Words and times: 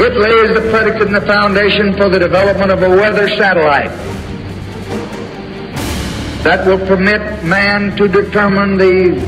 It 0.00 0.16
lays 0.16 0.54
the 0.54 0.70
predicate 0.70 1.08
and 1.08 1.16
the 1.16 1.20
foundation 1.20 1.96
for 1.96 2.08
the 2.08 2.20
development 2.20 2.70
of 2.70 2.82
a 2.82 2.88
weather 2.88 3.28
satellite 3.28 3.90
that 6.44 6.64
will 6.64 6.78
permit 6.86 7.20
man 7.44 7.96
to 7.96 8.06
determine 8.06 8.78
the 8.78 9.18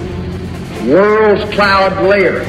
world's 0.87 1.43
cloud 1.53 2.01
layer 2.07 2.43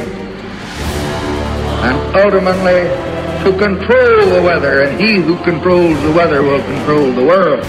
and 1.82 2.16
ultimately 2.16 3.12
to 3.44 3.58
control 3.58 4.26
the 4.30 4.42
weather, 4.44 4.84
and 4.84 5.02
he 5.02 5.16
who 5.16 5.36
controls 5.44 6.00
the 6.04 6.12
weather 6.12 6.44
will 6.44 6.62
control 6.62 7.12
the 7.12 7.26
world. 7.26 7.66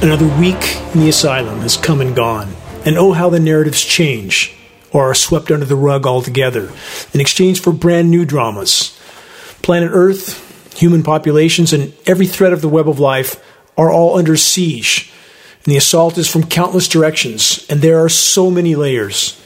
Another 0.00 0.28
week 0.40 0.76
in 0.94 1.00
the 1.00 1.10
asylum 1.10 1.60
has 1.60 1.76
come 1.76 2.00
and 2.00 2.16
gone, 2.16 2.54
and 2.86 2.96
oh, 2.96 3.12
how 3.12 3.28
the 3.28 3.38
narratives 3.38 3.84
change 3.84 4.54
or 4.92 5.10
are 5.10 5.14
swept 5.14 5.50
under 5.50 5.66
the 5.66 5.76
rug 5.76 6.06
altogether 6.06 6.72
in 7.12 7.20
exchange 7.20 7.60
for 7.60 7.70
brand 7.70 8.10
new 8.10 8.24
dramas. 8.24 8.93
Planet 9.64 9.92
Earth, 9.94 10.78
human 10.78 11.02
populations, 11.02 11.72
and 11.72 11.94
every 12.06 12.26
thread 12.26 12.52
of 12.52 12.60
the 12.60 12.68
web 12.68 12.86
of 12.86 13.00
life 13.00 13.42
are 13.78 13.90
all 13.90 14.18
under 14.18 14.36
siege. 14.36 15.10
And 15.64 15.72
the 15.72 15.78
assault 15.78 16.18
is 16.18 16.30
from 16.30 16.46
countless 16.46 16.86
directions, 16.86 17.64
and 17.70 17.80
there 17.80 18.04
are 18.04 18.10
so 18.10 18.50
many 18.50 18.74
layers. 18.74 19.40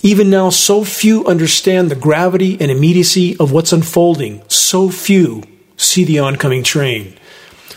Even 0.00 0.30
now, 0.30 0.50
so 0.50 0.84
few 0.84 1.26
understand 1.26 1.90
the 1.90 1.96
gravity 1.96 2.56
and 2.60 2.70
immediacy 2.70 3.36
of 3.38 3.50
what's 3.50 3.72
unfolding. 3.72 4.44
So 4.46 4.90
few 4.90 5.42
see 5.76 6.04
the 6.04 6.20
oncoming 6.20 6.62
train. 6.62 7.18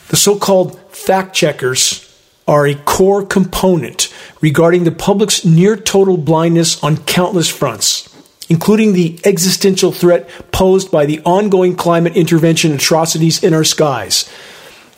The 0.10 0.18
so 0.18 0.38
called 0.38 0.80
fact 0.92 1.36
checkers 1.36 2.16
are 2.48 2.68
a 2.68 2.76
core 2.76 3.26
component 3.26 4.14
regarding 4.40 4.84
the 4.84 4.92
public's 4.92 5.44
near 5.44 5.76
total 5.76 6.18
blindness 6.18 6.84
on 6.84 6.98
countless 7.06 7.50
fronts, 7.50 8.15
including 8.50 8.94
the 8.94 9.20
existential 9.24 9.92
threat 9.92 10.30
posed 10.52 10.92
by 10.92 11.06
the 11.06 11.22
ongoing 11.22 11.76
climate 11.76 12.16
intervention 12.16 12.72
atrocities 12.74 13.44
in 13.44 13.54
our 13.54 13.64
skies. 13.64 14.30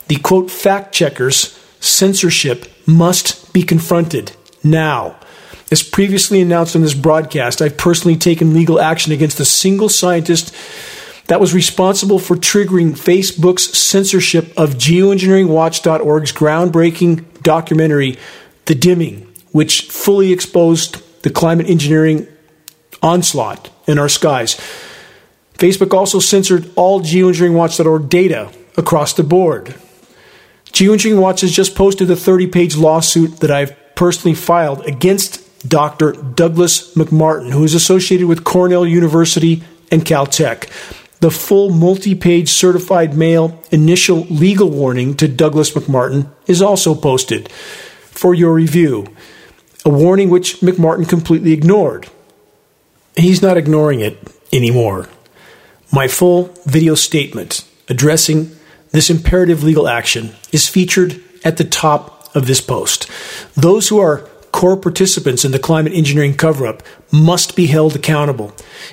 The 0.08 0.16
quote 0.16 0.50
fact 0.50 0.94
checkers 0.94 1.58
censorship 1.80 2.66
must 2.86 3.52
be 3.52 3.62
confronted 3.62 4.32
now. 4.64 5.16
As 5.70 5.82
previously 5.82 6.40
announced 6.40 6.74
on 6.74 6.82
this 6.82 6.94
broadcast, 6.94 7.60
I've 7.60 7.76
personally 7.76 8.16
taken 8.16 8.54
legal 8.54 8.80
action 8.80 9.12
against 9.12 9.38
a 9.38 9.44
single 9.44 9.88
scientist 9.88 10.54
that 11.26 11.40
was 11.40 11.52
responsible 11.52 12.18
for 12.18 12.36
triggering 12.36 12.92
Facebook's 12.92 13.76
censorship 13.76 14.46
of 14.56 14.74
geoengineeringwatch.org's 14.74 16.32
groundbreaking 16.32 17.42
documentary, 17.42 18.16
The 18.64 18.74
Dimming, 18.74 19.30
which 19.52 19.82
fully 19.82 20.32
exposed 20.32 21.02
the 21.22 21.30
climate 21.30 21.68
engineering 21.68 22.26
onslaught 23.02 23.70
in 23.86 23.98
our 23.98 24.08
skies. 24.08 24.56
Facebook 25.54 25.92
also 25.92 26.20
censored 26.20 26.70
all 26.76 27.00
geoengineeringwatch.org 27.00 28.08
data 28.08 28.50
across 28.76 29.12
the 29.12 29.24
board. 29.24 29.74
Geoengineering 30.66 31.20
Watch 31.20 31.40
has 31.40 31.52
just 31.52 31.74
posted 31.74 32.10
a 32.10 32.16
30 32.16 32.46
page 32.46 32.76
lawsuit 32.76 33.40
that 33.40 33.50
I've 33.50 33.74
personally 33.96 34.34
filed 34.34 34.86
against 34.86 35.44
Dr. 35.68 36.12
Douglas 36.12 36.94
MacMartin, 36.94 37.50
who 37.50 37.64
is 37.64 37.74
associated 37.74 38.28
with 38.28 38.44
Cornell 38.44 38.86
University 38.86 39.64
and 39.90 40.04
Caltech. 40.04 40.68
The 41.20 41.32
full 41.32 41.70
multi 41.70 42.14
page 42.14 42.48
certified 42.48 43.16
mail 43.16 43.60
initial 43.72 44.20
legal 44.26 44.70
warning 44.70 45.16
to 45.16 45.26
Douglas 45.26 45.72
MacMartin 45.72 46.30
is 46.46 46.62
also 46.62 46.94
posted 46.94 47.50
for 47.50 48.34
your 48.34 48.54
review, 48.54 49.06
a 49.84 49.90
warning 49.90 50.30
which 50.30 50.60
MacMartin 50.60 51.08
completely 51.08 51.52
ignored. 51.52 52.08
He's 53.18 53.42
not 53.42 53.56
ignoring 53.56 54.00
it 54.00 54.16
anymore. 54.52 55.08
My 55.92 56.06
full 56.08 56.54
video 56.64 56.94
statement 56.94 57.64
addressing 57.88 58.52
this 58.92 59.10
imperative 59.10 59.62
legal 59.62 59.88
action 59.88 60.34
is 60.52 60.68
featured 60.68 61.20
at 61.44 61.56
the 61.56 61.64
top 61.64 62.34
of 62.34 62.46
this 62.46 62.60
post. 62.60 63.10
Those 63.54 63.88
who 63.88 63.98
are 63.98 64.28
core 64.52 64.76
participants 64.76 65.44
in 65.44 65.52
the 65.52 65.58
climate 65.58 65.92
engineering 65.92 66.34
cover 66.34 66.66
up 66.66 66.82
must 67.12 67.56
be 67.56 67.66
held 67.66 67.96
accountable. 67.96 68.52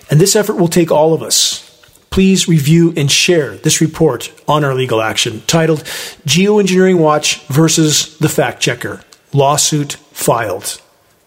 And 0.10 0.20
this 0.20 0.36
effort 0.36 0.56
will 0.56 0.68
take 0.68 0.92
all 0.92 1.14
of 1.14 1.22
us. 1.22 1.62
Please 2.10 2.48
review 2.48 2.94
and 2.96 3.12
share 3.12 3.58
this 3.58 3.82
report 3.82 4.32
on 4.48 4.64
our 4.64 4.74
legal 4.74 5.02
action 5.02 5.42
titled 5.48 5.84
Geoengineering 6.26 6.98
Watch 7.00 7.46
versus 7.48 8.18
the 8.20 8.30
Fact 8.30 8.62
Checker 8.62 9.02
Lawsuit 9.34 9.94
Filed. 10.12 10.82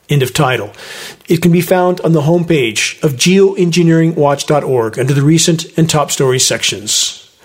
End 0.09 0.23
of 0.23 0.33
title. 0.33 0.73
It 1.29 1.43
can 1.43 1.53
be 1.53 1.61
found 1.61 2.01
on 2.01 2.13
the 2.13 2.23
homepage 2.23 3.03
of 3.03 3.13
geoengineeringwatch.org 3.13 4.99
under 4.99 5.13
the 5.13 5.23
recent 5.23 5.67
and 5.77 5.89
top 5.89 6.11
stories 6.11 6.47
sections. 6.47 7.37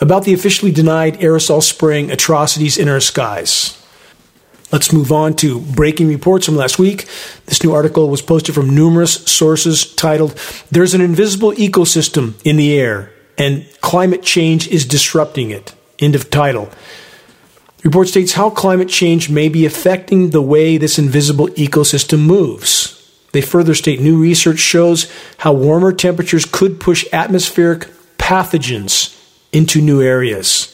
About 0.00 0.24
the 0.24 0.34
officially 0.34 0.72
denied 0.72 1.18
aerosol 1.20 1.62
spraying 1.62 2.10
atrocities 2.10 2.76
in 2.76 2.88
our 2.88 3.00
skies. 3.00 3.80
Let's 4.72 4.92
move 4.92 5.12
on 5.12 5.34
to 5.36 5.60
breaking 5.60 6.08
reports 6.08 6.44
from 6.44 6.56
last 6.56 6.76
week. 6.78 7.06
This 7.46 7.62
new 7.62 7.72
article 7.72 8.10
was 8.10 8.20
posted 8.20 8.54
from 8.54 8.74
numerous 8.74 9.14
sources 9.24 9.94
titled, 9.94 10.32
There's 10.72 10.92
an 10.92 11.00
Invisible 11.00 11.52
Ecosystem 11.52 12.34
in 12.44 12.56
the 12.56 12.76
Air, 12.76 13.12
and 13.38 13.64
Climate 13.80 14.24
Change 14.24 14.66
is 14.68 14.84
Disrupting 14.84 15.50
It. 15.50 15.72
End 16.00 16.16
of 16.16 16.30
title. 16.30 16.68
Report 17.86 18.08
states 18.08 18.32
how 18.32 18.50
climate 18.50 18.88
change 18.88 19.30
may 19.30 19.48
be 19.48 19.64
affecting 19.64 20.30
the 20.30 20.42
way 20.42 20.76
this 20.76 20.98
invisible 20.98 21.46
ecosystem 21.50 22.18
moves. 22.18 22.92
They 23.30 23.40
further 23.40 23.76
state 23.76 24.00
new 24.00 24.20
research 24.20 24.58
shows 24.58 25.08
how 25.38 25.52
warmer 25.52 25.92
temperatures 25.92 26.44
could 26.44 26.80
push 26.80 27.06
atmospheric 27.12 27.86
pathogens 28.18 29.16
into 29.52 29.80
new 29.80 30.02
areas. 30.02 30.72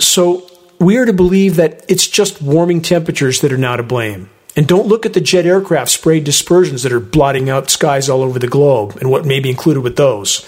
So, 0.00 0.50
we 0.80 0.96
are 0.96 1.06
to 1.06 1.12
believe 1.12 1.54
that 1.54 1.84
it's 1.88 2.08
just 2.08 2.42
warming 2.42 2.82
temperatures 2.82 3.40
that 3.42 3.52
are 3.52 3.56
now 3.56 3.76
to 3.76 3.84
blame. 3.84 4.28
And 4.56 4.66
don't 4.66 4.88
look 4.88 5.06
at 5.06 5.12
the 5.12 5.20
jet 5.20 5.46
aircraft 5.46 5.92
sprayed 5.92 6.24
dispersions 6.24 6.82
that 6.82 6.92
are 6.92 6.98
blotting 6.98 7.48
out 7.48 7.70
skies 7.70 8.08
all 8.08 8.22
over 8.22 8.40
the 8.40 8.48
globe 8.48 8.96
and 8.96 9.08
what 9.08 9.24
may 9.24 9.38
be 9.38 9.50
included 9.50 9.82
with 9.82 9.94
those. 9.94 10.44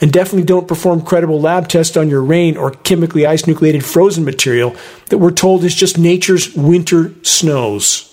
And 0.00 0.12
definitely 0.12 0.44
don't 0.44 0.68
perform 0.68 1.02
credible 1.02 1.40
lab 1.40 1.68
tests 1.68 1.96
on 1.96 2.08
your 2.08 2.22
rain 2.22 2.56
or 2.56 2.72
chemically 2.72 3.26
ice 3.26 3.46
nucleated 3.46 3.84
frozen 3.84 4.24
material 4.24 4.74
that 5.08 5.18
we're 5.18 5.30
told 5.30 5.64
is 5.64 5.74
just 5.74 5.98
nature's 5.98 6.54
winter 6.54 7.12
snows. 7.22 8.10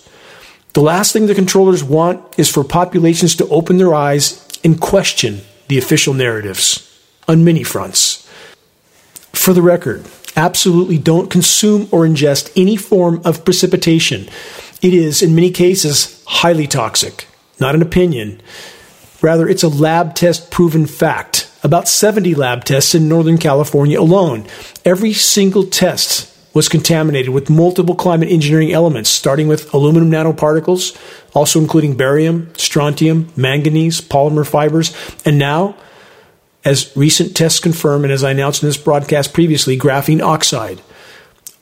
The 0.74 0.80
last 0.80 1.12
thing 1.12 1.26
the 1.26 1.34
controllers 1.34 1.84
want 1.84 2.38
is 2.38 2.48
for 2.48 2.64
populations 2.64 3.36
to 3.36 3.48
open 3.48 3.76
their 3.76 3.94
eyes 3.94 4.46
and 4.64 4.80
question 4.80 5.40
the 5.68 5.76
official 5.76 6.14
narratives 6.14 6.88
on 7.28 7.44
many 7.44 7.62
fronts. 7.62 8.28
For 9.32 9.52
the 9.52 9.62
record, 9.62 10.06
absolutely 10.36 10.98
don't 10.98 11.30
consume 11.30 11.88
or 11.90 12.06
ingest 12.06 12.52
any 12.56 12.76
form 12.76 13.20
of 13.24 13.44
precipitation. 13.44 14.28
It 14.80 14.94
is, 14.94 15.22
in 15.22 15.34
many 15.34 15.50
cases, 15.50 16.22
highly 16.26 16.66
toxic. 16.66 17.26
Not 17.60 17.74
an 17.74 17.82
opinion. 17.82 18.40
Rather, 19.20 19.48
it's 19.48 19.62
a 19.62 19.68
lab 19.68 20.14
test 20.14 20.50
proven 20.50 20.86
fact. 20.86 21.41
About 21.64 21.88
70 21.88 22.34
lab 22.34 22.64
tests 22.64 22.94
in 22.94 23.08
Northern 23.08 23.38
California 23.38 24.00
alone. 24.00 24.46
Every 24.84 25.12
single 25.12 25.64
test 25.64 26.28
was 26.54 26.68
contaminated 26.68 27.30
with 27.30 27.48
multiple 27.48 27.94
climate 27.94 28.28
engineering 28.28 28.72
elements, 28.72 29.08
starting 29.08 29.48
with 29.48 29.72
aluminum 29.72 30.10
nanoparticles, 30.10 30.96
also 31.34 31.60
including 31.60 31.96
barium, 31.96 32.52
strontium, 32.56 33.32
manganese, 33.36 34.00
polymer 34.00 34.46
fibers, 34.46 34.94
and 35.24 35.38
now 35.38 35.76
as 36.64 36.94
recent 36.96 37.36
tests 37.36 37.58
confirm, 37.58 38.04
and 38.04 38.12
as 38.12 38.22
I 38.22 38.30
announced 38.30 38.62
in 38.62 38.68
this 38.68 38.76
broadcast 38.76 39.32
previously, 39.32 39.78
graphene 39.78 40.22
oxide. 40.22 40.80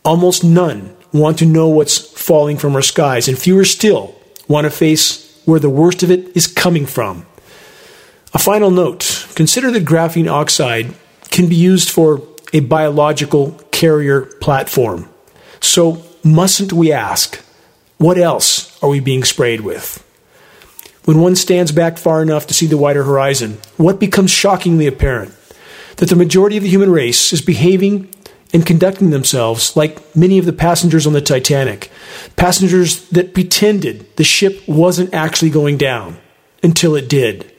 Almost 0.05 0.45
none 0.45 0.95
want 1.13 1.39
to 1.39 1.47
know 1.47 1.69
what's 1.69 1.99
falling 1.99 2.57
from 2.57 2.75
our 2.75 2.83
skies, 2.83 3.29
and 3.29 3.39
fewer 3.39 3.65
still 3.65 4.15
want 4.49 4.65
to 4.65 4.71
face 4.71 5.41
where 5.45 5.61
the 5.61 5.71
worst 5.71 6.03
of 6.03 6.11
it 6.11 6.37
is 6.37 6.47
coming 6.47 6.87
from. 6.87 7.27
A 8.35 8.39
final 8.39 8.71
note 8.71 9.20
consider 9.35 9.71
that 9.71 9.85
graphene 9.85 10.31
oxide 10.31 10.95
can 11.31 11.49
be 11.49 11.57
used 11.57 11.91
for 11.91 12.23
a 12.53 12.61
biological 12.61 13.53
carrier 13.71 14.23
platform. 14.23 15.09
So, 15.61 16.03
mustn't 16.25 16.73
we 16.73 16.93
ask, 16.93 17.41
what 17.99 18.19
else 18.19 18.83
are 18.83 18.89
we 18.89 19.01
being 19.01 19.25
sprayed 19.25 19.61
with? 19.61 20.05
When 21.05 21.21
one 21.21 21.37
stands 21.37 21.73
back 21.73 21.99
far 21.99 22.23
enough 22.23 22.47
to 22.49 22.55
see 22.55 22.67
the 22.67 22.77
wider 22.77 23.05
horizon, 23.05 23.59
what 23.77 24.01
becomes 24.01 24.31
shockingly 24.31 24.87
apparent? 24.87 25.35
That 25.97 26.09
the 26.09 26.17
majority 26.17 26.57
of 26.57 26.63
the 26.63 26.69
human 26.69 26.91
race 26.91 27.33
is 27.33 27.43
behaving 27.43 28.09
and 28.53 28.67
conducting 28.67 29.11
themselves 29.11 29.77
like 29.77 30.15
many 30.17 30.39
of 30.39 30.45
the 30.45 30.53
passengers 30.53 31.07
on 31.07 31.13
the 31.13 31.21
Titanic. 31.21 31.91
Passengers 32.37 33.09
that 33.11 33.35
pretended 33.35 34.17
the 34.17 34.25
ship 34.25 34.63
wasn't 34.67 35.15
actually 35.15 35.51
going 35.51 35.77
down 35.77 36.19
until 36.63 36.97
it 36.97 37.09
did. 37.09 37.51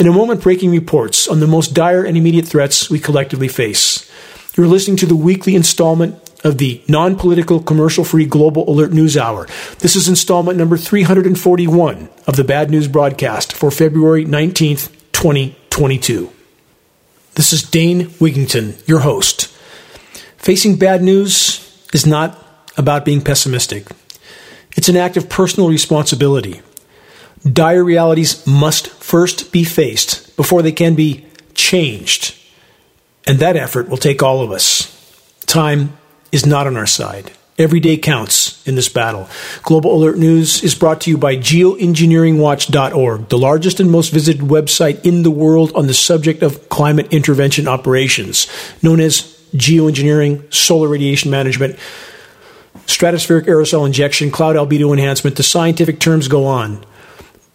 In 0.00 0.08
a 0.08 0.12
moment, 0.12 0.40
breaking 0.40 0.70
reports 0.70 1.28
on 1.28 1.40
the 1.40 1.46
most 1.46 1.74
dire 1.74 2.02
and 2.04 2.16
immediate 2.16 2.48
threats 2.48 2.88
we 2.88 2.98
collectively 2.98 3.48
face. 3.48 4.10
You're 4.56 4.66
listening 4.66 4.96
to 4.96 5.06
the 5.06 5.14
weekly 5.14 5.54
installment 5.54 6.14
of 6.42 6.56
the 6.56 6.82
non 6.88 7.16
political, 7.16 7.60
commercial 7.60 8.02
free 8.02 8.24
Global 8.24 8.66
Alert 8.66 8.94
News 8.94 9.18
Hour. 9.18 9.46
This 9.80 9.96
is 9.96 10.08
installment 10.08 10.56
number 10.56 10.78
341 10.78 12.08
of 12.26 12.36
the 12.36 12.44
Bad 12.44 12.70
News 12.70 12.88
broadcast 12.88 13.52
for 13.52 13.70
February 13.70 14.24
19th, 14.24 14.90
2022. 15.12 16.32
This 17.34 17.52
is 17.52 17.62
Dane 17.62 18.06
Wigington, 18.06 18.88
your 18.88 19.00
host. 19.00 19.48
Facing 20.38 20.76
bad 20.76 21.02
news 21.02 21.84
is 21.92 22.06
not 22.06 22.42
about 22.78 23.04
being 23.04 23.20
pessimistic. 23.20 23.86
It's 24.78 24.88
an 24.88 24.96
act 24.96 25.18
of 25.18 25.28
personal 25.28 25.68
responsibility. 25.68 26.62
Dire 27.42 27.82
realities 27.82 28.46
must 28.46 28.88
first 28.88 29.52
be 29.52 29.64
faced 29.64 30.36
before 30.36 30.62
they 30.62 30.72
can 30.72 30.94
be 30.94 31.24
changed. 31.54 32.36
And 33.26 33.38
that 33.38 33.56
effort 33.56 33.88
will 33.88 33.96
take 33.96 34.22
all 34.22 34.42
of 34.42 34.50
us. 34.50 34.96
Time 35.46 35.96
is 36.32 36.44
not 36.44 36.66
on 36.66 36.76
our 36.76 36.86
side. 36.86 37.32
Every 37.58 37.80
day 37.80 37.96
counts 37.98 38.66
in 38.66 38.74
this 38.74 38.88
battle. 38.88 39.28
Global 39.62 39.94
Alert 39.94 40.16
News 40.16 40.62
is 40.62 40.74
brought 40.74 41.02
to 41.02 41.10
you 41.10 41.18
by 41.18 41.36
geoengineeringwatch.org, 41.36 43.28
the 43.28 43.38
largest 43.38 43.80
and 43.80 43.90
most 43.90 44.12
visited 44.12 44.40
website 44.40 45.04
in 45.04 45.22
the 45.22 45.30
world 45.30 45.72
on 45.74 45.86
the 45.86 45.94
subject 45.94 46.42
of 46.42 46.68
climate 46.70 47.12
intervention 47.12 47.68
operations, 47.68 48.46
known 48.82 49.00
as 49.00 49.22
geoengineering, 49.54 50.52
solar 50.52 50.88
radiation 50.88 51.30
management, 51.30 51.76
stratospheric 52.86 53.44
aerosol 53.44 53.86
injection, 53.86 54.30
cloud 54.30 54.56
albedo 54.56 54.92
enhancement. 54.92 55.36
The 55.36 55.42
scientific 55.42 56.00
terms 56.00 56.28
go 56.28 56.46
on. 56.46 56.84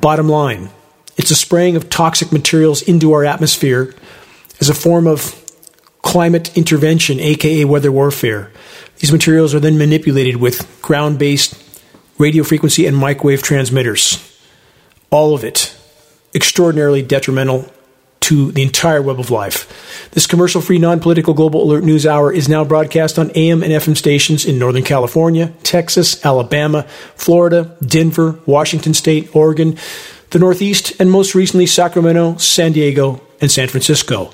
Bottom 0.05 0.29
line, 0.29 0.69
it's 1.17 1.31
a 1.31 1.35
spraying 1.35 1.75
of 1.75 1.89
toxic 1.89 2.31
materials 2.31 2.83
into 2.83 3.13
our 3.13 3.25
atmosphere 3.25 3.95
as 4.61 4.69
a 4.69 4.75
form 4.75 5.07
of 5.07 5.33
climate 6.03 6.55
intervention, 6.55 7.19
aka 7.19 7.65
weather 7.65 7.91
warfare. 7.91 8.51
These 8.99 9.11
materials 9.11 9.55
are 9.55 9.59
then 9.59 9.79
manipulated 9.79 10.35
with 10.35 10.79
ground 10.83 11.17
based 11.17 11.59
radio 12.19 12.43
frequency 12.43 12.85
and 12.85 12.95
microwave 12.95 13.41
transmitters. 13.41 14.39
All 15.09 15.33
of 15.33 15.43
it 15.43 15.75
extraordinarily 16.35 17.01
detrimental 17.01 17.73
to 18.25 18.51
the 18.51 18.63
entire 18.63 19.03
web 19.03 19.19
of 19.19 19.29
life. 19.29 20.09
This 20.11 20.25
commercial 20.25 20.59
free, 20.59 20.79
non 20.79 20.99
political 20.99 21.35
Global 21.35 21.63
Alert 21.63 21.83
News 21.83 22.07
Hour 22.07 22.33
is 22.33 22.49
now 22.49 22.63
broadcast 22.63 23.19
on 23.19 23.29
AM 23.35 23.61
and 23.61 23.71
FM 23.71 23.95
stations 23.95 24.45
in 24.45 24.57
Northern 24.57 24.83
California, 24.83 25.53
Texas, 25.61 26.25
Alabama, 26.25 26.83
Florida, 27.15 27.77
Denver, 27.85 28.39
Washington 28.47 28.95
State, 28.95 29.35
Oregon, 29.35 29.77
the 30.31 30.39
Northeast, 30.39 30.99
and 30.99 31.11
most 31.11 31.35
recently 31.35 31.67
Sacramento, 31.67 32.37
San 32.37 32.71
Diego, 32.71 33.21
and 33.41 33.51
San 33.51 33.67
Francisco. 33.67 34.25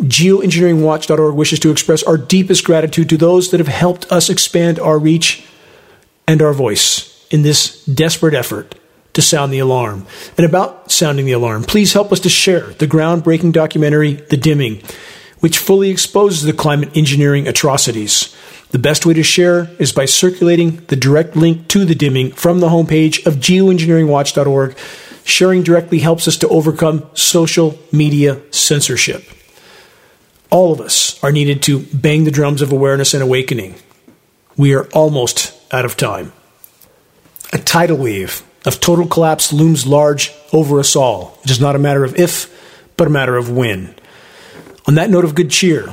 Geoengineeringwatch.org 0.00 1.34
wishes 1.34 1.58
to 1.58 1.72
express 1.72 2.04
our 2.04 2.16
deepest 2.16 2.64
gratitude 2.64 3.08
to 3.08 3.16
those 3.16 3.50
that 3.50 3.58
have 3.58 3.66
helped 3.66 4.10
us 4.12 4.30
expand 4.30 4.78
our 4.78 4.98
reach 4.98 5.44
and 6.28 6.40
our 6.40 6.52
voice 6.52 7.26
in 7.32 7.42
this 7.42 7.84
desperate 7.86 8.34
effort 8.34 8.76
to 9.20 9.26
sound 9.26 9.52
the 9.52 9.58
alarm. 9.58 10.06
And 10.36 10.46
about 10.46 10.90
sounding 10.90 11.26
the 11.26 11.32
alarm, 11.32 11.64
please 11.64 11.92
help 11.92 12.10
us 12.12 12.20
to 12.20 12.28
share 12.28 12.70
the 12.74 12.86
groundbreaking 12.86 13.52
documentary, 13.52 14.14
The 14.14 14.36
Dimming, 14.36 14.82
which 15.40 15.58
fully 15.58 15.90
exposes 15.90 16.42
the 16.42 16.52
climate 16.52 16.96
engineering 16.96 17.46
atrocities. 17.46 18.34
The 18.70 18.78
best 18.78 19.04
way 19.04 19.14
to 19.14 19.22
share 19.22 19.68
is 19.78 19.92
by 19.92 20.06
circulating 20.06 20.76
the 20.86 20.96
direct 20.96 21.36
link 21.36 21.68
to 21.68 21.84
The 21.84 21.94
Dimming 21.94 22.32
from 22.32 22.60
the 22.60 22.68
homepage 22.68 23.26
of 23.26 23.34
geoengineeringwatch.org. 23.36 24.78
Sharing 25.24 25.62
directly 25.62 25.98
helps 25.98 26.26
us 26.26 26.38
to 26.38 26.48
overcome 26.48 27.08
social 27.14 27.78
media 27.92 28.40
censorship. 28.50 29.24
All 30.50 30.72
of 30.72 30.80
us 30.80 31.22
are 31.22 31.30
needed 31.30 31.62
to 31.64 31.80
bang 31.92 32.24
the 32.24 32.30
drums 32.30 32.62
of 32.62 32.72
awareness 32.72 33.12
and 33.12 33.22
awakening. 33.22 33.74
We 34.56 34.74
are 34.74 34.86
almost 34.88 35.52
out 35.72 35.84
of 35.84 35.96
time. 35.96 36.32
A 37.52 37.58
tidal 37.58 37.98
wave 37.98 38.44
of 38.64 38.80
total 38.80 39.06
collapse 39.06 39.52
looms 39.52 39.86
large 39.86 40.32
over 40.52 40.78
us 40.80 40.94
all. 40.94 41.38
It 41.44 41.50
is 41.50 41.60
not 41.60 41.76
a 41.76 41.78
matter 41.78 42.04
of 42.04 42.16
if, 42.18 42.48
but 42.96 43.06
a 43.06 43.10
matter 43.10 43.36
of 43.36 43.50
when. 43.50 43.94
On 44.86 44.94
that 44.94 45.10
note 45.10 45.24
of 45.24 45.34
good 45.34 45.50
cheer, 45.50 45.92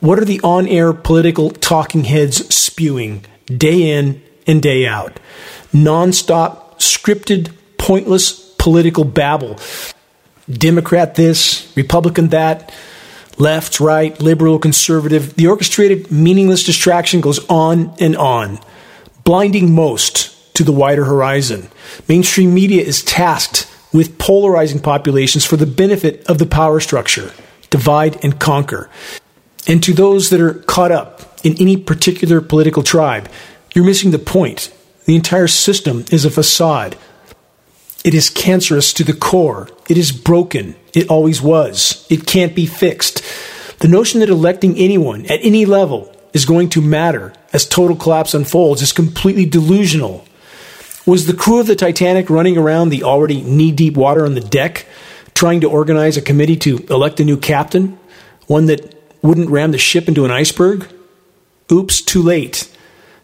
what 0.00 0.18
are 0.18 0.24
the 0.24 0.40
on 0.42 0.66
air 0.68 0.92
political 0.92 1.50
talking 1.50 2.04
heads 2.04 2.54
spewing 2.54 3.24
day 3.46 3.98
in 3.98 4.22
and 4.46 4.62
day 4.62 4.86
out? 4.86 5.18
Non-stop, 5.72 6.78
scripted, 6.78 7.52
pointless 7.76 8.54
political 8.58 9.04
babble. 9.04 9.58
Democrat 10.48 11.14
this, 11.14 11.70
Republican 11.76 12.28
that, 12.28 12.72
left, 13.38 13.80
right, 13.80 14.18
liberal, 14.20 14.58
conservative. 14.58 15.34
The 15.34 15.48
orchestrated, 15.48 16.10
meaningless 16.10 16.64
distraction 16.64 17.20
goes 17.20 17.44
on 17.48 17.94
and 18.00 18.16
on, 18.16 18.58
blinding 19.24 19.74
most 19.74 20.37
to 20.58 20.64
the 20.64 20.72
wider 20.72 21.04
horizon. 21.04 21.68
Mainstream 22.08 22.52
media 22.52 22.82
is 22.82 23.04
tasked 23.04 23.72
with 23.92 24.18
polarizing 24.18 24.80
populations 24.80 25.44
for 25.44 25.56
the 25.56 25.66
benefit 25.66 26.26
of 26.26 26.38
the 26.38 26.46
power 26.46 26.80
structure, 26.80 27.32
divide 27.70 28.22
and 28.24 28.40
conquer. 28.40 28.90
And 29.68 29.80
to 29.84 29.92
those 29.92 30.30
that 30.30 30.40
are 30.40 30.54
caught 30.54 30.90
up 30.90 31.38
in 31.44 31.54
any 31.60 31.76
particular 31.76 32.40
political 32.40 32.82
tribe, 32.82 33.28
you're 33.72 33.84
missing 33.84 34.10
the 34.10 34.18
point. 34.18 34.74
The 35.04 35.14
entire 35.14 35.46
system 35.46 36.04
is 36.10 36.24
a 36.24 36.30
facade. 36.30 36.96
It 38.04 38.12
is 38.12 38.28
cancerous 38.28 38.92
to 38.94 39.04
the 39.04 39.12
core. 39.12 39.68
It 39.88 39.96
is 39.96 40.10
broken. 40.10 40.74
It 40.92 41.08
always 41.08 41.40
was. 41.40 42.04
It 42.10 42.26
can't 42.26 42.56
be 42.56 42.66
fixed. 42.66 43.22
The 43.78 43.86
notion 43.86 44.18
that 44.20 44.28
electing 44.28 44.76
anyone 44.76 45.24
at 45.26 45.38
any 45.44 45.66
level 45.66 46.12
is 46.32 46.44
going 46.44 46.70
to 46.70 46.82
matter 46.82 47.32
as 47.52 47.64
total 47.64 47.94
collapse 47.94 48.34
unfolds 48.34 48.82
is 48.82 48.92
completely 48.92 49.46
delusional. 49.46 50.24
Was 51.08 51.24
the 51.24 51.32
crew 51.32 51.58
of 51.58 51.66
the 51.66 51.74
Titanic 51.74 52.28
running 52.28 52.58
around 52.58 52.90
the 52.90 53.02
already 53.02 53.40
knee 53.40 53.72
deep 53.72 53.96
water 53.96 54.26
on 54.26 54.34
the 54.34 54.42
deck, 54.42 54.84
trying 55.32 55.62
to 55.62 55.70
organize 55.70 56.18
a 56.18 56.20
committee 56.20 56.56
to 56.56 56.84
elect 56.90 57.18
a 57.18 57.24
new 57.24 57.38
captain? 57.38 57.98
One 58.46 58.66
that 58.66 58.94
wouldn't 59.22 59.48
ram 59.48 59.72
the 59.72 59.78
ship 59.78 60.06
into 60.06 60.26
an 60.26 60.30
iceberg? 60.30 60.86
Oops, 61.72 62.02
too 62.02 62.20
late. 62.20 62.70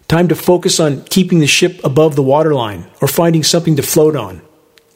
Time 0.09 0.29
to 0.29 0.35
focus 0.35 0.81
on 0.81 1.03
keeping 1.03 1.41
the 1.41 1.47
ship 1.47 1.79
above 1.85 2.17
the 2.17 2.23
waterline 2.23 2.87
or 3.03 3.07
finding 3.07 3.43
something 3.43 3.77
to 3.77 3.83
float 3.83 4.17
on. 4.17 4.41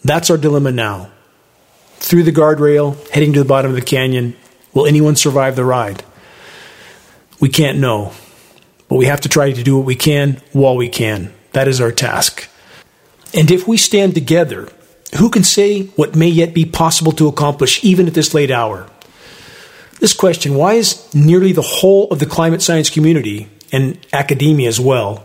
That's 0.02 0.30
our 0.30 0.38
dilemma 0.38 0.72
now. 0.72 1.10
Through 1.96 2.22
the 2.22 2.32
guardrail, 2.32 3.06
heading 3.10 3.34
to 3.34 3.40
the 3.40 3.44
bottom 3.44 3.70
of 3.70 3.74
the 3.74 3.82
canyon, 3.82 4.34
will 4.72 4.86
anyone 4.86 5.14
survive 5.14 5.56
the 5.56 5.64
ride? 5.66 6.04
We 7.38 7.50
can't 7.50 7.76
know, 7.76 8.14
but 8.88 8.96
we 8.96 9.04
have 9.04 9.20
to 9.20 9.28
try 9.28 9.52
to 9.52 9.62
do 9.62 9.76
what 9.76 9.84
we 9.84 9.94
can 9.94 10.40
while 10.54 10.74
we 10.74 10.88
can. 10.88 11.34
That 11.52 11.68
is 11.68 11.82
our 11.82 11.92
task. 11.92 12.48
And 13.34 13.50
if 13.50 13.68
we 13.68 13.76
stand 13.76 14.14
together, 14.14 14.68
who 15.16 15.30
can 15.30 15.44
say 15.44 15.84
what 15.96 16.16
may 16.16 16.28
yet 16.28 16.54
be 16.54 16.64
possible 16.64 17.12
to 17.12 17.28
accomplish 17.28 17.82
even 17.84 18.06
at 18.06 18.14
this 18.14 18.34
late 18.34 18.50
hour? 18.50 18.88
This 20.00 20.14
question 20.14 20.54
why 20.54 20.74
is 20.74 21.12
nearly 21.14 21.52
the 21.52 21.62
whole 21.62 22.08
of 22.10 22.18
the 22.18 22.26
climate 22.26 22.62
science 22.62 22.90
community, 22.90 23.48
and 23.72 23.98
academia 24.12 24.68
as 24.68 24.80
well, 24.80 25.24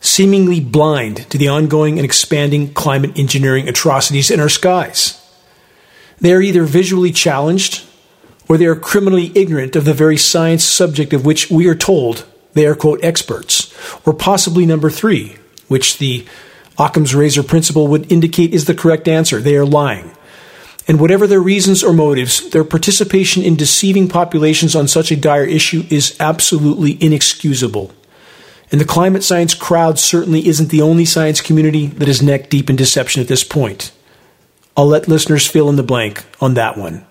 seemingly 0.00 0.60
blind 0.60 1.28
to 1.30 1.38
the 1.38 1.48
ongoing 1.48 1.98
and 1.98 2.04
expanding 2.04 2.72
climate 2.74 3.18
engineering 3.18 3.68
atrocities 3.68 4.30
in 4.30 4.40
our 4.40 4.48
skies? 4.48 5.14
They 6.20 6.32
are 6.32 6.42
either 6.42 6.64
visually 6.64 7.12
challenged 7.12 7.84
or 8.48 8.56
they 8.56 8.66
are 8.66 8.74
criminally 8.74 9.30
ignorant 9.34 9.76
of 9.76 9.84
the 9.84 9.94
very 9.94 10.16
science 10.16 10.64
subject 10.64 11.12
of 11.12 11.24
which 11.24 11.50
we 11.50 11.68
are 11.68 11.74
told 11.74 12.24
they 12.54 12.66
are, 12.66 12.74
quote, 12.74 13.04
experts. 13.04 13.72
Or 14.06 14.12
possibly 14.12 14.66
number 14.66 14.90
three, 14.90 15.36
which 15.68 15.98
the 15.98 16.26
Occam's 16.78 17.14
razor 17.14 17.42
principle 17.42 17.88
would 17.88 18.10
indicate 18.10 18.54
is 18.54 18.66
the 18.66 18.74
correct 18.74 19.08
answer. 19.08 19.40
They 19.40 19.56
are 19.56 19.66
lying. 19.66 20.12
And 20.86 21.00
whatever 21.00 21.26
their 21.26 21.40
reasons 21.40 21.84
or 21.84 21.92
motives, 21.92 22.48
their 22.50 22.64
participation 22.64 23.42
in 23.42 23.56
deceiving 23.56 24.08
populations 24.08 24.74
on 24.74 24.88
such 24.88 25.10
a 25.10 25.16
dire 25.16 25.44
issue 25.44 25.84
is 25.90 26.16
absolutely 26.18 26.96
inexcusable. 27.02 27.92
And 28.70 28.80
the 28.80 28.86
climate 28.86 29.24
science 29.24 29.54
crowd 29.54 29.98
certainly 29.98 30.46
isn't 30.46 30.70
the 30.70 30.82
only 30.82 31.04
science 31.04 31.40
community 31.40 31.86
that 31.86 32.08
is 32.08 32.22
neck 32.22 32.48
deep 32.48 32.70
in 32.70 32.76
deception 32.76 33.20
at 33.20 33.28
this 33.28 33.44
point. 33.44 33.92
I'll 34.76 34.86
let 34.86 35.08
listeners 35.08 35.46
fill 35.46 35.68
in 35.68 35.76
the 35.76 35.82
blank 35.82 36.24
on 36.40 36.54
that 36.54 36.78
one. 36.78 37.04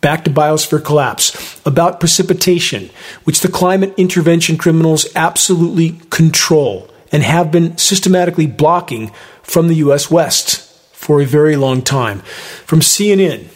Back 0.00 0.24
to 0.24 0.30
biosphere 0.30 0.84
collapse, 0.84 1.60
about 1.64 2.00
precipitation, 2.00 2.90
which 3.24 3.40
the 3.40 3.48
climate 3.48 3.94
intervention 3.96 4.56
criminals 4.56 5.06
absolutely 5.14 6.00
control 6.10 6.89
and 7.12 7.22
have 7.22 7.50
been 7.50 7.76
systematically 7.76 8.46
blocking 8.46 9.10
from 9.42 9.68
the 9.68 9.76
U.S. 9.76 10.10
West 10.10 10.60
for 10.92 11.20
a 11.20 11.26
very 11.26 11.56
long 11.56 11.82
time. 11.82 12.20
From 12.66 12.80
CNN, 12.80 13.46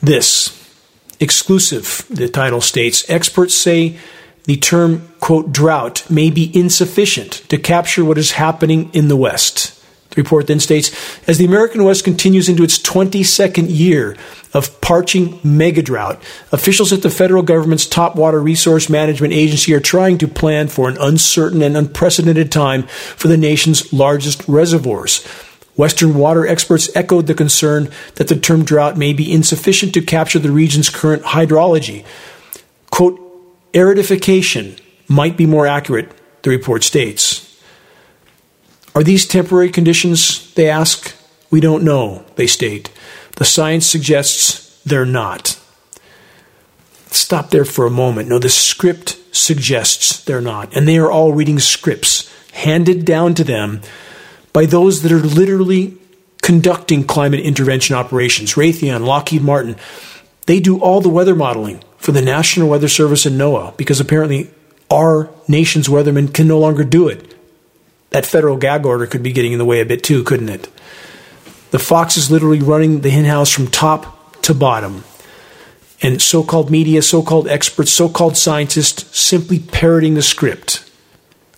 this 0.00 0.58
exclusive, 1.20 2.04
the 2.10 2.28
title 2.28 2.60
states 2.60 3.08
experts 3.08 3.54
say 3.54 3.96
the 4.44 4.56
term, 4.56 5.08
quote, 5.20 5.52
drought 5.52 6.08
may 6.10 6.30
be 6.30 6.50
insufficient 6.58 7.32
to 7.48 7.58
capture 7.58 8.04
what 8.04 8.18
is 8.18 8.32
happening 8.32 8.90
in 8.92 9.08
the 9.08 9.16
West. 9.16 9.81
The 10.12 10.22
report 10.22 10.46
then 10.46 10.60
states 10.60 10.90
as 11.26 11.38
the 11.38 11.46
American 11.46 11.84
West 11.84 12.04
continues 12.04 12.48
into 12.48 12.62
its 12.62 12.78
22nd 12.78 13.66
year 13.68 14.16
of 14.52 14.80
parching 14.82 15.38
megadrought, 15.38 16.20
officials 16.52 16.92
at 16.92 17.00
the 17.00 17.10
federal 17.10 17.42
government's 17.42 17.86
top 17.86 18.14
water 18.14 18.40
resource 18.40 18.90
management 18.90 19.32
agency 19.32 19.72
are 19.72 19.80
trying 19.80 20.18
to 20.18 20.28
plan 20.28 20.68
for 20.68 20.88
an 20.90 20.98
uncertain 21.00 21.62
and 21.62 21.76
unprecedented 21.76 22.52
time 22.52 22.82
for 22.82 23.28
the 23.28 23.38
nation's 23.38 23.90
largest 23.92 24.46
reservoirs. 24.46 25.26
Western 25.76 26.14
water 26.14 26.46
experts 26.46 26.94
echoed 26.94 27.26
the 27.26 27.34
concern 27.34 27.90
that 28.16 28.28
the 28.28 28.38
term 28.38 28.62
drought 28.62 28.98
may 28.98 29.14
be 29.14 29.32
insufficient 29.32 29.94
to 29.94 30.02
capture 30.02 30.38
the 30.38 30.52
region's 30.52 30.90
current 30.90 31.22
hydrology. 31.22 32.04
Quote, 32.90 33.18
aridification 33.72 34.78
might 35.08 35.38
be 35.38 35.46
more 35.46 35.66
accurate, 35.66 36.12
the 36.42 36.50
report 36.50 36.84
states. 36.84 37.51
Are 38.94 39.02
these 39.02 39.26
temporary 39.26 39.70
conditions, 39.70 40.52
they 40.54 40.68
ask? 40.68 41.14
We 41.50 41.60
don't 41.60 41.84
know, 41.84 42.24
they 42.36 42.46
state. 42.46 42.90
The 43.36 43.44
science 43.44 43.86
suggests 43.86 44.80
they're 44.84 45.06
not. 45.06 45.58
Stop 47.06 47.50
there 47.50 47.64
for 47.64 47.86
a 47.86 47.90
moment. 47.90 48.28
No, 48.28 48.38
the 48.38 48.48
script 48.48 49.18
suggests 49.32 50.24
they're 50.24 50.40
not. 50.40 50.74
And 50.76 50.86
they 50.86 50.98
are 50.98 51.10
all 51.10 51.32
reading 51.32 51.58
scripts 51.58 52.32
handed 52.52 53.04
down 53.04 53.34
to 53.34 53.44
them 53.44 53.80
by 54.52 54.66
those 54.66 55.02
that 55.02 55.12
are 55.12 55.20
literally 55.20 55.96
conducting 56.42 57.04
climate 57.04 57.40
intervention 57.40 57.96
operations. 57.96 58.54
Raytheon, 58.54 59.06
Lockheed 59.06 59.42
Martin, 59.42 59.76
they 60.46 60.60
do 60.60 60.78
all 60.80 61.00
the 61.00 61.08
weather 61.08 61.34
modeling 61.34 61.82
for 61.98 62.12
the 62.12 62.22
National 62.22 62.68
Weather 62.68 62.88
Service 62.88 63.24
and 63.24 63.40
NOAA 63.40 63.76
because 63.76 64.00
apparently 64.00 64.50
our 64.90 65.30
nation's 65.48 65.88
weathermen 65.88 66.32
can 66.34 66.48
no 66.48 66.58
longer 66.58 66.84
do 66.84 67.08
it. 67.08 67.34
That 68.12 68.26
federal 68.26 68.56
gag 68.56 68.86
order 68.86 69.06
could 69.06 69.22
be 69.22 69.32
getting 69.32 69.52
in 69.52 69.58
the 69.58 69.64
way 69.64 69.80
a 69.80 69.86
bit 69.86 70.04
too, 70.04 70.22
couldn't 70.22 70.48
it? 70.48 70.68
The 71.70 71.78
Fox 71.78 72.16
is 72.16 72.30
literally 72.30 72.60
running 72.60 73.00
the 73.00 73.10
henhouse 73.10 73.50
from 73.50 73.66
top 73.66 74.42
to 74.42 74.54
bottom. 74.54 75.04
And 76.02 76.20
so 76.20 76.42
called 76.42 76.70
media, 76.70 77.00
so 77.00 77.22
called 77.22 77.48
experts, 77.48 77.90
so 77.90 78.08
called 78.08 78.36
scientists 78.36 79.18
simply 79.18 79.58
parroting 79.58 80.14
the 80.14 80.22
script. 80.22 80.88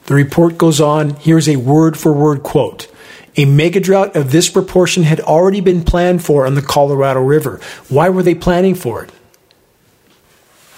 The 0.06 0.14
report 0.14 0.58
goes 0.58 0.80
on. 0.80 1.14
Here's 1.16 1.48
a 1.48 1.56
word 1.56 1.96
for 1.96 2.12
word 2.12 2.42
quote. 2.42 2.88
A 3.36 3.46
mega 3.46 3.80
drought 3.80 4.14
of 4.14 4.30
this 4.30 4.48
proportion 4.48 5.02
had 5.02 5.18
already 5.20 5.60
been 5.60 5.82
planned 5.82 6.24
for 6.24 6.46
on 6.46 6.54
the 6.54 6.62
Colorado 6.62 7.20
River. 7.20 7.58
Why 7.88 8.10
were 8.10 8.22
they 8.22 8.34
planning 8.34 8.74
for 8.74 9.02
it? 9.02 9.10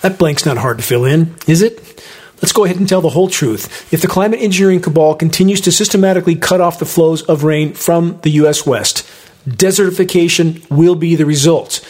That 0.00 0.18
blank's 0.18 0.46
not 0.46 0.56
hard 0.56 0.78
to 0.78 0.84
fill 0.84 1.04
in, 1.04 1.34
is 1.46 1.60
it? 1.60 2.02
Let's 2.42 2.52
go 2.52 2.64
ahead 2.64 2.76
and 2.78 2.88
tell 2.88 3.00
the 3.00 3.08
whole 3.10 3.28
truth. 3.28 3.92
If 3.92 4.02
the 4.02 4.08
climate 4.08 4.40
engineering 4.40 4.80
cabal 4.80 5.14
continues 5.14 5.60
to 5.62 5.72
systematically 5.72 6.34
cut 6.34 6.60
off 6.60 6.78
the 6.78 6.84
flows 6.84 7.22
of 7.22 7.44
rain 7.44 7.72
from 7.72 8.20
the 8.22 8.30
U.S. 8.32 8.66
West, 8.66 9.08
desertification 9.48 10.68
will 10.70 10.94
be 10.96 11.16
the 11.16 11.24
result. 11.24 11.80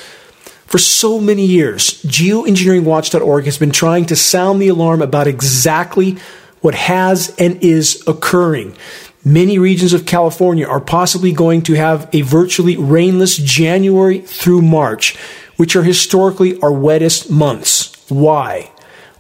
For 0.67 0.79
so 0.79 1.21
many 1.21 1.45
years, 1.45 2.03
geoengineeringwatch.org 2.03 3.45
has 3.45 3.59
been 3.59 3.73
trying 3.73 4.07
to 4.07 4.17
sound 4.17 4.61
the 4.61 4.69
alarm 4.69 5.03
about 5.03 5.27
exactly 5.27 6.17
what 6.61 6.75
has 6.75 7.35
and 7.39 7.63
is 7.63 8.03
occurring. 8.07 8.77
Many 9.25 9.59
regions 9.59 9.93
of 9.93 10.07
California 10.07 10.67
are 10.67 10.81
possibly 10.81 11.33
going 11.33 11.63
to 11.63 11.75
have 11.75 12.09
a 12.13 12.21
virtually 12.21 12.77
rainless 12.77 13.37
January 13.37 14.21
through 14.21 14.63
March, 14.63 15.17
which 15.57 15.75
are 15.75 15.83
historically 15.83 16.61
our 16.61 16.73
wettest 16.73 17.31
months. 17.31 17.93
Why? 18.09 18.71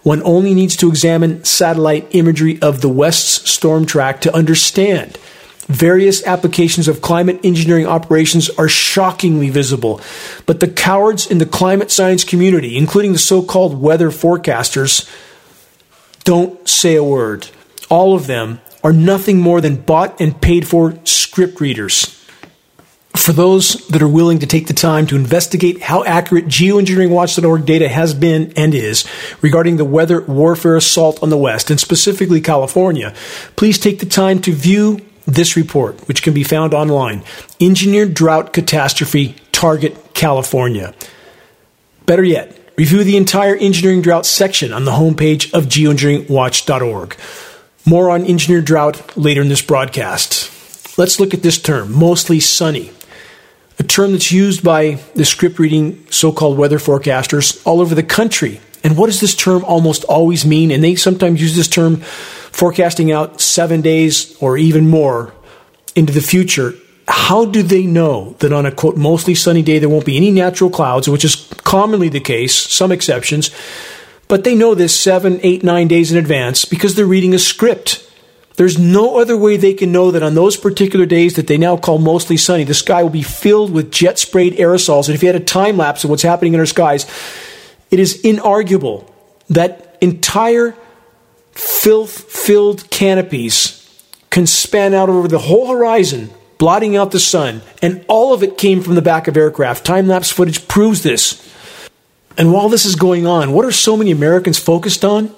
One 0.07 0.23
only 0.23 0.55
needs 0.55 0.77
to 0.77 0.89
examine 0.89 1.43
satellite 1.43 2.07
imagery 2.13 2.63
of 2.63 2.81
the 2.81 2.89
West's 2.89 3.51
storm 3.51 3.87
track 3.87 4.21
to 4.21 4.33
understand. 4.33 5.19
Various 5.67 6.25
applications 6.25 6.87
of 6.87 7.03
climate 7.03 7.41
engineering 7.43 7.89
operations 7.89 8.49
are 8.51 8.69
shockingly 8.69 9.51
visible, 9.51 10.01
but 10.47 10.61
the 10.61 10.69
cowards 10.69 11.29
in 11.29 11.39
the 11.39 11.45
climate 11.45 11.91
science 11.91 12.23
community, 12.23 12.77
including 12.79 13.15
the 13.15 13.19
so 13.19 13.43
called 13.43 13.81
weather 13.83 14.13
forecasters, 14.13 15.11
don't 16.23 16.69
say 16.69 16.95
a 16.95 17.03
word. 17.03 17.49
All 17.91 18.15
of 18.15 18.29
them 18.29 18.61
are 18.85 18.93
nothing 18.93 19.41
more 19.41 19.61
than 19.61 19.75
bought 19.75 20.21
and 20.21 20.41
paid 20.41 20.69
for 20.69 20.97
script 21.05 21.61
readers 21.61 22.16
for 23.19 23.33
those 23.33 23.75
that 23.89 24.03
are 24.03 24.09
willing 24.09 24.39
to 24.39 24.47
take 24.47 24.67
the 24.67 24.75
time 24.75 25.07
to 25.07 25.17
investigate 25.17 25.83
how 25.83 26.05
accurate 26.05 26.47
geoengineeringwatch.org 26.47 27.65
data 27.65 27.89
has 27.89 28.15
been 28.15 28.53
and 28.57 28.75
is 28.75 29.07
regarding 29.43 29.77
the 29.77 29.85
weather 29.85 30.21
warfare 30.23 30.77
assault 30.77 31.23
on 31.23 31.31
the 31.31 31.37
West, 31.37 31.71
and 31.71 31.79
specifically 31.79 32.41
California, 32.41 33.15
please 33.57 33.79
take 33.79 33.99
the 33.99 34.07
time 34.07 34.41
to 34.41 34.53
view 34.53 35.01
this 35.27 35.57
report, 35.57 36.07
which 36.09 36.23
can 36.23 36.35
be 36.35 36.45
found 36.45 36.73
online 36.73 37.23
Engineered 37.61 38.15
Drought 38.15 38.53
Catastrophe 38.53 39.37
Target 39.53 40.15
California. 40.15 40.95
Better 42.07 42.25
yet, 42.25 42.57
review 42.77 43.05
the 43.05 43.17
entire 43.17 43.57
engineering 43.57 44.03
drought 44.03 44.27
section 44.27 44.73
on 44.73 44.85
the 44.85 44.93
homepage 44.93 45.53
of 45.53 45.65
geoengineeringwatch.org. 45.65 47.17
More 47.85 48.11
on 48.11 48.25
engineered 48.25 48.65
drought 48.65 49.17
later 49.17 49.43
in 49.43 49.49
this 49.49 49.63
broadcast. 49.63 50.53
Let's 50.99 51.21
look 51.21 51.35
at 51.35 51.43
this 51.43 51.61
term, 51.61 51.93
mostly 51.93 52.41
sunny 52.41 52.91
a 53.79 53.83
term 53.83 54.13
that's 54.13 54.33
used 54.33 54.65
by 54.65 54.95
the 55.15 55.25
script 55.25 55.59
reading 55.59 56.07
so 56.11 56.33
called 56.33 56.59
weather 56.59 56.79
forecasters 56.79 57.65
all 57.67 57.81
over 57.81 57.95
the 57.95 58.03
country. 58.03 58.61
And 58.83 58.97
what 58.97 59.07
does 59.07 59.21
this 59.21 59.35
term 59.35 59.65
almost 59.65 60.05
always 60.05 60.47
mean? 60.47 60.71
And 60.71 60.83
they 60.83 60.95
sometimes 60.95 61.43
use 61.43 61.57
this 61.57 61.69
term 61.69 61.97
forecasting 61.97 63.13
out 63.13 63.41
seven 63.41 63.81
days 63.81 64.37
or 64.41 64.57
even 64.57 64.89
more 64.89 65.35
into 65.95 66.13
the 66.13 66.21
future. 66.21 66.75
How 67.09 67.45
do 67.45 67.63
they 67.63 67.85
know 67.85 68.37
that 68.39 68.53
on 68.53 68.67
a 68.67 68.73
quote 68.73 68.97
mostly 68.97 69.35
sunny 69.35 69.63
day 69.63 69.79
there 69.79 69.89
won't 69.89 70.07
be 70.07 70.17
any 70.17 70.31
natural 70.31 70.71
clouds, 70.71 71.09
which 71.09 71.25
is 71.25 71.37
commonly 71.65 72.09
the 72.09 72.21
case, 72.21 72.55
some 72.55 72.93
exceptions, 72.93 73.51
but 74.29 74.45
they 74.45 74.55
know 74.55 74.75
this 74.75 74.99
seven, 74.99 75.39
eight, 75.43 75.63
nine 75.63 75.89
days 75.89 76.11
in 76.11 76.19
advance 76.19 76.65
because 76.65 76.95
they're 76.95 77.07
reading 77.07 77.35
a 77.35 77.39
script. 77.39 78.06
There's 78.57 78.79
no 78.79 79.19
other 79.21 79.37
way 79.37 79.57
they 79.57 79.75
can 79.75 79.93
know 79.93 80.11
that 80.11 80.23
on 80.23 80.35
those 80.35 80.57
particular 80.57 81.05
days 81.05 81.37
that 81.37 81.47
they 81.47 81.59
now 81.59 81.77
call 81.77 81.99
mostly 81.99 82.39
sunny, 82.39 82.65
the 82.65 82.75
sky 82.75 83.03
will 83.03 83.11
be 83.11 83.23
filled 83.23 83.71
with 83.71 83.93
jet 83.93 84.19
sprayed 84.19 84.55
aerosols. 84.55 85.09
And 85.09 85.15
if 85.15 85.23
you 85.23 85.29
had 85.29 85.37
a 85.37 85.45
time 85.45 85.77
lapse 85.77 86.05
of 86.05 86.11
what's 86.11 86.23
happening 86.23 86.55
in 86.55 86.61
our 86.61 86.67
skies, 86.67 87.05
it 87.91 88.01
is 88.01 88.23
inarguable 88.23 89.11
that 89.51 89.99
entire 90.01 90.75
filth 91.53 92.11
filled 92.11 92.89
canopies 92.91 93.83
can 94.31 94.47
span 94.47 94.95
out 94.95 95.09
over 95.09 95.29
the 95.29 95.39
whole 95.39 95.69
horizon, 95.69 96.31
blotting 96.59 96.97
out 96.97 97.11
the 97.11 97.21
sun. 97.21 97.61
And 97.83 98.05
all 98.09 98.33
of 98.33 98.43
it 98.43 98.59
came 98.59 98.83
from 98.83 98.95
the 98.95 99.03
back 99.03 99.29
of 99.29 99.37
aircraft. 99.37 99.85
Time 99.85 100.09
lapse 100.09 100.31
footage 100.31 100.67
proves 100.67 101.03
this. 101.03 101.43
And 102.39 102.53
while 102.53 102.69
this 102.69 102.85
is 102.85 102.97
going 102.97 103.27
on, 103.27 103.53
what 103.53 103.65
are 103.65 103.73
so 103.73 103.97
many 103.97 104.11
Americans 104.11 104.59
focused 104.59 105.05
on? 105.05 105.35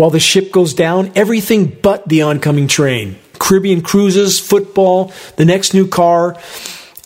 While 0.00 0.08
the 0.08 0.18
ship 0.18 0.50
goes 0.50 0.72
down, 0.72 1.12
everything 1.14 1.66
but 1.66 2.08
the 2.08 2.22
oncoming 2.22 2.66
train. 2.66 3.16
Caribbean 3.38 3.82
cruises, 3.82 4.40
football, 4.40 5.12
the 5.36 5.44
next 5.44 5.74
new 5.74 5.86
car, 5.86 6.38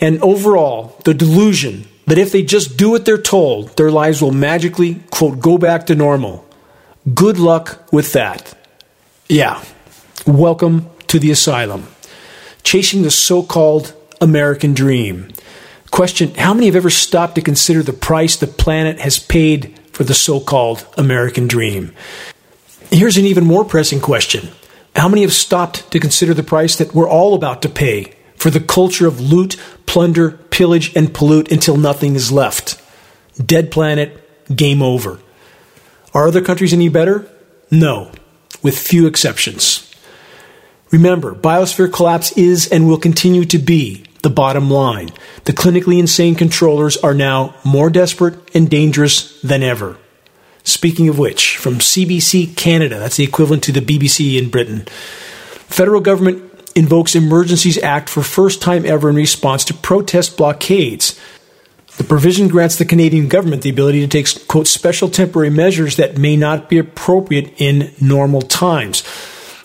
and 0.00 0.22
overall, 0.22 0.96
the 1.02 1.12
delusion 1.12 1.88
that 2.06 2.18
if 2.18 2.30
they 2.30 2.44
just 2.44 2.76
do 2.76 2.90
what 2.90 3.04
they're 3.04 3.18
told, 3.18 3.76
their 3.76 3.90
lives 3.90 4.22
will 4.22 4.30
magically, 4.30 5.00
quote, 5.10 5.40
go 5.40 5.58
back 5.58 5.86
to 5.86 5.96
normal. 5.96 6.46
Good 7.12 7.36
luck 7.36 7.84
with 7.92 8.12
that. 8.12 8.56
Yeah, 9.28 9.64
welcome 10.24 10.88
to 11.08 11.18
the 11.18 11.32
asylum. 11.32 11.88
Chasing 12.62 13.02
the 13.02 13.10
so 13.10 13.42
called 13.42 13.92
American 14.20 14.72
dream. 14.72 15.30
Question 15.90 16.32
How 16.36 16.54
many 16.54 16.66
have 16.66 16.76
ever 16.76 16.90
stopped 16.90 17.34
to 17.34 17.42
consider 17.42 17.82
the 17.82 17.92
price 17.92 18.36
the 18.36 18.46
planet 18.46 19.00
has 19.00 19.18
paid 19.18 19.80
for 19.90 20.04
the 20.04 20.14
so 20.14 20.38
called 20.38 20.86
American 20.96 21.48
dream? 21.48 21.92
Here's 22.90 23.16
an 23.16 23.24
even 23.24 23.44
more 23.44 23.64
pressing 23.64 24.00
question 24.00 24.50
How 24.94 25.08
many 25.08 25.22
have 25.22 25.32
stopped 25.32 25.90
to 25.92 26.00
consider 26.00 26.34
the 26.34 26.42
price 26.42 26.76
that 26.76 26.94
we're 26.94 27.08
all 27.08 27.34
about 27.34 27.62
to 27.62 27.68
pay 27.68 28.14
for 28.36 28.50
the 28.50 28.60
culture 28.60 29.06
of 29.06 29.20
loot, 29.20 29.56
plunder, 29.86 30.32
pillage, 30.50 30.94
and 30.94 31.12
pollute 31.12 31.50
until 31.50 31.76
nothing 31.76 32.14
is 32.14 32.30
left? 32.30 32.80
Dead 33.44 33.70
planet, 33.70 34.20
game 34.54 34.82
over. 34.82 35.18
Are 36.12 36.28
other 36.28 36.42
countries 36.42 36.72
any 36.72 36.88
better? 36.88 37.28
No, 37.70 38.12
with 38.62 38.78
few 38.78 39.06
exceptions. 39.06 39.90
Remember, 40.92 41.34
biosphere 41.34 41.92
collapse 41.92 42.30
is 42.32 42.68
and 42.68 42.86
will 42.86 42.98
continue 42.98 43.44
to 43.46 43.58
be 43.58 44.04
the 44.22 44.30
bottom 44.30 44.70
line. 44.70 45.10
The 45.44 45.52
clinically 45.52 45.98
insane 45.98 46.36
controllers 46.36 46.96
are 46.98 47.14
now 47.14 47.56
more 47.64 47.90
desperate 47.90 48.54
and 48.54 48.70
dangerous 48.70 49.40
than 49.42 49.62
ever. 49.62 49.96
Speaking 50.64 51.08
of 51.08 51.18
which, 51.18 51.58
from 51.58 51.74
CBC 51.74 52.56
Canada, 52.56 52.98
that's 52.98 53.16
the 53.16 53.24
equivalent 53.24 53.62
to 53.64 53.72
the 53.72 53.80
BBC 53.80 54.38
in 54.38 54.48
Britain, 54.48 54.80
federal 55.68 56.00
government 56.00 56.42
invokes 56.74 57.14
Emergencies 57.14 57.78
Act 57.82 58.08
for 58.08 58.22
first 58.22 58.62
time 58.62 58.84
ever 58.86 59.10
in 59.10 59.16
response 59.16 59.64
to 59.66 59.74
protest 59.74 60.36
blockades. 60.36 61.20
The 61.98 62.04
provision 62.04 62.48
grants 62.48 62.76
the 62.76 62.84
Canadian 62.84 63.28
government 63.28 63.62
the 63.62 63.70
ability 63.70 64.00
to 64.00 64.08
take, 64.08 64.48
quote, 64.48 64.66
special 64.66 65.08
temporary 65.08 65.50
measures 65.50 65.96
that 65.96 66.18
may 66.18 66.36
not 66.36 66.68
be 66.68 66.78
appropriate 66.78 67.52
in 67.58 67.92
normal 68.00 68.42
times. 68.42 69.04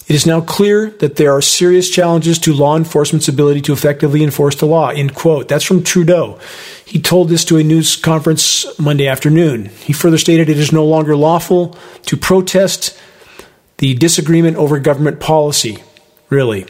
It 0.10 0.16
is 0.16 0.26
now 0.26 0.42
clear 0.42 0.90
that 0.90 1.18
there 1.18 1.32
are 1.34 1.42
serious 1.42 1.88
challenges 1.88 2.40
to 2.40 2.52
law 2.52 2.76
enforcement's 2.76 3.28
ability 3.28 3.62
to 3.62 3.74
effectively 3.74 4.24
enforce 4.24 4.56
the 4.56 4.66
law. 4.66 4.90
End 4.90 5.14
quote. 5.14 5.48
That's 5.48 5.64
from 5.64 5.84
Trudeau. 5.84 6.40
He 6.84 7.00
told 7.00 7.30
this 7.30 7.46
to 7.46 7.58
a 7.58 7.64
news 7.64 7.96
conference 7.96 8.66
Monday 8.80 9.08
afternoon. 9.08 9.66
He 9.66 9.94
further 9.94 10.18
stated 10.18 10.50
it 10.50 10.58
is 10.58 10.72
no 10.72 10.84
longer 10.84 11.16
lawful 11.16 11.78
to 12.08 12.18
protest 12.18 13.00
the 13.78 13.94
disagreement 13.94 14.58
over 14.58 14.80
government 14.80 15.20
policy. 15.20 15.78
Really. 16.32 16.66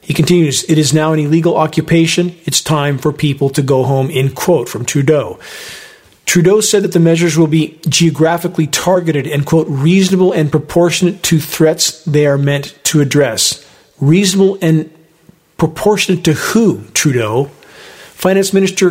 He 0.00 0.14
continues, 0.14 0.64
it 0.64 0.78
is 0.78 0.94
now 0.94 1.12
an 1.12 1.20
illegal 1.20 1.58
occupation. 1.58 2.34
It's 2.46 2.62
time 2.62 2.96
for 2.96 3.12
people 3.12 3.50
to 3.50 3.60
go 3.60 3.84
home, 3.84 4.08
end 4.10 4.34
quote, 4.34 4.66
from 4.66 4.86
Trudeau. 4.86 5.38
Trudeau 6.28 6.60
said 6.60 6.82
that 6.82 6.92
the 6.92 7.00
measures 7.00 7.38
will 7.38 7.46
be 7.46 7.80
geographically 7.88 8.66
targeted 8.66 9.26
and, 9.26 9.46
quote, 9.46 9.66
reasonable 9.66 10.30
and 10.30 10.50
proportionate 10.50 11.22
to 11.22 11.40
threats 11.40 12.04
they 12.04 12.26
are 12.26 12.36
meant 12.36 12.78
to 12.84 13.00
address. 13.00 13.66
Reasonable 13.98 14.58
and 14.60 14.94
proportionate 15.56 16.24
to 16.24 16.34
who, 16.34 16.84
Trudeau? 16.92 17.46
Finance 18.12 18.52
Minister 18.52 18.90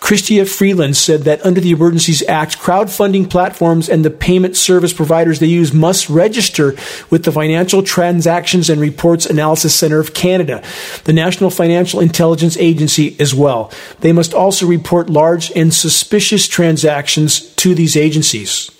Chrystia 0.00 0.48
Freeland 0.48 0.96
said 0.96 1.22
that 1.22 1.44
under 1.44 1.60
the 1.60 1.72
Emergencies 1.72 2.22
Act, 2.28 2.58
crowdfunding 2.58 3.28
platforms 3.28 3.88
and 3.88 4.04
the 4.04 4.10
payment 4.10 4.56
service 4.56 4.92
providers 4.92 5.38
they 5.38 5.46
use 5.46 5.72
must 5.72 6.08
register 6.08 6.74
with 7.10 7.24
the 7.24 7.32
Financial 7.32 7.82
Transactions 7.82 8.70
and 8.70 8.80
Reports 8.80 9.26
Analysis 9.26 9.74
Center 9.74 9.98
of 9.98 10.14
Canada, 10.14 10.62
the 11.04 11.12
National 11.12 11.50
Financial 11.50 12.00
Intelligence 12.00 12.56
Agency 12.56 13.16
as 13.18 13.34
well. 13.34 13.72
They 14.00 14.12
must 14.12 14.32
also 14.32 14.66
report 14.66 15.10
large 15.10 15.50
and 15.52 15.74
suspicious 15.74 16.46
transactions 16.46 17.54
to 17.56 17.74
these 17.74 17.96
agencies. 17.96 18.70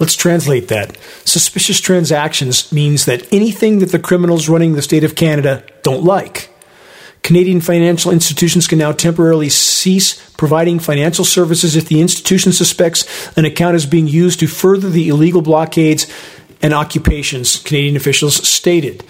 Let's 0.00 0.16
translate 0.16 0.68
that. 0.68 0.96
Suspicious 1.24 1.80
transactions 1.80 2.72
means 2.72 3.04
that 3.04 3.32
anything 3.32 3.78
that 3.78 3.92
the 3.92 3.98
criminals 3.98 4.48
running 4.48 4.72
the 4.72 4.82
state 4.82 5.04
of 5.04 5.14
Canada 5.14 5.64
don't 5.82 6.04
like. 6.04 6.50
Canadian 7.24 7.62
financial 7.62 8.12
institutions 8.12 8.68
can 8.68 8.78
now 8.78 8.92
temporarily 8.92 9.48
cease 9.48 10.30
providing 10.32 10.78
financial 10.78 11.24
services 11.24 11.74
if 11.74 11.88
the 11.88 12.02
institution 12.02 12.52
suspects 12.52 13.34
an 13.38 13.46
account 13.46 13.74
is 13.74 13.86
being 13.86 14.06
used 14.06 14.40
to 14.40 14.46
further 14.46 14.90
the 14.90 15.08
illegal 15.08 15.40
blockades 15.40 16.06
and 16.60 16.74
occupations, 16.74 17.60
Canadian 17.60 17.96
officials 17.96 18.46
stated. 18.46 19.02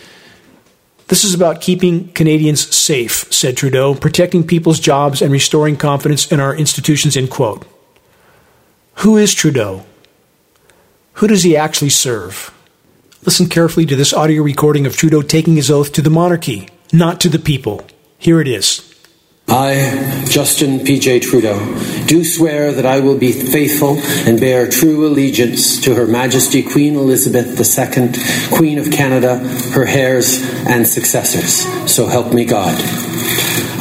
This 1.08 1.24
is 1.24 1.34
about 1.34 1.60
keeping 1.60 2.08
Canadians 2.12 2.72
safe, 2.74 3.32
said 3.32 3.56
Trudeau, 3.56 3.96
protecting 3.96 4.46
people's 4.46 4.78
jobs 4.78 5.20
and 5.20 5.32
restoring 5.32 5.76
confidence 5.76 6.30
in 6.30 6.38
our 6.38 6.54
institutions, 6.54 7.16
end 7.16 7.30
quote. 7.30 7.66
Who 8.98 9.16
is 9.16 9.34
Trudeau? 9.34 9.84
Who 11.14 11.26
does 11.26 11.42
he 11.42 11.56
actually 11.56 11.90
serve? 11.90 12.54
Listen 13.24 13.48
carefully 13.48 13.86
to 13.86 13.96
this 13.96 14.12
audio 14.12 14.40
recording 14.44 14.86
of 14.86 14.96
Trudeau 14.96 15.20
taking 15.20 15.56
his 15.56 15.68
oath 15.68 15.92
to 15.94 16.02
the 16.02 16.10
monarchy, 16.10 16.68
not 16.92 17.20
to 17.20 17.28
the 17.28 17.40
people. 17.40 17.84
Here 18.24 18.40
it 18.40 18.48
is. 18.48 18.80
I, 19.48 20.24
Justin 20.30 20.82
P.J. 20.82 21.20
Trudeau, 21.20 21.58
do 22.06 22.24
swear 22.24 22.72
that 22.72 22.86
I 22.86 23.00
will 23.00 23.18
be 23.18 23.32
faithful 23.32 23.98
and 24.26 24.40
bear 24.40 24.66
true 24.66 25.06
allegiance 25.06 25.78
to 25.82 25.94
Her 25.94 26.06
Majesty 26.06 26.62
Queen 26.62 26.94
Elizabeth 26.94 27.48
II, 27.60 28.14
Queen 28.56 28.78
of 28.78 28.90
Canada, 28.90 29.40
her 29.74 29.86
heirs 29.86 30.40
and 30.66 30.86
successors. 30.86 31.66
So 31.92 32.06
help 32.06 32.32
me 32.32 32.46
God. 32.46 32.74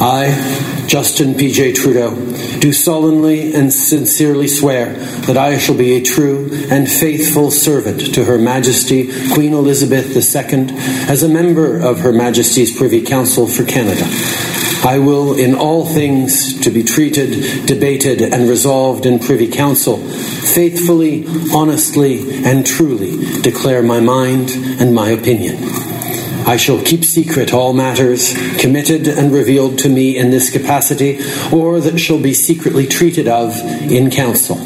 I, 0.00 0.84
Justin 0.86 1.34
P.J. 1.34 1.72
Trudeau, 1.72 2.14
do 2.58 2.72
solemnly 2.72 3.54
and 3.54 3.72
sincerely 3.72 4.48
swear 4.48 4.92
that 5.26 5.36
I 5.36 5.58
shall 5.58 5.76
be 5.76 5.92
a 5.92 6.02
true 6.02 6.50
and 6.70 6.90
faithful 6.90 7.50
servant 7.50 8.14
to 8.14 8.24
Her 8.24 8.38
Majesty 8.38 9.10
Queen 9.32 9.52
Elizabeth 9.52 10.16
II 10.16 10.66
as 11.08 11.22
a 11.22 11.28
member 11.28 11.80
of 11.80 12.00
Her 12.00 12.12
Majesty's 12.12 12.76
Privy 12.76 13.02
Council 13.02 13.46
for 13.46 13.64
Canada. 13.64 14.04
I 14.84 14.98
will, 14.98 15.38
in 15.38 15.54
all 15.54 15.86
things 15.86 16.60
to 16.60 16.70
be 16.70 16.82
treated, 16.82 17.64
debated, 17.66 18.20
and 18.20 18.48
resolved 18.48 19.06
in 19.06 19.18
Privy 19.18 19.48
Council, 19.48 19.96
faithfully, 19.96 21.24
honestly, 21.54 22.44
and 22.44 22.66
truly 22.66 23.40
declare 23.40 23.82
my 23.82 24.00
mind 24.00 24.50
and 24.50 24.94
my 24.94 25.08
opinion. 25.08 25.93
I 26.46 26.56
shall 26.56 26.82
keep 26.82 27.04
secret 27.04 27.54
all 27.54 27.72
matters 27.72 28.34
committed 28.58 29.08
and 29.08 29.32
revealed 29.32 29.78
to 29.80 29.88
me 29.88 30.16
in 30.16 30.30
this 30.30 30.50
capacity, 30.50 31.18
or 31.52 31.80
that 31.80 31.98
shall 31.98 32.20
be 32.20 32.34
secretly 32.34 32.86
treated 32.86 33.28
of 33.28 33.56
in 33.90 34.10
council. 34.10 34.56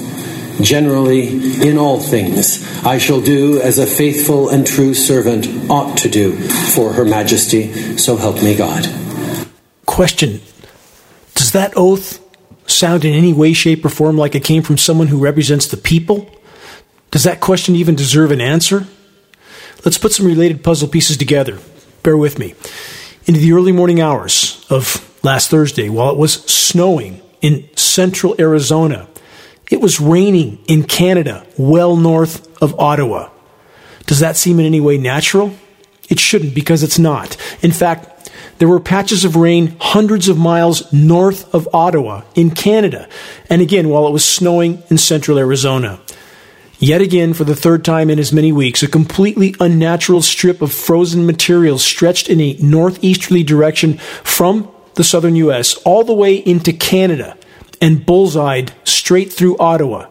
Generally, 0.61 1.68
in 1.68 1.78
all 1.78 2.00
things, 2.00 2.64
I 2.85 2.99
shall 2.99 3.20
do 3.20 3.61
as 3.61 3.78
a 3.78 3.87
faithful 3.87 4.49
and 4.49 4.66
true 4.66 4.93
servant 4.93 5.71
ought 5.71 5.97
to 5.99 6.08
do 6.08 6.36
for 6.73 6.93
Her 6.93 7.04
Majesty, 7.04 7.97
so 7.97 8.17
help 8.17 8.43
me 8.43 8.56
God. 8.56 8.88
Question 9.86 10.41
Does 11.36 11.52
that 11.52 11.75
oath 11.76 12.21
sound 12.69 13.04
in 13.04 13.14
any 13.14 13.32
way, 13.32 13.52
shape, 13.52 13.84
or 13.84 13.88
form 13.88 14.19
like 14.19 14.34
it 14.34 14.43
came 14.43 14.62
from 14.64 14.78
someone 14.78 15.06
who 15.06 15.19
represents 15.19 15.69
the 15.69 15.76
people? 15.76 16.28
Does 17.12 17.23
that 17.23 17.41
question 17.41 17.76
even 17.76 17.95
deserve 17.95 18.32
an 18.32 18.41
answer? 18.41 18.86
Let's 19.84 19.99
put 19.99 20.12
some 20.12 20.26
related 20.26 20.64
puzzle 20.64 20.88
pieces 20.88 21.17
together. 21.17 21.58
Bear 22.02 22.17
with 22.17 22.38
me. 22.38 22.54
Into 23.26 23.41
the 23.41 23.52
early 23.52 23.73
morning 23.73 24.00
hours 24.00 24.67
of 24.71 25.04
last 25.23 25.50
Thursday, 25.50 25.88
while 25.88 26.10
it 26.10 26.17
was 26.17 26.32
snowing 26.45 27.21
in 27.41 27.69
central 27.76 28.34
Arizona, 28.38 29.08
it 29.71 29.80
was 29.80 30.00
raining 30.00 30.58
in 30.67 30.84
Canada, 30.84 31.47
well 31.56 31.97
north 31.97 32.47
of 32.62 32.78
Ottawa. 32.78 33.30
Does 34.06 34.21
that 34.21 34.36
seem 34.36 34.58
in 34.58 34.67
any 34.67 34.80
way 34.80 34.97
natural? 34.97 35.54
It 36.08 36.19
shouldn't 36.19 36.54
because 36.54 36.82
it's 36.82 36.99
not. 36.99 37.36
In 37.62 37.71
fact, 37.71 38.30
there 38.58 38.69
were 38.69 38.80
patches 38.80 39.25
of 39.25 39.36
rain 39.36 39.76
hundreds 39.78 40.28
of 40.28 40.38
miles 40.38 40.91
north 40.93 41.54
of 41.54 41.69
Ottawa 41.73 42.23
in 42.34 42.50
Canada. 42.50 43.08
And 43.50 43.62
again, 43.62 43.88
while 43.88 44.06
it 44.06 44.12
was 44.12 44.25
snowing 44.25 44.82
in 44.91 44.99
central 44.99 45.38
Arizona. 45.38 46.00
Yet 46.78 47.00
again, 47.00 47.34
for 47.34 47.45
the 47.45 47.56
third 47.56 47.84
time 47.84 48.08
in 48.08 48.19
as 48.19 48.32
many 48.32 48.52
weeks, 48.52 48.82
a 48.82 48.88
completely 48.88 49.54
unnatural 49.58 50.23
strip 50.23 50.62
of 50.62 50.73
frozen 50.73 51.26
material 51.26 51.78
stretched 51.78 52.28
in 52.28 52.41
a 52.41 52.56
northeasterly 52.60 53.43
direction 53.43 53.99
from 53.99 54.71
the 54.95 55.02
southern 55.02 55.34
U.S. 55.36 55.75
all 55.78 56.04
the 56.04 56.14
way 56.14 56.36
into 56.36 56.73
Canada 56.73 57.36
and 57.80 58.06
bullseyed 58.06 58.73
straight 58.84 59.32
through 59.32 59.58
Ottawa. 59.58 60.08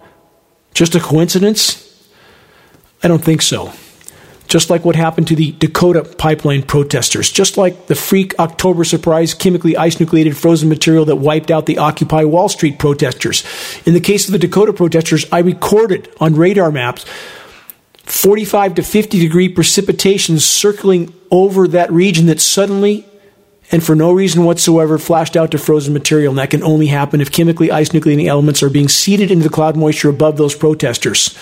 Just 0.74 0.94
a 0.96 1.00
coincidence? 1.00 1.84
I 3.02 3.08
don't 3.08 3.24
think 3.24 3.42
so 3.42 3.72
just 4.48 4.70
like 4.70 4.86
what 4.86 4.96
happened 4.96 5.28
to 5.28 5.36
the 5.36 5.52
Dakota 5.54 6.04
pipeline 6.04 6.64
protesters, 6.64 7.32
just 7.32 7.58
like 7.58 7.88
the 7.88 7.96
freak 7.96 8.38
October 8.40 8.84
surprise 8.84 9.34
chemically 9.34 9.76
ice 9.76 10.00
nucleated 10.00 10.38
frozen 10.38 10.70
material 10.70 11.06
that 11.06 11.18
wiped 11.18 11.52
out 11.52 11.66
the 11.66 11.78
Occupy 11.78 12.24
Wall 12.24 12.50
Street 12.50 12.80
protesters. 12.80 13.44
In 13.86 13.94
the 13.94 14.00
case 14.00 14.28
of 14.28 14.32
the 14.32 14.40
Dakota 14.40 14.74
protesters, 14.74 15.26
I 15.32 15.40
recorded 15.40 16.10
on 16.20 16.36
radar 16.36 16.72
maps 16.72 17.06
45 18.06 18.76
to 18.76 18.84
50 18.84 19.20
degree 19.20 19.50
precipitation 19.50 20.40
circling 20.40 21.14
over 21.30 21.68
that 21.68 21.92
region 21.92 22.28
that 22.28 22.40
suddenly 22.40 23.06
and 23.70 23.84
for 23.84 23.96
no 23.96 24.14
reason 24.14 24.46
whatsoever 24.46 24.98
flashed 24.98 25.36
out 25.36 25.52
to 25.52 25.58
frozen 25.58 25.94
material. 25.94 26.32
And 26.32 26.40
that 26.40 26.52
can 26.52 26.64
only 26.64 26.88
happen 26.88 27.20
if 27.20 27.32
chemically 27.32 27.70
ice 27.70 27.90
nucleating 27.90 28.28
elements 28.28 28.64
are 28.64 28.70
being 28.70 28.88
seeded 28.88 29.30
into 29.30 29.44
the 29.44 29.54
cloud 29.54 29.76
moisture 29.76 30.10
above 30.10 30.38
those 30.38 30.56
protesters. 30.56 31.38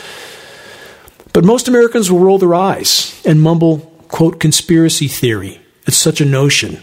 But 1.35 1.43
most 1.43 1.67
Americans 1.67 2.09
will 2.09 2.19
roll 2.19 2.37
their 2.37 2.55
eyes 2.55 3.21
and 3.25 3.41
mumble, 3.41 3.79
quote, 4.07 4.39
conspiracy 4.39 5.09
theory. 5.09 5.59
It's 5.85 5.97
such 5.97 6.21
a 6.21 6.25
notion. 6.25 6.81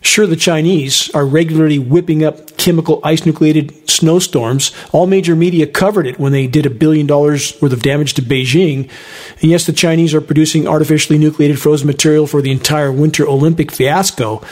Sure, 0.00 0.26
the 0.26 0.36
Chinese 0.36 1.10
are 1.14 1.26
regularly 1.26 1.78
whipping 1.78 2.24
up 2.24 2.56
chemical 2.56 2.98
ice 3.04 3.26
nucleated 3.26 3.90
snowstorms. 3.90 4.72
All 4.90 5.06
major 5.06 5.36
media 5.36 5.66
covered 5.66 6.06
it 6.06 6.18
when 6.18 6.32
they 6.32 6.46
did 6.46 6.64
a 6.64 6.70
billion 6.70 7.06
dollars 7.06 7.54
worth 7.60 7.74
of 7.74 7.82
damage 7.82 8.14
to 8.14 8.22
Beijing. 8.22 8.88
And 9.42 9.50
yes, 9.50 9.66
the 9.66 9.74
Chinese 9.74 10.14
are 10.14 10.22
producing 10.22 10.66
artificially 10.66 11.18
nucleated 11.18 11.60
frozen 11.60 11.86
material 11.86 12.26
for 12.26 12.40
the 12.40 12.52
entire 12.52 12.90
Winter 12.90 13.28
Olympic 13.28 13.70
fiasco. 13.70 14.42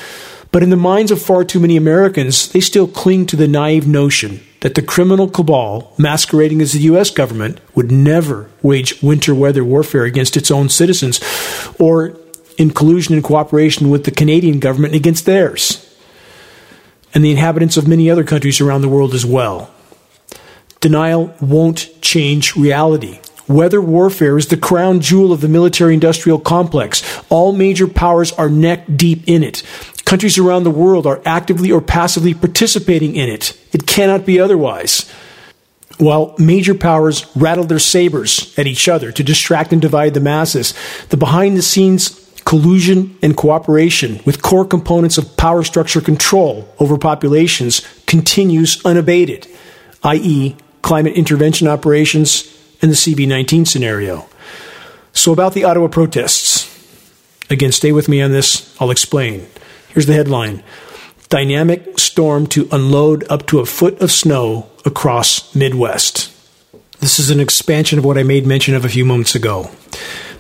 But 0.53 0.63
in 0.63 0.71
the 0.71 0.77
minds 0.77 1.11
of 1.11 1.23
far 1.23 1.45
too 1.45 1.61
many 1.61 1.77
Americans, 1.77 2.51
they 2.51 2.61
still 2.61 2.89
cling 2.89 3.27
to 3.27 3.37
the 3.37 3.47
naive 3.47 3.87
notion 3.87 4.41
that 4.61 4.75
the 4.75 4.83
criminal 4.83 5.29
cabal, 5.29 5.95
masquerading 5.97 6.61
as 6.61 6.73
the 6.73 6.81
U.S. 6.81 7.11
government, 7.11 7.61
would 7.75 7.91
never 7.91 8.51
wage 8.63 9.03
winter 9.03 9.35
weather 9.35 9.65
warfare 9.65 10.05
against 10.05 10.37
its 10.37 10.51
own 10.51 10.69
citizens 10.69 11.21
or 11.79 12.17
in 12.59 12.71
collusion 12.71 13.15
and 13.15 13.25
cooperation 13.25 13.91
with 13.91 14.05
the 14.05 14.11
Canadian 14.11 14.59
government 14.59 14.95
against 14.95 15.25
theirs 15.25 15.87
and 17.15 17.25
the 17.25 17.31
inhabitants 17.31 17.77
of 17.77 17.89
many 17.89 18.11
other 18.11 18.25
countries 18.25 18.61
around 18.61 18.83
the 18.83 18.89
world 18.89 19.15
as 19.15 19.25
well. 19.25 19.71
Denial 20.81 21.35
won't 21.41 21.91
change 22.01 22.57
reality. 22.57 23.21
Weather 23.51 23.81
warfare 23.81 24.39
is 24.39 24.47
the 24.47 24.57
crown 24.57 25.01
jewel 25.01 25.33
of 25.33 25.41
the 25.41 25.49
military 25.49 25.93
industrial 25.93 26.39
complex. 26.39 27.03
All 27.31 27.51
major 27.51 27.89
powers 27.89 28.31
are 28.31 28.49
neck 28.49 28.85
deep 28.95 29.25
in 29.27 29.43
it. 29.43 29.65
Countries 30.05 30.39
around 30.39 30.63
the 30.63 30.71
world 30.71 31.05
are 31.05 31.21
actively 31.27 31.73
or 31.73 31.81
passively 31.81 32.33
participating 32.33 33.17
in 33.17 33.29
it. 33.29 33.59
It 33.73 33.89
cannot 33.89 34.25
be 34.25 34.39
otherwise. 34.39 35.11
While 35.99 36.37
major 36.39 36.77
powers 36.77 37.27
rattle 37.35 37.65
their 37.65 37.81
sabers 37.81 38.57
at 38.57 38.69
each 38.69 38.89
other 38.89 39.11
to 39.11 39.25
distract 39.25 39.73
and 39.73 39.83
divide 39.83 40.15
the 40.15 40.21
masses, 40.21 40.73
the 41.09 41.17
behind 41.17 41.57
the 41.57 41.63
scenes 41.63 42.31
collusion 42.45 43.19
and 43.21 43.37
cooperation 43.37 44.21
with 44.25 44.43
core 44.43 44.65
components 44.65 45.19
of 45.19 45.37
power 45.37 45.65
structure 45.65 46.01
control 46.01 46.73
over 46.79 46.97
populations 46.97 47.85
continues 48.07 48.81
unabated, 48.85 49.49
i.e., 50.05 50.55
climate 50.83 51.15
intervention 51.15 51.67
operations 51.67 52.60
and 52.83 52.91
the 52.91 52.97
CV19 52.97 53.67
scenario. 53.67 54.27
So, 55.13 55.33
about 55.33 55.55
the 55.55 55.65
Ottawa 55.65 55.89
protests. 55.89 56.69
Again, 57.51 57.73
stay 57.73 57.91
with 57.91 58.09
me 58.09 58.23
on 58.23 58.31
this, 58.31 58.77
I'll 58.81 58.91
explain. 58.91 59.47
Here's 59.89 60.07
the 60.07 60.15
headline 60.15 60.63
dynamic 61.29 61.97
storm 61.99 62.45
to 62.45 62.69
unload 62.73 63.25
up 63.31 63.47
to 63.47 63.61
a 63.61 63.67
foot 63.67 64.01
of 64.01 64.11
snow 64.11 64.69
across 64.85 65.55
Midwest. 65.55 66.29
This 66.99 67.19
is 67.19 67.31
an 67.31 67.41
expansion 67.41 67.99
of 67.99 68.05
what 68.05 68.19
I 68.19 68.25
made 68.25 68.47
mention 68.47 68.75
of 68.75 68.85
a 68.85 68.89
few 68.89 69.05
moments 69.05 69.35
ago. 69.35 69.71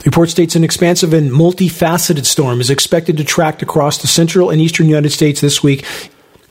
The 0.01 0.07
report 0.07 0.31
states 0.31 0.57
an 0.57 0.65
expansive 0.65 1.15
and 1.15 1.31
multifaceted 1.31 2.27
storm 2.27 2.61
is 2.61 2.71
expected 2.71 3.17
to 3.17 3.25
track 3.25 3.63
across 3.63 3.99
the 3.99 4.09
central 4.09 4.51
and 4.51 4.61
eastern 4.61 4.89
United 4.89 5.11
States 5.11 5.41
this 5.41 5.63
week 5.63 5.87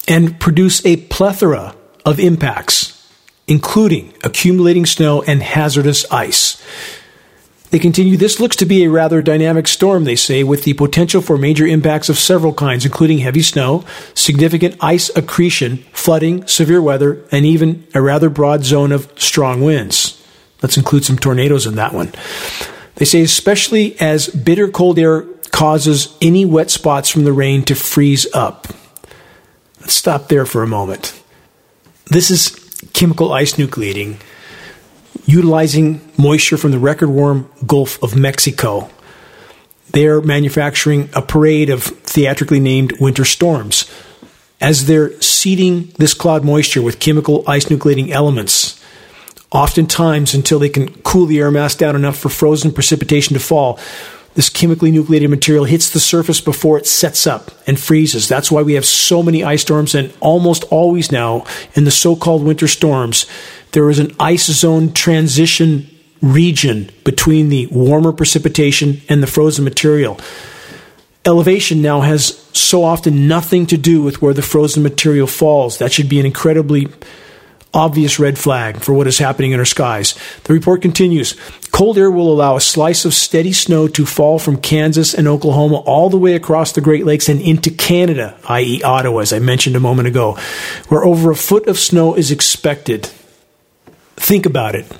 and 0.07 0.39
produce 0.39 0.85
a 0.85 0.97
plethora 0.97 1.75
of 2.05 2.19
impacts, 2.19 2.98
including 3.49 4.13
accumulating 4.23 4.85
snow 4.85 5.23
and 5.23 5.41
hazardous 5.41 6.09
ice. 6.11 6.63
They 7.71 7.79
continue, 7.79 8.15
this 8.17 8.39
looks 8.39 8.55
to 8.57 8.65
be 8.65 8.83
a 8.83 8.89
rather 8.89 9.21
dynamic 9.21 9.67
storm, 9.67 10.03
they 10.03 10.15
say, 10.15 10.43
with 10.43 10.63
the 10.63 10.73
potential 10.73 11.21
for 11.21 11.37
major 11.37 11.67
impacts 11.67 12.09
of 12.09 12.17
several 12.17 12.53
kinds, 12.53 12.85
including 12.85 13.19
heavy 13.19 13.41
snow, 13.41 13.85
significant 14.13 14.75
ice 14.81 15.15
accretion, 15.15 15.77
flooding, 15.93 16.47
severe 16.47 16.81
weather, 16.81 17.23
and 17.31 17.45
even 17.45 17.85
a 17.93 18.01
rather 18.01 18.29
broad 18.29 18.63
zone 18.63 18.91
of 18.91 19.11
strong 19.21 19.61
winds. 19.61 20.23
Let's 20.63 20.77
include 20.77 21.05
some 21.05 21.17
tornadoes 21.17 21.65
in 21.65 21.75
that 21.75 21.93
one. 21.93 22.11
They 22.95 23.05
say, 23.05 23.21
especially 23.21 23.99
as 23.99 24.27
bitter 24.27 24.67
cold 24.67 24.97
air 24.97 25.21
causes 25.51 26.15
any 26.21 26.45
wet 26.45 26.69
spots 26.69 27.09
from 27.09 27.23
the 27.23 27.33
rain 27.33 27.63
to 27.63 27.75
freeze 27.75 28.27
up. 28.33 28.67
Let's 29.79 29.93
stop 29.93 30.27
there 30.27 30.45
for 30.45 30.63
a 30.63 30.67
moment. 30.67 31.19
This 32.07 32.31
is 32.31 32.68
chemical 32.99 33.31
ice 33.31 33.53
nucleating 33.53 34.17
utilizing 35.25 36.01
moisture 36.17 36.57
from 36.57 36.71
the 36.71 36.79
record 36.79 37.07
warm 37.07 37.49
Gulf 37.65 38.01
of 38.03 38.17
Mexico. 38.17 38.89
They're 39.91 40.19
manufacturing 40.19 41.09
a 41.13 41.21
parade 41.21 41.69
of 41.69 41.81
theatrically 41.83 42.59
named 42.59 42.99
winter 42.99 43.23
storms. 43.23 43.89
As 44.59 44.85
they're 44.85 45.19
seeding 45.21 45.93
this 45.97 46.13
cloud 46.13 46.43
moisture 46.43 46.81
with 46.81 46.99
chemical 46.99 47.45
ice 47.47 47.65
nucleating 47.65 48.09
elements, 48.09 48.83
oftentimes 49.49 50.33
until 50.33 50.59
they 50.59 50.67
can 50.67 50.93
cool 51.03 51.25
the 51.25 51.39
air 51.39 51.51
mass 51.51 51.75
down 51.75 51.95
enough 51.95 52.17
for 52.17 52.27
frozen 52.27 52.73
precipitation 52.73 53.33
to 53.33 53.39
fall, 53.39 53.79
this 54.39 54.49
chemically 54.49 54.89
nucleated 54.89 55.29
material 55.29 55.65
hits 55.65 55.89
the 55.89 55.99
surface 55.99 56.39
before 56.39 56.77
it 56.77 56.87
sets 56.87 57.27
up 57.27 57.51
and 57.67 57.77
freezes. 57.77 58.29
That's 58.29 58.49
why 58.49 58.61
we 58.61 58.75
have 58.75 58.85
so 58.85 59.21
many 59.21 59.43
ice 59.43 59.63
storms, 59.63 59.93
and 59.93 60.13
almost 60.21 60.63
always 60.71 61.11
now 61.11 61.43
in 61.73 61.83
the 61.83 61.91
so 61.91 62.15
called 62.15 62.45
winter 62.45 62.69
storms, 62.69 63.25
there 63.73 63.89
is 63.89 63.99
an 63.99 64.15
ice 64.17 64.45
zone 64.45 64.93
transition 64.93 65.89
region 66.21 66.89
between 67.03 67.49
the 67.49 67.67
warmer 67.67 68.13
precipitation 68.13 69.01
and 69.09 69.21
the 69.21 69.27
frozen 69.27 69.65
material. 69.65 70.17
Elevation 71.25 71.81
now 71.81 71.99
has 71.99 72.37
so 72.53 72.85
often 72.85 73.27
nothing 73.27 73.65
to 73.65 73.77
do 73.77 74.01
with 74.01 74.21
where 74.21 74.33
the 74.33 74.41
frozen 74.41 74.81
material 74.81 75.27
falls. 75.27 75.79
That 75.79 75.91
should 75.91 76.07
be 76.07 76.17
an 76.21 76.25
incredibly 76.25 76.87
obvious 77.73 78.19
red 78.19 78.37
flag 78.37 78.77
for 78.77 78.93
what 78.93 79.07
is 79.07 79.19
happening 79.19 79.51
in 79.51 79.59
our 79.59 79.65
skies. 79.65 80.15
The 80.43 80.53
report 80.53 80.81
continues 80.81 81.35
Cold 81.71 81.97
air 81.97 82.11
will 82.11 82.33
allow 82.33 82.57
a 82.57 82.61
slice 82.61 83.05
of 83.05 83.13
steady 83.13 83.53
snow 83.53 83.87
to 83.87 84.05
fall 84.05 84.37
from 84.37 84.59
Kansas 84.59 85.13
and 85.13 85.29
Oklahoma 85.29 85.77
all 85.77 86.09
the 86.09 86.17
way 86.17 86.35
across 86.35 86.73
the 86.73 86.81
Great 86.81 87.05
Lakes 87.05 87.29
and 87.29 87.39
into 87.39 87.71
Canada, 87.71 88.37
i.e., 88.49 88.81
Ottawa, 88.83 89.21
as 89.21 89.31
I 89.31 89.39
mentioned 89.39 89.77
a 89.77 89.79
moment 89.79 90.09
ago, 90.09 90.37
where 90.89 91.05
over 91.05 91.31
a 91.31 91.37
foot 91.37 91.67
of 91.67 91.79
snow 91.79 92.15
is 92.15 92.31
expected. 92.31 93.05
Think 94.17 94.45
about 94.45 94.75
it. 94.75 94.91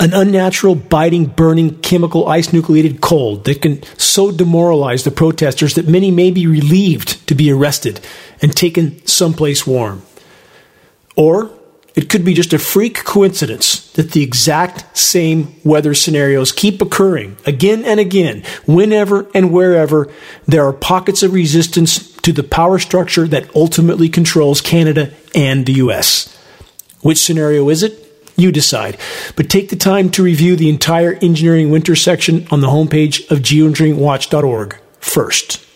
An 0.00 0.12
unnatural, 0.12 0.74
biting, 0.74 1.26
burning, 1.26 1.78
chemical 1.80 2.26
ice 2.26 2.52
nucleated 2.52 3.00
cold 3.00 3.44
that 3.44 3.62
can 3.62 3.82
so 3.96 4.32
demoralize 4.32 5.04
the 5.04 5.10
protesters 5.12 5.74
that 5.74 5.86
many 5.86 6.10
may 6.10 6.32
be 6.32 6.46
relieved 6.46 7.24
to 7.28 7.36
be 7.36 7.52
arrested 7.52 8.00
and 8.42 8.56
taken 8.56 9.06
someplace 9.06 9.64
warm. 9.64 10.02
Or 11.14 11.52
it 11.94 12.08
could 12.08 12.24
be 12.24 12.34
just 12.34 12.52
a 12.52 12.58
freak 12.58 13.04
coincidence 13.04 13.90
that 13.92 14.12
the 14.12 14.22
exact 14.22 14.96
same 14.96 15.54
weather 15.64 15.94
scenarios 15.94 16.52
keep 16.52 16.80
occurring 16.80 17.36
again 17.46 17.84
and 17.84 17.98
again, 17.98 18.42
whenever 18.66 19.28
and 19.34 19.52
wherever 19.52 20.08
there 20.46 20.64
are 20.66 20.72
pockets 20.72 21.22
of 21.22 21.32
resistance 21.32 22.12
to 22.18 22.32
the 22.32 22.42
power 22.42 22.78
structure 22.78 23.26
that 23.26 23.54
ultimately 23.56 24.08
controls 24.08 24.60
Canada 24.60 25.12
and 25.34 25.66
the 25.66 25.74
US. 25.74 26.36
Which 27.00 27.18
scenario 27.18 27.68
is 27.68 27.82
it? 27.82 28.06
You 28.36 28.52
decide. 28.52 28.96
But 29.36 29.50
take 29.50 29.68
the 29.68 29.76
time 29.76 30.10
to 30.10 30.22
review 30.22 30.56
the 30.56 30.70
entire 30.70 31.14
engineering 31.14 31.70
winter 31.70 31.96
section 31.96 32.46
on 32.50 32.60
the 32.60 32.68
homepage 32.68 33.30
of 33.30 33.40
geoengineeringwatch.org 33.40 34.78
first. 35.00 35.66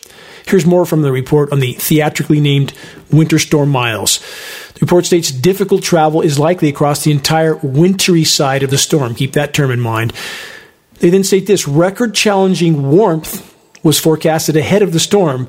Here's 0.47 0.67
more 0.67 0.85
from 0.85 1.03
the 1.03 1.13
report 1.13 1.53
on 1.53 1.61
the 1.61 1.73
theatrically 1.73 2.41
named 2.41 2.75
Winter 3.11 3.39
Storm 3.39 3.71
Miles. 3.71 4.23
The 4.75 4.81
report 4.81 5.07
states 5.07 5.31
difficult 5.31 5.83
travel 5.83 6.21
is 6.21 6.39
likely 6.39 6.69
across 6.69 7.05
the 7.05 7.13
entire 7.13 7.57
wintry 7.57 8.25
side 8.25 8.63
of 8.63 8.71
the 8.71 8.79
storm. 8.79 9.15
Keep 9.15 9.33
that 9.33 9.55
term 9.55 9.71
in 9.71 9.81
mind. 9.81 10.13
They 10.99 11.11
then 11.11 11.25
state 11.25 11.47
this 11.47 11.69
record 11.69 12.15
challenging 12.15 12.91
warmth 12.91 13.55
was 13.83 14.01
forecasted 14.01 14.57
ahead 14.57 14.83
of 14.83 14.93
the 14.93 15.01
storm 15.01 15.49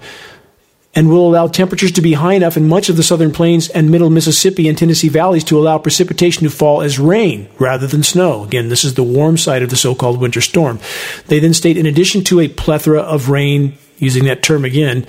and 0.93 1.09
will 1.09 1.27
allow 1.27 1.47
temperatures 1.47 1.91
to 1.91 2.01
be 2.01 2.13
high 2.13 2.33
enough 2.33 2.55
in 2.55 2.69
much 2.69 2.87
of 2.87 2.95
the 2.95 3.03
southern 3.03 3.31
plains 3.31 3.67
and 3.69 3.91
middle 3.91 4.09
Mississippi 4.09 4.69
and 4.69 4.77
Tennessee 4.77 5.09
valleys 5.09 5.43
to 5.45 5.59
allow 5.59 5.77
precipitation 5.77 6.43
to 6.43 6.49
fall 6.49 6.81
as 6.81 6.97
rain 6.97 7.49
rather 7.59 7.85
than 7.85 8.01
snow. 8.01 8.43
Again, 8.43 8.69
this 8.69 8.85
is 8.85 8.93
the 8.93 9.03
warm 9.03 9.37
side 9.37 9.61
of 9.61 9.69
the 9.69 9.75
so 9.75 9.93
called 9.93 10.21
winter 10.21 10.41
storm. 10.41 10.79
They 11.27 11.39
then 11.39 11.53
state 11.53 11.77
in 11.77 11.85
addition 11.85 12.23
to 12.25 12.39
a 12.39 12.47
plethora 12.47 13.01
of 13.01 13.29
rain, 13.29 13.77
using 13.97 14.25
that 14.25 14.41
term 14.41 14.63
again, 14.63 15.05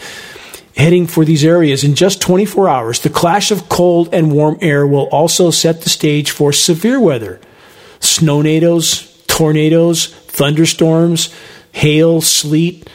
heading 0.76 1.06
for 1.06 1.24
these 1.24 1.44
areas 1.44 1.82
in 1.84 1.94
just 1.94 2.20
24 2.20 2.68
hours, 2.68 3.00
the 3.00 3.10
clash 3.10 3.50
of 3.50 3.68
cold 3.68 4.10
and 4.12 4.30
warm 4.30 4.58
air 4.60 4.86
will 4.86 5.08
also 5.08 5.50
set 5.50 5.82
the 5.82 5.90
stage 5.90 6.30
for 6.30 6.52
severe 6.52 7.00
weather. 7.00 7.40
Snownados, 8.00 9.26
tornadoes, 9.26 10.06
thunderstorms, 10.06 11.34
hail, 11.72 12.20
sleet, 12.20 12.88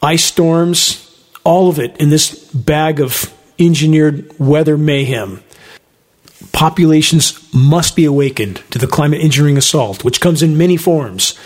ice 0.00 0.24
storms, 0.24 1.00
all 1.42 1.68
of 1.68 1.78
it 1.78 1.96
in 1.98 2.10
this 2.10 2.34
bag 2.52 3.00
of 3.00 3.32
engineered 3.58 4.32
weather 4.38 4.78
mayhem. 4.78 5.42
Populations 6.52 7.52
must 7.52 7.96
be 7.96 8.04
awakened 8.04 8.62
to 8.70 8.78
the 8.78 8.86
climate 8.86 9.20
engineering 9.20 9.56
assault, 9.56 10.04
which 10.04 10.20
comes 10.20 10.42
in 10.42 10.56
many 10.56 10.76
forms. 10.76 11.38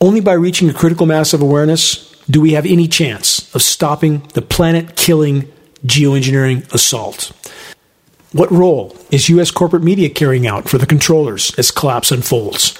Only 0.00 0.20
by 0.20 0.32
reaching 0.32 0.68
a 0.68 0.74
critical 0.74 1.06
mass 1.06 1.32
of 1.32 1.42
awareness 1.42 2.09
do 2.28 2.40
we 2.40 2.52
have 2.52 2.66
any 2.66 2.88
chance 2.88 3.52
of 3.54 3.62
stopping 3.62 4.20
the 4.34 4.42
planet 4.42 4.96
killing 4.96 5.50
geoengineering 5.84 6.72
assault? 6.72 7.32
What 8.32 8.50
role 8.50 8.96
is 9.10 9.28
U.S. 9.30 9.50
corporate 9.50 9.82
media 9.82 10.08
carrying 10.08 10.46
out 10.46 10.68
for 10.68 10.78
the 10.78 10.86
controllers 10.86 11.52
as 11.58 11.70
collapse 11.70 12.12
unfolds? 12.12 12.78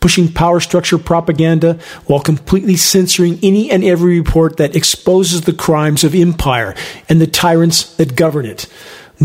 Pushing 0.00 0.32
power 0.32 0.60
structure 0.60 0.98
propaganda 0.98 1.78
while 2.06 2.20
completely 2.20 2.76
censoring 2.76 3.38
any 3.42 3.70
and 3.70 3.84
every 3.84 4.18
report 4.18 4.56
that 4.56 4.76
exposes 4.76 5.42
the 5.42 5.52
crimes 5.52 6.04
of 6.04 6.14
empire 6.14 6.74
and 7.08 7.20
the 7.20 7.26
tyrants 7.26 7.94
that 7.96 8.16
govern 8.16 8.46
it. 8.46 8.66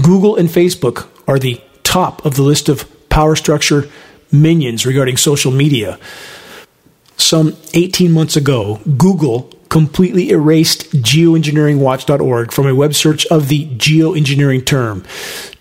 Google 0.02 0.36
and 0.36 0.50
Facebook 0.50 1.08
are 1.28 1.40
the 1.40 1.62
top 1.84 2.26
of 2.26 2.36
the 2.36 2.44
list 2.44 2.68
of 2.68 2.90
power 3.10 3.36
structure 3.36 3.90
minions 4.32 4.86
regarding 4.86 5.18
social 5.18 5.52
media. 5.52 6.00
Some 7.22 7.56
18 7.74 8.12
months 8.12 8.36
ago, 8.36 8.80
Google 8.98 9.52
completely 9.70 10.32
erased 10.32 10.92
geoengineeringwatch.org 10.92 12.52
from 12.52 12.68
a 12.68 12.76
web 12.76 12.94
search 12.94 13.26
of 13.28 13.48
the 13.48 13.68
geoengineering 13.68 14.66
term. 14.66 15.06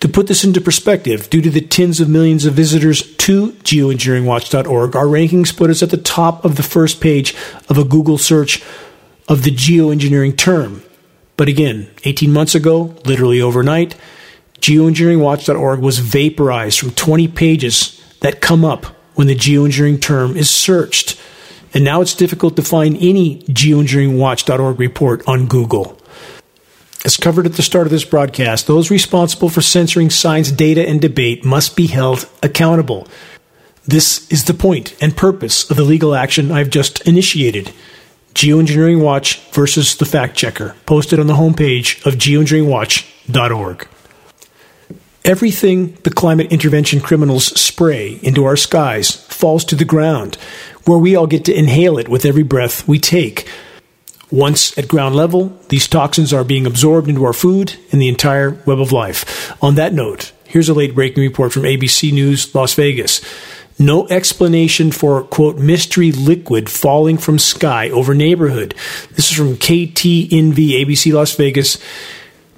To 0.01 0.09
put 0.09 0.27
this 0.27 0.43
into 0.43 0.61
perspective, 0.61 1.31
due 1.31 1.41
to 1.43 1.51
the 1.51 1.61
tens 1.61 2.01
of 2.01 2.09
millions 2.09 2.45
of 2.45 2.55
visitors 2.55 3.15
to 3.19 3.53
geoengineeringwatch.org, 3.53 4.97
our 4.97 5.05
rankings 5.05 5.57
put 5.57 5.71
us 5.71 5.81
at 5.81 5.91
the 5.91 5.97
top 5.97 6.45
of 6.45 6.57
the 6.57 6.65
first 6.65 7.01
page 7.01 7.37
of 7.69 7.79
a 7.79 7.85
Google 7.85 8.19
search 8.19 8.65
of 9.29 9.45
the 9.45 9.55
geoengineering 9.55 10.37
term. 10.37 10.83
But 11.37 11.49
again, 11.49 11.89
18 12.03 12.33
months 12.33 12.57
ago, 12.57 12.97
literally 13.05 13.41
overnight, 13.41 13.95
geoengineeringwatch.org 14.61 15.79
was 15.79 16.01
vaporized 16.01 16.81
from 16.81 16.91
20 16.91 17.29
pages 17.29 18.03
that 18.21 18.41
come 18.41 18.65
up 18.65 18.87
when 19.15 19.29
the 19.29 19.37
geoengineering 19.37 20.01
term 20.01 20.37
is 20.37 20.51
searched 20.51 21.21
and 21.73 21.85
now 21.85 22.01
it's 22.01 22.15
difficult 22.15 22.57
to 22.57 22.63
find 22.63 22.97
any 22.97 23.43
geoengineeringwatch.org 23.43 24.79
report 24.81 25.23
on 25.27 25.47
Google. 25.47 25.99
As 27.05 27.17
covered 27.17 27.47
at 27.47 27.55
the 27.55 27.63
start 27.63 27.87
of 27.87 27.91
this 27.91 28.05
broadcast, 28.05 28.67
those 28.67 28.91
responsible 28.91 29.49
for 29.49 29.63
censoring 29.63 30.11
science 30.11 30.51
data 30.51 30.87
and 30.87 31.01
debate 31.01 31.45
must 31.45 31.75
be 31.75 31.87
held 31.87 32.29
accountable. 32.43 33.09
This 33.87 34.31
is 34.31 34.45
the 34.45 34.55
point 34.55 34.95
and 35.01 35.17
purpose 35.17 35.71
of 35.71 35.77
the 35.77 35.85
legal 35.85 36.15
action 36.15 36.53
I've 36.53 36.71
just 36.71 37.01
initiated. 37.09 37.73
Geoengineering 38.35 39.01
Watch 39.01 39.41
versus 39.51 39.97
the 39.97 40.05
Fact 40.05 40.37
Checker, 40.37 40.77
posted 40.87 41.19
on 41.19 41.27
the 41.27 41.35
homepage 41.35 42.05
of 42.07 42.15
geoengineeringwatch.org. 42.15 43.89
Everything 45.25 45.93
the 46.03 46.11
climate 46.11 46.53
intervention 46.53 47.01
criminals 47.01 47.47
spray 47.61 48.21
into 48.23 48.45
our 48.45 48.57
skies 48.57 49.11
falls 49.11 49.65
to 49.67 49.75
the 49.75 49.85
ground, 49.85 50.39
where 50.91 50.99
we 50.99 51.15
all 51.15 51.29
get 51.29 51.45
to 51.45 51.57
inhale 51.57 51.99
it 51.99 52.09
with 52.09 52.25
every 52.25 52.43
breath 52.43 52.87
we 52.89 52.99
take. 52.99 53.49
Once 54.31 54.77
at 54.77 54.89
ground 54.89 55.15
level, 55.15 55.57
these 55.69 55.89
toxins 55.89 56.33
are 56.33 56.45
being 56.45 56.67
absorbed 56.67 57.09
into 57.09 57.25
our 57.25 57.33
food 57.33 57.77
and 57.93 58.01
the 58.01 58.09
entire 58.09 58.51
web 58.67 58.81
of 58.81 58.93
life. 58.93 59.53
On 59.63 59.77
that 59.77 59.93
note, 59.93 60.33
here's 60.45 60.69
a 60.69 60.75
late 60.75 60.95
breaking 60.95 61.23
report 61.23 61.53
from 61.53 61.63
ABC 61.63 62.13
News 62.13 62.55
Las 62.55 62.75
Vegas. 62.75 63.21
No 63.79 64.07
explanation 64.09 64.93
for, 64.93 65.23
quote, 65.23 65.59
mystery 65.59 66.13
liquid 66.13 66.69
falling 66.69 67.19
from 67.19 67.39
sky 67.39 67.89
over 67.91 68.15
neighborhood. 68.15 68.75
This 69.13 69.31
is 69.31 69.37
from 69.37 69.57
KTNV, 69.57 70.85
ABC 70.85 71.13
Las 71.13 71.35
Vegas. 71.35 71.79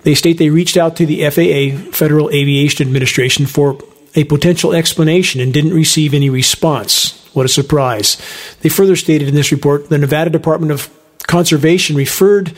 They 0.02 0.14
state 0.14 0.38
they 0.38 0.50
reached 0.50 0.76
out 0.76 0.96
to 0.96 1.06
the 1.06 1.22
FAA, 1.30 1.90
Federal 1.92 2.28
Aviation 2.30 2.86
Administration, 2.86 3.46
for 3.46 3.78
a 4.14 4.24
potential 4.24 4.72
explanation 4.72 5.40
and 5.40 5.54
didn't 5.54 5.74
receive 5.74 6.12
any 6.12 6.28
response. 6.28 7.21
What 7.32 7.46
a 7.46 7.48
surprise. 7.48 8.16
They 8.60 8.68
further 8.68 8.96
stated 8.96 9.28
in 9.28 9.34
this 9.34 9.52
report 9.52 9.88
the 9.88 9.98
Nevada 9.98 10.30
Department 10.30 10.72
of 10.72 10.90
Conservation 11.26 11.96
referred 11.96 12.56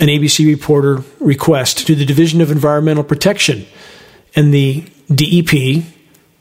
an 0.00 0.08
ABC 0.08 0.46
reporter 0.46 1.04
request 1.20 1.86
to 1.86 1.94
the 1.94 2.04
Division 2.04 2.40
of 2.40 2.50
Environmental 2.50 3.04
Protection, 3.04 3.66
and 4.34 4.52
the 4.52 4.84
DEP 5.14 5.84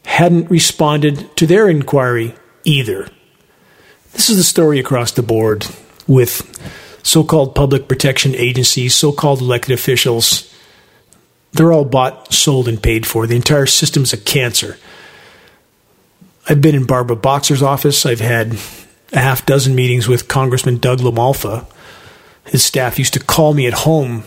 hadn't 0.06 0.50
responded 0.50 1.36
to 1.38 1.46
their 1.46 1.70
inquiry 1.70 2.34
either. 2.64 3.10
This 4.14 4.30
is 4.30 4.38
the 4.38 4.44
story 4.44 4.80
across 4.80 5.12
the 5.12 5.24
board 5.24 5.68
with 6.08 6.42
so 7.04 7.24
called 7.24 7.56
public 7.56 7.88
protection 7.88 8.34
agencies, 8.36 8.96
so 8.96 9.12
called 9.12 9.42
elected 9.42 9.74
officials. 9.74 10.52
They're 11.52 11.72
all 11.72 11.86
bought, 11.86 12.34
sold, 12.34 12.68
and 12.68 12.82
paid 12.82 13.06
for. 13.06 13.28
The 13.28 13.36
entire 13.36 13.66
system's 13.66 14.14
a 14.14 14.18
cancer. 14.18 14.78
I've 16.48 16.62
been 16.62 16.76
in 16.76 16.86
Barbara 16.86 17.16
Boxer's 17.16 17.64
office. 17.64 18.06
I've 18.06 18.20
had 18.20 18.58
a 19.14 19.20
half 19.20 19.46
dozen 19.46 19.76
meetings 19.76 20.08
with 20.08 20.28
Congressman 20.28 20.78
Doug 20.78 21.00
LaMalfa. 21.00 21.66
His 22.46 22.64
staff 22.64 23.00
used 23.00 23.14
to 23.14 23.20
call 23.20 23.54
me 23.54 23.66
at 23.66 23.74
home 23.74 24.26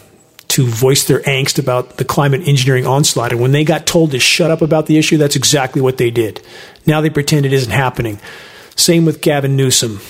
to 0.48 0.66
voice 0.66 1.04
their 1.04 1.20
angst 1.20 1.58
about 1.58 1.98
the 1.98 2.04
climate 2.04 2.48
engineering 2.48 2.86
onslaught. 2.86 3.32
And 3.32 3.40
when 3.40 3.52
they 3.52 3.64
got 3.64 3.86
told 3.86 4.12
to 4.12 4.18
shut 4.18 4.50
up 4.50 4.62
about 4.62 4.86
the 4.86 4.96
issue, 4.96 5.18
that's 5.18 5.36
exactly 5.36 5.82
what 5.82 5.98
they 5.98 6.10
did. 6.10 6.40
Now 6.86 7.02
they 7.02 7.10
pretend 7.10 7.44
it 7.44 7.52
isn't 7.52 7.72
happening. 7.72 8.18
Same 8.74 9.04
with 9.04 9.20
Gavin 9.20 9.56
Newsom. 9.56 10.00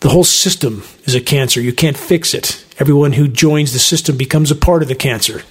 The 0.00 0.10
whole 0.10 0.24
system 0.24 0.82
is 1.04 1.14
a 1.14 1.20
cancer. 1.20 1.60
You 1.60 1.72
can't 1.72 1.96
fix 1.96 2.34
it. 2.34 2.64
Everyone 2.78 3.12
who 3.12 3.28
joins 3.28 3.72
the 3.72 3.78
system 3.78 4.18
becomes 4.18 4.50
a 4.50 4.56
part 4.56 4.82
of 4.82 4.88
the 4.88 4.94
cancer. 4.94 5.42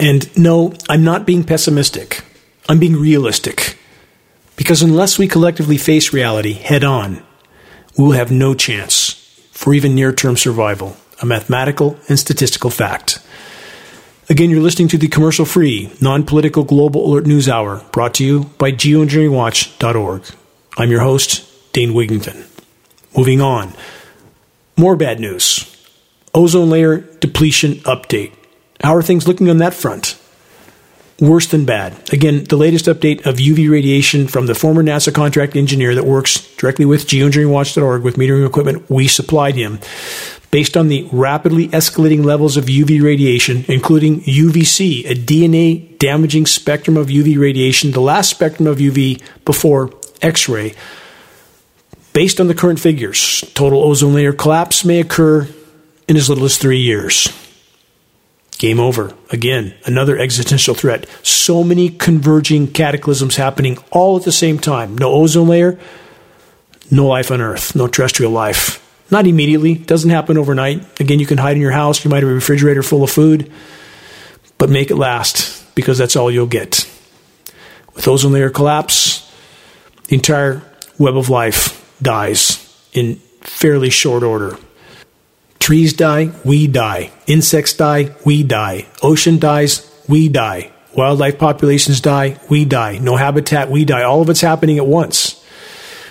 And 0.00 0.34
no, 0.36 0.72
I'm 0.88 1.04
not 1.04 1.26
being 1.26 1.44
pessimistic. 1.44 2.22
I'm 2.68 2.78
being 2.78 2.96
realistic. 2.96 3.76
Because 4.56 4.82
unless 4.82 5.18
we 5.18 5.28
collectively 5.28 5.76
face 5.76 6.12
reality 6.12 6.52
head 6.52 6.84
on, 6.84 7.22
we 7.96 8.04
will 8.04 8.12
have 8.12 8.30
no 8.30 8.54
chance 8.54 9.12
for 9.50 9.74
even 9.74 9.94
near 9.94 10.12
term 10.12 10.36
survival, 10.36 10.96
a 11.20 11.26
mathematical 11.26 11.98
and 12.08 12.18
statistical 12.18 12.70
fact. 12.70 13.20
Again, 14.28 14.50
you're 14.50 14.60
listening 14.60 14.88
to 14.88 14.98
the 14.98 15.08
commercial 15.08 15.44
free, 15.44 15.92
non 16.00 16.24
political 16.24 16.64
Global 16.64 17.04
Alert 17.06 17.26
News 17.26 17.48
Hour, 17.48 17.84
brought 17.92 18.14
to 18.14 18.24
you 18.24 18.44
by 18.58 18.72
geoengineeringwatch.org. 18.72 20.24
I'm 20.78 20.90
your 20.90 21.00
host, 21.00 21.72
Dane 21.72 21.92
Wigington. 21.92 22.48
Moving 23.16 23.40
on. 23.40 23.74
More 24.76 24.96
bad 24.96 25.20
news. 25.20 25.68
Ozone 26.34 26.70
layer 26.70 26.98
depletion 26.98 27.74
update. 27.80 28.32
How 28.82 28.94
are 28.96 29.02
things 29.02 29.28
looking 29.28 29.50
on 29.50 29.58
that 29.58 29.74
front? 29.74 30.18
Worse 31.22 31.46
than 31.46 31.64
bad. 31.64 31.94
Again, 32.12 32.44
the 32.44 32.56
latest 32.56 32.86
update 32.86 33.24
of 33.24 33.36
UV 33.36 33.70
radiation 33.70 34.26
from 34.26 34.46
the 34.46 34.56
former 34.56 34.82
NASA 34.82 35.14
contract 35.14 35.54
engineer 35.54 35.94
that 35.94 36.04
works 36.04 36.40
directly 36.56 36.84
with 36.84 37.06
geoengineeringwatch.org 37.06 38.02
with 38.02 38.16
metering 38.16 38.44
equipment 38.44 38.90
we 38.90 39.06
supplied 39.06 39.54
him. 39.54 39.78
Based 40.50 40.76
on 40.76 40.88
the 40.88 41.08
rapidly 41.12 41.68
escalating 41.68 42.24
levels 42.24 42.56
of 42.56 42.64
UV 42.64 43.00
radiation, 43.02 43.64
including 43.68 44.20
UVC, 44.22 45.08
a 45.08 45.14
DNA 45.14 45.96
damaging 45.98 46.44
spectrum 46.44 46.96
of 46.96 47.06
UV 47.06 47.38
radiation, 47.38 47.92
the 47.92 48.00
last 48.00 48.28
spectrum 48.28 48.66
of 48.66 48.78
UV 48.78 49.22
before 49.44 49.92
X 50.20 50.48
ray, 50.48 50.74
based 52.12 52.40
on 52.40 52.48
the 52.48 52.54
current 52.54 52.80
figures, 52.80 53.40
total 53.54 53.82
ozone 53.82 54.12
layer 54.12 54.32
collapse 54.32 54.84
may 54.84 55.00
occur 55.00 55.48
in 56.08 56.16
as 56.16 56.28
little 56.28 56.44
as 56.44 56.58
three 56.58 56.80
years. 56.80 57.28
Game 58.62 58.78
over. 58.78 59.12
Again, 59.30 59.74
another 59.86 60.16
existential 60.16 60.76
threat. 60.76 61.08
So 61.24 61.64
many 61.64 61.88
converging 61.88 62.68
cataclysms 62.68 63.34
happening 63.34 63.76
all 63.90 64.16
at 64.16 64.22
the 64.22 64.30
same 64.30 64.60
time. 64.60 64.96
No 64.96 65.12
ozone 65.14 65.48
layer, 65.48 65.80
no 66.88 67.08
life 67.08 67.32
on 67.32 67.40
Earth, 67.40 67.74
no 67.74 67.88
terrestrial 67.88 68.30
life. 68.30 68.78
Not 69.10 69.26
immediately, 69.26 69.74
doesn't 69.74 70.10
happen 70.10 70.38
overnight. 70.38 71.00
Again, 71.00 71.18
you 71.18 71.26
can 71.26 71.38
hide 71.38 71.56
in 71.56 71.60
your 71.60 71.72
house, 71.72 72.04
you 72.04 72.10
might 72.12 72.22
have 72.22 72.30
a 72.30 72.34
refrigerator 72.34 72.84
full 72.84 73.02
of 73.02 73.10
food, 73.10 73.50
but 74.58 74.70
make 74.70 74.92
it 74.92 74.96
last 74.96 75.74
because 75.74 75.98
that's 75.98 76.14
all 76.14 76.30
you'll 76.30 76.46
get. 76.46 76.88
With 77.96 78.06
ozone 78.06 78.30
layer 78.30 78.48
collapse, 78.48 79.28
the 80.06 80.14
entire 80.14 80.62
web 80.98 81.16
of 81.16 81.28
life 81.28 82.00
dies 82.00 82.64
in 82.92 83.16
fairly 83.40 83.90
short 83.90 84.22
order. 84.22 84.56
Trees 85.62 85.92
die, 85.92 86.32
we 86.44 86.66
die. 86.66 87.12
Insects 87.28 87.74
die, 87.74 88.10
we 88.26 88.42
die. 88.42 88.86
Ocean 89.00 89.38
dies, 89.38 89.88
we 90.08 90.28
die. 90.28 90.72
Wildlife 90.96 91.38
populations 91.38 92.00
die, 92.00 92.36
we 92.50 92.64
die. 92.64 92.98
No 92.98 93.14
habitat, 93.14 93.70
we 93.70 93.84
die. 93.84 94.02
All 94.02 94.20
of 94.20 94.28
it's 94.28 94.40
happening 94.40 94.78
at 94.78 94.88
once. 94.88 95.40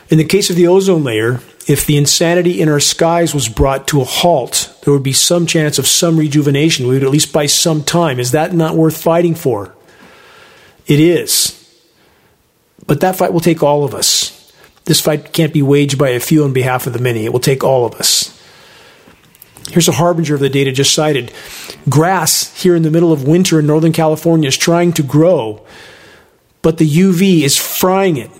In 0.07 0.19
the 0.19 0.23
case 0.23 0.49
of 0.49 0.55
the 0.55 0.67
ozone 0.67 1.03
layer, 1.03 1.41
if 1.67 1.85
the 1.85 1.97
insanity 1.97 2.61
in 2.61 2.69
our 2.69 2.79
skies 2.79 3.33
was 3.33 3.49
brought 3.49 3.89
to 3.89 3.99
a 3.99 4.05
halt, 4.05 4.73
there 4.85 4.93
would 4.93 5.03
be 5.03 5.11
some 5.11 5.45
chance 5.45 5.77
of 5.77 5.85
some 5.85 6.15
rejuvenation. 6.15 6.87
We 6.87 6.93
would 6.93 7.03
at 7.03 7.11
least 7.11 7.33
buy 7.33 7.47
some 7.47 7.83
time. 7.83 8.21
Is 8.21 8.31
that 8.31 8.53
not 8.53 8.77
worth 8.77 8.95
fighting 8.95 9.35
for? 9.35 9.75
It 10.87 11.01
is. 11.01 11.57
But 12.87 13.01
that 13.01 13.17
fight 13.17 13.33
will 13.33 13.41
take 13.41 13.61
all 13.61 13.83
of 13.83 13.93
us. 13.93 14.31
This 14.85 15.01
fight 15.01 15.33
can't 15.33 15.51
be 15.51 15.61
waged 15.61 15.97
by 15.97 16.11
a 16.11 16.21
few 16.21 16.45
on 16.45 16.53
behalf 16.53 16.87
of 16.87 16.93
the 16.93 16.99
many. 16.99 17.25
It 17.25 17.33
will 17.33 17.41
take 17.41 17.65
all 17.65 17.85
of 17.85 17.95
us. 17.95 18.37
Here's 19.69 19.87
a 19.87 19.93
harbinger 19.93 20.35
of 20.35 20.41
the 20.41 20.49
data 20.49 20.71
just 20.71 20.93
cited. 20.93 21.31
Grass 21.89 22.61
here 22.61 22.75
in 22.75 22.83
the 22.83 22.91
middle 22.91 23.13
of 23.13 23.27
winter 23.27 23.59
in 23.59 23.67
Northern 23.67 23.93
California 23.93 24.47
is 24.47 24.57
trying 24.57 24.93
to 24.93 25.03
grow, 25.03 25.65
but 26.61 26.77
the 26.77 26.89
UV 26.89 27.41
is 27.41 27.57
frying 27.57 28.17
it, 28.17 28.31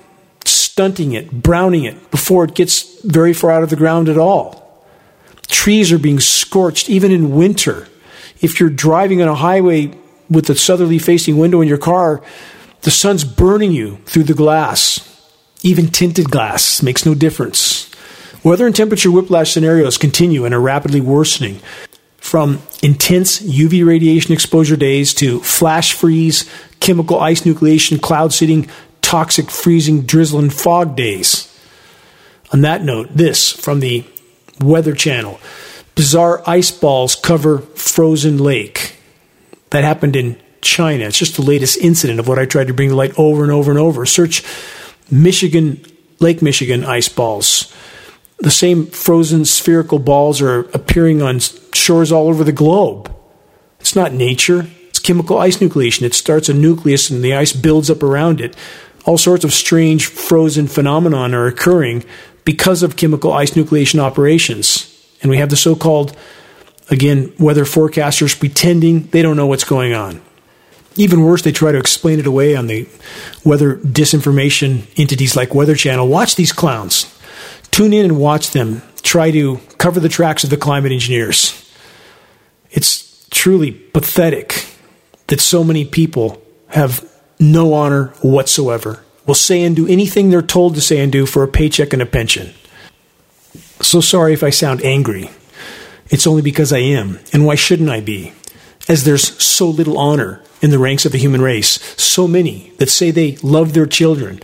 stunting 0.46 1.14
it, 1.14 1.32
browning 1.32 1.86
it 1.86 2.12
before 2.12 2.44
it 2.44 2.56
gets 2.56 3.02
very 3.04 3.34
far 3.34 3.52
out 3.52 3.64
of 3.64 3.70
the 3.70 3.76
ground 3.76 4.10
at 4.10 4.18
all. 4.18 4.86
Trees 5.48 5.92
are 5.92 6.00
being 6.00 6.20
scorched 6.20 6.90
even 6.90 7.12
in 7.12 7.36
winter. 7.36 7.88
If 8.42 8.60
you're 8.60 8.70
driving 8.70 9.22
on 9.22 9.28
a 9.28 9.36
highway 9.36 9.94
with 10.30 10.50
a 10.50 10.56
southerly 10.56 10.98
facing 10.98 11.38
window 11.38 11.62
in 11.62 11.68
your 11.68 11.78
car, 11.78 12.24
the 12.82 12.92
sun's 12.92 13.24
burning 13.24 13.72
you 13.72 13.98
through 14.06 14.24
the 14.24 14.34
glass. 14.34 15.08
Even 15.62 15.90
tinted 15.90 16.32
glass 16.32 16.82
makes 16.82 17.06
no 17.06 17.14
difference. 17.14 17.91
Weather 18.44 18.66
and 18.66 18.76
temperature 18.76 19.12
whiplash 19.12 19.52
scenarios 19.52 19.98
continue 19.98 20.46
and 20.46 20.54
are 20.54 20.60
rapidly 20.60 21.00
worsening. 21.00 21.60
From 22.18 22.62
intense 22.82 23.40
UV 23.40 23.86
radiation 23.86 24.34
exposure 24.34 24.76
days 24.76 25.14
to 25.16 25.40
flash 25.42 25.94
freeze, 25.94 26.50
chemical 26.80 27.20
ice 27.20 27.42
nucleation, 27.42 28.02
cloud 28.02 28.34
seeding, 28.34 28.68
toxic 29.02 29.52
freezing, 29.52 30.02
drizzle, 30.04 30.40
and 30.40 30.52
fog 30.52 30.96
days. 30.96 31.48
On 32.52 32.62
that 32.62 32.84
note, 32.84 33.10
this 33.12 33.52
from 33.52 33.80
the 33.80 34.06
Weather 34.60 34.94
Channel 34.94 35.40
bizarre 35.94 36.42
ice 36.48 36.72
balls 36.72 37.16
cover 37.16 37.60
frozen 37.60 38.38
lake. 38.38 38.96
That 39.70 39.84
happened 39.84 40.16
in 40.16 40.40
China. 40.62 41.06
It's 41.06 41.20
just 41.20 41.36
the 41.36 41.42
latest 41.44 41.78
incident 41.78 42.20
of 42.20 42.28
what 42.28 42.40
I 42.40 42.46
tried 42.46 42.68
to 42.68 42.74
bring 42.74 42.90
to 42.90 42.96
light 42.96 43.14
over 43.18 43.44
and 43.44 43.52
over 43.52 43.70
and 43.70 43.80
over. 43.80 44.06
Search 44.06 44.44
Michigan, 45.12 45.86
Lake 46.20 46.42
Michigan 46.42 46.86
ice 46.86 47.10
balls 47.10 47.72
the 48.42 48.52
same 48.52 48.88
frozen 48.88 49.46
spherical 49.46 50.00
balls 50.00 50.42
are 50.42 50.62
appearing 50.72 51.22
on 51.22 51.40
shores 51.74 52.12
all 52.12 52.28
over 52.28 52.44
the 52.44 52.52
globe. 52.52 53.16
It's 53.80 53.96
not 53.96 54.14
nature, 54.14 54.68
it's 54.90 55.00
chemical 55.00 55.38
ice 55.38 55.58
nucleation. 55.58 56.02
It 56.02 56.14
starts 56.14 56.50
a 56.50 56.54
nucleus 56.54 57.10
and 57.10 57.24
the 57.24 57.36
ice 57.36 57.54
builds 57.54 57.90
up 57.90 58.04
around 58.04 58.42
it. 58.42 58.56
All 59.06 59.18
sorts 59.18 59.44
of 59.44 59.54
strange 59.54 60.08
frozen 60.08 60.68
phenomenon 60.68 61.34
are 61.34 61.48
occurring 61.48 62.04
because 62.44 62.84
of 62.84 62.98
chemical 62.98 63.32
ice 63.32 63.52
nucleation 63.52 64.00
operations. 64.00 64.88
And 65.22 65.30
we 65.30 65.38
have 65.38 65.50
the 65.50 65.56
so 65.56 65.76
called, 65.76 66.18
again, 66.90 67.34
weather 67.40 67.66
forecasters 67.66 68.38
pretending 68.38 69.08
they 69.08 69.22
don't 69.22 69.38
know 69.38 69.48
what's 69.48 69.64
going 69.64 69.94
on. 69.94 70.22
Even 70.96 71.24
worse, 71.24 71.44
they 71.44 71.52
try 71.52 71.72
to 71.72 71.78
explain 71.78 72.20
it 72.20 72.28
away 72.28 72.56
on 72.56 72.68
the 72.68 72.88
weather 73.46 73.78
disinformation 73.78 74.88
entities 75.00 75.36
like 75.36 75.56
Weather 75.56 75.76
Channel. 75.76 76.08
Watch 76.08 76.36
these 76.36 76.52
clowns. 76.52 77.06
Tune 77.72 77.94
in 77.94 78.06
and 78.06 78.18
watch 78.18 78.52
them 78.52 78.82
try 79.02 79.32
to 79.32 79.60
cover 79.78 80.00
the 80.00 80.10
tracks 80.10 80.44
of 80.44 80.50
the 80.50 80.58
climate 80.58 80.92
engineers. 80.92 81.58
It's 82.70 83.26
truly 83.30 83.72
pathetic 83.72 84.68
that 85.28 85.42
so 85.42 85.64
many 85.64 85.86
people 85.86 86.42
have 86.68 87.10
no 87.40 87.74
honor 87.74 88.08
whatsoever, 88.22 89.04
will 89.26 89.36
say 89.36 89.64
and 89.64 89.76
do 89.76 89.88
anything 89.88 90.30
they're 90.30 90.42
told 90.42 90.76
to 90.76 90.82
say 90.82 91.00
and 91.00 91.12
do 91.12 91.26
for 91.26 91.44
a 91.44 91.48
paycheck 91.48 91.94
and 91.94 92.02
a 92.02 92.06
pension. 92.06 92.54
So 93.82 94.00
sorry 94.00 94.34
if 94.34 94.44
I 94.44 94.52
sound 94.52 94.84
angry. 94.84 95.30
It's 96.10 96.28
only 96.28 96.42
because 96.42 96.72
I 96.72 96.80
am, 96.80 97.20
and 97.34 97.46
why 97.46 97.56
shouldn't 97.56 97.90
I 97.90 98.02
be? 98.02 98.34
As 98.88 99.06
there's 99.06 99.42
so 99.42 99.68
little 99.68 99.98
honor 99.98 100.44
in 100.62 100.70
the 100.70 100.80
ranks 100.80 101.06
of 101.06 101.12
the 101.12 101.18
human 101.18 101.42
race, 101.42 101.80
so 102.02 102.28
many 102.28 102.74
that 102.78 102.90
say 102.90 103.12
they 103.12 103.38
love 103.38 103.74
their 103.74 103.86
children, 103.86 104.42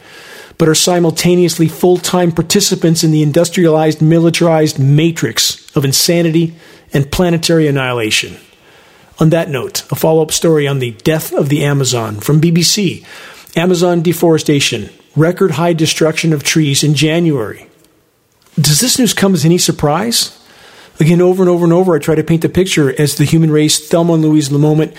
but 0.58 0.68
are 0.68 0.76
simultaneously 0.76 1.68
full 1.68 1.98
time 1.98 2.32
participants 2.32 3.04
in 3.04 3.12
the 3.12 3.22
industrialized, 3.22 4.02
militarized 4.02 4.80
matrix 4.80 5.76
of 5.76 5.86
insanity 5.86 6.56
and 6.94 7.12
planetary 7.12 7.68
annihilation. 7.68 8.38
On 9.20 9.30
that 9.30 9.50
note, 9.50 9.90
a 9.92 9.96
follow 9.96 10.22
up 10.22 10.32
story 10.32 10.68
on 10.68 10.80
the 10.80 10.92
death 10.92 11.34
of 11.34 11.50
the 11.50 11.64
Amazon 11.64 12.20
from 12.20 12.42
BBC 12.42 13.06
Amazon 13.56 14.04
deforestation, 14.04 14.90
record 15.16 15.52
high 15.52 15.74
destruction 15.74 16.32
of 16.32 16.44
trees 16.44 16.84
in 16.84 16.94
January. 16.94 17.68
Does 18.56 18.80
this 18.80 19.00
news 19.00 19.14
come 19.14 19.34
as 19.34 19.46
any 19.46 19.58
surprise? 19.58 20.38
Again, 21.00 21.22
over 21.22 21.42
and 21.42 21.50
over 21.50 21.64
and 21.64 21.74
over, 21.74 21.96
I 21.96 22.00
try 22.00 22.16
to 22.16 22.24
paint 22.24 22.44
the 22.44 22.50
picture 22.50 23.00
as 23.00 23.16
the 23.16 23.26
human 23.26 23.52
race, 23.52 23.88
Thelma 23.88 24.14
and 24.14 24.24
Louise 24.24 24.50
the 24.50 24.60
moment, 24.60 24.96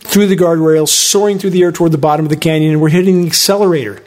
through 0.00 0.26
the 0.26 0.36
guardrails, 0.36 0.88
soaring 0.88 1.38
through 1.38 1.50
the 1.50 1.62
air 1.62 1.72
toward 1.72 1.92
the 1.92 1.98
bottom 1.98 2.26
of 2.26 2.30
the 2.30 2.36
canyon, 2.36 2.72
and 2.72 2.80
we're 2.80 2.90
hitting 2.90 3.22
the 3.22 3.26
accelerator 3.26 4.02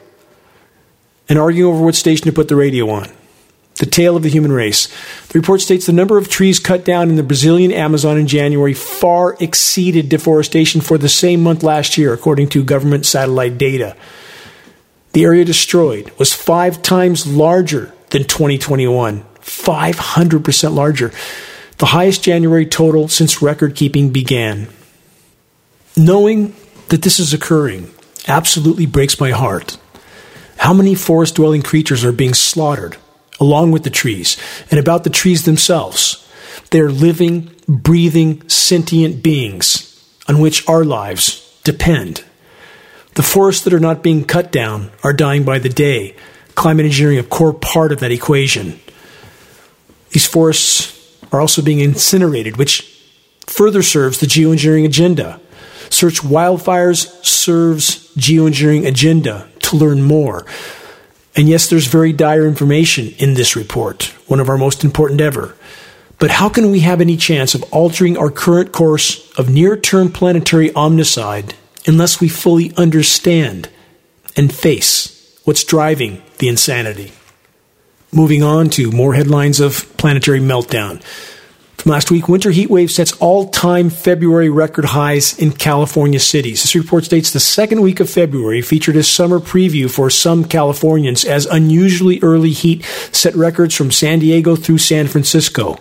and 1.28 1.38
arguing 1.38 1.72
over 1.72 1.84
what 1.84 1.94
station 1.94 2.26
to 2.26 2.32
put 2.32 2.48
the 2.48 2.56
radio 2.56 2.88
on. 2.90 3.08
The 3.76 3.86
tale 3.86 4.16
of 4.16 4.24
the 4.24 4.28
human 4.28 4.50
race. 4.50 4.88
The 5.28 5.38
report 5.38 5.60
states 5.60 5.86
the 5.86 5.92
number 5.92 6.18
of 6.18 6.28
trees 6.28 6.58
cut 6.58 6.84
down 6.84 7.10
in 7.10 7.16
the 7.16 7.22
Brazilian 7.22 7.70
Amazon 7.70 8.18
in 8.18 8.26
January 8.26 8.74
far 8.74 9.36
exceeded 9.38 10.08
deforestation 10.08 10.80
for 10.80 10.98
the 10.98 11.08
same 11.08 11.42
month 11.42 11.62
last 11.62 11.96
year, 11.96 12.12
according 12.12 12.48
to 12.48 12.64
government 12.64 13.06
satellite 13.06 13.56
data. 13.56 13.96
The 15.12 15.24
area 15.24 15.44
destroyed 15.44 16.10
was 16.18 16.32
five 16.32 16.82
times 16.82 17.26
larger 17.26 17.94
than 18.10 18.24
2021, 18.24 19.24
500% 19.40 20.74
larger, 20.74 21.12
the 21.78 21.86
highest 21.86 22.24
January 22.24 22.66
total 22.66 23.06
since 23.08 23.40
record 23.40 23.76
keeping 23.76 24.10
began. 24.10 24.68
Knowing 25.96 26.54
that 26.88 27.02
this 27.02 27.20
is 27.20 27.32
occurring 27.32 27.90
absolutely 28.26 28.86
breaks 28.86 29.20
my 29.20 29.30
heart. 29.30 29.78
How 30.58 30.74
many 30.74 30.94
forest 30.94 31.36
dwelling 31.36 31.62
creatures 31.62 32.04
are 32.04 32.12
being 32.12 32.34
slaughtered, 32.34 32.96
along 33.40 33.70
with 33.70 33.84
the 33.84 33.90
trees, 33.90 34.36
and 34.70 34.78
about 34.78 35.04
the 35.04 35.10
trees 35.10 35.44
themselves? 35.44 36.28
They 36.70 36.80
are 36.80 36.90
living, 36.90 37.50
breathing, 37.68 38.46
sentient 38.48 39.22
beings 39.22 39.84
on 40.26 40.40
which 40.40 40.68
our 40.68 40.84
lives 40.84 41.58
depend. 41.64 42.24
The 43.14 43.22
forests 43.22 43.64
that 43.64 43.72
are 43.72 43.80
not 43.80 44.02
being 44.02 44.24
cut 44.24 44.52
down 44.52 44.90
are 45.02 45.12
dying 45.12 45.44
by 45.44 45.58
the 45.58 45.68
day. 45.68 46.16
Climate 46.54 46.86
engineering, 46.86 47.18
a 47.18 47.22
core 47.22 47.54
part 47.54 47.92
of 47.92 48.00
that 48.00 48.12
equation. 48.12 48.80
These 50.10 50.26
forests 50.26 50.94
are 51.32 51.40
also 51.40 51.62
being 51.62 51.80
incinerated, 51.80 52.56
which 52.56 52.82
further 53.46 53.82
serves 53.82 54.18
the 54.18 54.26
geoengineering 54.26 54.84
agenda. 54.84 55.40
Search 55.88 56.20
wildfires 56.20 57.24
serves 57.24 58.12
geoengineering 58.16 58.86
agenda 58.86 59.48
to 59.68 59.76
learn 59.76 60.02
more. 60.02 60.44
And 61.36 61.48
yes, 61.48 61.68
there's 61.68 61.86
very 61.86 62.12
dire 62.12 62.46
information 62.46 63.14
in 63.18 63.34
this 63.34 63.54
report, 63.54 64.12
one 64.26 64.40
of 64.40 64.48
our 64.48 64.58
most 64.58 64.82
important 64.84 65.20
ever. 65.20 65.54
But 66.18 66.32
how 66.32 66.48
can 66.48 66.70
we 66.70 66.80
have 66.80 67.00
any 67.00 67.16
chance 67.16 67.54
of 67.54 67.62
altering 67.72 68.16
our 68.16 68.30
current 68.30 68.72
course 68.72 69.30
of 69.38 69.48
near 69.48 69.76
term 69.76 70.10
planetary 70.10 70.70
omnicide 70.70 71.52
unless 71.86 72.20
we 72.20 72.28
fully 72.28 72.74
understand 72.76 73.68
and 74.36 74.52
face 74.52 75.40
what's 75.44 75.62
driving 75.64 76.22
the 76.38 76.48
insanity? 76.48 77.12
Moving 78.12 78.42
on 78.42 78.68
to 78.70 78.90
more 78.90 79.14
headlines 79.14 79.60
of 79.60 79.96
planetary 79.96 80.40
meltdown. 80.40 81.02
From 81.78 81.92
last 81.92 82.10
week, 82.10 82.28
winter 82.28 82.50
heat 82.50 82.70
wave 82.70 82.90
sets 82.90 83.12
all 83.18 83.50
time 83.50 83.88
February 83.88 84.50
record 84.50 84.86
highs 84.86 85.38
in 85.38 85.52
California 85.52 86.18
cities. 86.18 86.62
This 86.62 86.74
report 86.74 87.04
states 87.04 87.30
the 87.30 87.38
second 87.38 87.82
week 87.82 88.00
of 88.00 88.10
February 88.10 88.62
featured 88.62 88.96
a 88.96 89.04
summer 89.04 89.38
preview 89.38 89.88
for 89.88 90.10
some 90.10 90.44
Californians 90.44 91.24
as 91.24 91.46
unusually 91.46 92.18
early 92.20 92.50
heat 92.50 92.84
set 93.12 93.32
records 93.36 93.76
from 93.76 93.92
San 93.92 94.18
Diego 94.18 94.56
through 94.56 94.78
San 94.78 95.06
Francisco. 95.06 95.78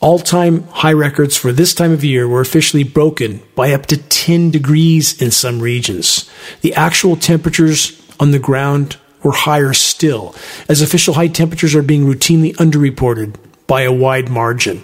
All 0.00 0.18
time 0.18 0.64
high 0.64 0.92
records 0.92 1.36
for 1.36 1.52
this 1.52 1.72
time 1.72 1.92
of 1.92 2.02
year 2.02 2.26
were 2.26 2.40
officially 2.40 2.82
broken 2.82 3.42
by 3.54 3.72
up 3.72 3.86
to 3.86 3.96
10 3.96 4.50
degrees 4.50 5.22
in 5.22 5.30
some 5.30 5.60
regions. 5.60 6.28
The 6.62 6.74
actual 6.74 7.14
temperatures 7.14 8.02
on 8.18 8.32
the 8.32 8.40
ground 8.40 8.96
were 9.22 9.30
higher 9.30 9.72
still, 9.72 10.34
as 10.68 10.82
official 10.82 11.14
high 11.14 11.28
temperatures 11.28 11.76
are 11.76 11.82
being 11.82 12.04
routinely 12.04 12.52
underreported 12.56 13.36
by 13.66 13.82
a 13.82 13.92
wide 13.92 14.28
margin. 14.28 14.82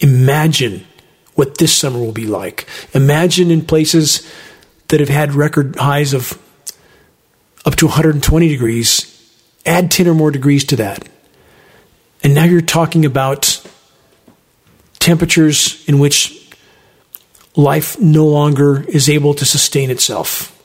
Imagine 0.00 0.86
what 1.34 1.58
this 1.58 1.76
summer 1.76 1.98
will 1.98 2.12
be 2.12 2.26
like. 2.26 2.66
Imagine 2.94 3.50
in 3.50 3.64
places 3.64 4.30
that 4.88 5.00
have 5.00 5.08
had 5.08 5.34
record 5.34 5.76
highs 5.76 6.12
of 6.12 6.38
up 7.64 7.76
to 7.76 7.86
120 7.86 8.48
degrees, 8.48 9.34
add 9.66 9.90
10 9.90 10.08
or 10.08 10.14
more 10.14 10.30
degrees 10.30 10.64
to 10.64 10.76
that. 10.76 11.08
And 12.22 12.34
now 12.34 12.44
you're 12.44 12.60
talking 12.60 13.04
about 13.04 13.64
temperatures 14.98 15.84
in 15.88 15.98
which 15.98 16.36
life 17.56 17.98
no 18.00 18.26
longer 18.26 18.84
is 18.88 19.08
able 19.08 19.34
to 19.34 19.44
sustain 19.44 19.90
itself. 19.90 20.56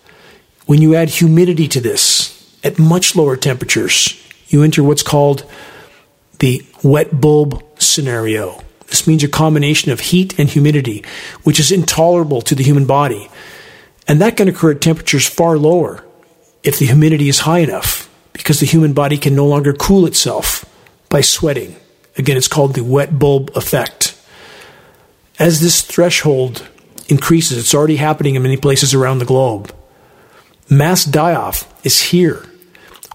When 0.66 0.82
you 0.82 0.96
add 0.96 1.10
humidity 1.10 1.68
to 1.70 1.82
this 1.82 2.58
at 2.64 2.80
much 2.80 3.16
lower 3.16 3.38
temperatures, 3.38 4.22
you 4.48 4.64
enter 4.64 4.84
what's 4.84 5.04
called 5.04 5.50
the 6.40 6.66
wet 6.84 7.20
bulb 7.20 7.64
scenario. 7.80 8.62
This 8.88 9.08
means 9.08 9.24
a 9.24 9.28
combination 9.28 9.92
of 9.92 10.00
heat 10.00 10.38
and 10.40 10.50
humidity, 10.50 11.04
which 11.44 11.60
is 11.60 11.72
intolerable 11.72 12.42
to 12.44 12.56
the 12.56 12.64
human 12.64 12.86
body. 12.86 13.30
And 14.08 14.22
that 14.22 14.38
can 14.38 14.48
occur 14.48 14.72
at 14.72 14.82
temperatures 14.82 15.28
far 15.28 15.58
lower 15.58 16.06
if 16.64 16.80
the 16.80 16.86
humidity 16.86 17.30
is 17.30 17.40
high 17.40 17.60
enough, 17.60 18.10
because 18.34 18.60
the 18.60 18.66
human 18.66 18.94
body 18.94 19.18
can 19.18 19.36
no 19.36 19.46
longer 19.46 19.74
cool 19.74 20.06
itself 20.06 20.66
by 21.10 21.22
sweating. 21.22 21.76
Again, 22.18 22.38
it's 22.38 22.48
called 22.48 22.76
the 22.76 22.84
wet 22.84 23.18
bulb 23.18 23.52
effect. 23.56 24.18
As 25.38 25.60
this 25.60 25.82
threshold 25.82 26.68
increases, 27.08 27.58
it's 27.58 27.76
already 27.76 27.98
happening 27.98 28.36
in 28.36 28.44
many 28.44 28.58
places 28.58 28.94
around 28.94 29.20
the 29.20 29.26
globe. 29.26 29.74
Mass 30.70 31.06
die 31.06 31.36
off 31.36 31.72
is 31.86 32.02
here. 32.02 32.46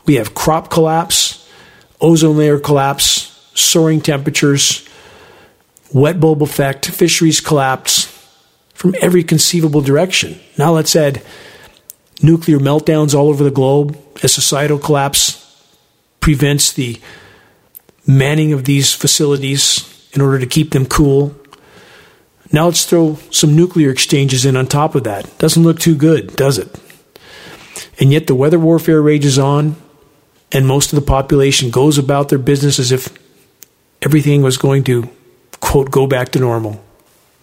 We 0.06 0.16
have 0.16 0.34
crop 0.34 0.70
collapse, 0.70 1.39
ozone 2.00 2.36
layer 2.36 2.58
collapse, 2.58 3.50
soaring 3.54 4.00
temperatures, 4.00 4.88
wet 5.92 6.20
bulb 6.20 6.42
effect, 6.42 6.86
fisheries 6.86 7.40
collapse 7.40 8.06
from 8.74 8.94
every 9.00 9.22
conceivable 9.22 9.80
direction. 9.80 10.40
Now 10.56 10.72
let's 10.72 10.96
add 10.96 11.22
nuclear 12.22 12.58
meltdowns 12.58 13.14
all 13.14 13.28
over 13.28 13.44
the 13.44 13.50
globe 13.50 13.98
as 14.22 14.32
societal 14.32 14.78
collapse 14.78 15.36
prevents 16.20 16.72
the 16.72 17.00
manning 18.06 18.52
of 18.52 18.64
these 18.64 18.92
facilities 18.92 19.86
in 20.12 20.20
order 20.20 20.38
to 20.38 20.46
keep 20.46 20.70
them 20.70 20.86
cool. 20.86 21.34
Now 22.52 22.66
let's 22.66 22.84
throw 22.84 23.16
some 23.30 23.54
nuclear 23.54 23.90
exchanges 23.90 24.44
in 24.44 24.56
on 24.56 24.66
top 24.66 24.94
of 24.94 25.04
that. 25.04 25.38
Doesn't 25.38 25.62
look 25.62 25.78
too 25.78 25.94
good, 25.94 26.36
does 26.36 26.58
it? 26.58 26.78
And 28.00 28.12
yet 28.12 28.26
the 28.26 28.34
weather 28.34 28.58
warfare 28.58 29.00
rages 29.00 29.38
on 29.38 29.76
and 30.52 30.66
most 30.66 30.92
of 30.92 30.96
the 30.98 31.06
population 31.06 31.70
goes 31.70 31.98
about 31.98 32.28
their 32.28 32.38
business 32.38 32.78
as 32.78 32.92
if 32.92 33.08
everything 34.02 34.42
was 34.42 34.56
going 34.56 34.84
to, 34.84 35.08
quote, 35.60 35.90
go 35.90 36.06
back 36.06 36.30
to 36.30 36.38
normal. 36.38 36.82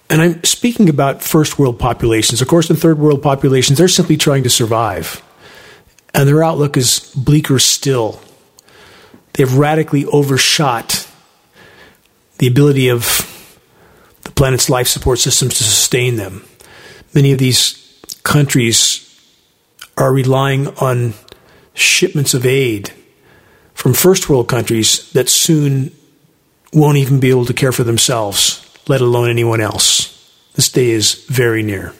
And 0.10 0.22
I'm 0.22 0.44
speaking 0.44 0.90
about 0.90 1.24
first 1.24 1.60
world 1.60 1.80
populations. 1.80 2.42
Of 2.42 2.48
course, 2.48 2.70
in 2.70 2.76
third 2.76 3.00
world 3.00 3.22
populations, 3.22 3.78
they're 3.78 3.88
simply 3.88 4.18
trying 4.18 4.44
to 4.44 4.50
survive. 4.50 5.22
And 6.14 6.28
their 6.28 6.44
outlook 6.44 6.78
is 6.78 7.12
bleaker 7.16 7.60
still. 7.60 8.22
They've 9.34 9.54
radically 9.54 10.06
overshot 10.06 11.08
the 12.40 12.48
ability 12.48 12.90
of 12.90 13.34
the 14.24 14.32
planet's 14.32 14.70
life 14.70 14.88
support 14.88 15.20
systems 15.20 15.58
to 15.58 15.64
sustain 15.64 16.16
them. 16.16 16.46
Many 17.14 17.32
of 17.32 17.40
these 17.40 18.02
countries 18.24 19.04
are 19.98 20.14
relying 20.14 20.68
on 20.78 21.14
shipments 21.74 22.34
of 22.34 22.46
aid 22.46 22.92
from 23.78 23.94
first 23.94 24.28
world 24.28 24.48
countries 24.48 25.12
that 25.12 25.30
soon 25.30 25.92
won't 26.74 26.98
even 26.98 27.20
be 27.20 27.30
able 27.30 27.46
to 27.46 27.54
care 27.54 27.72
for 27.72 27.84
themselves, 27.84 28.68
let 28.88 29.02
alone 29.02 29.30
anyone 29.30 29.62
else. 29.62 30.14
This 30.56 30.68
day 30.68 30.90
is 30.90 31.26
very 31.26 31.62
near. 31.62 31.94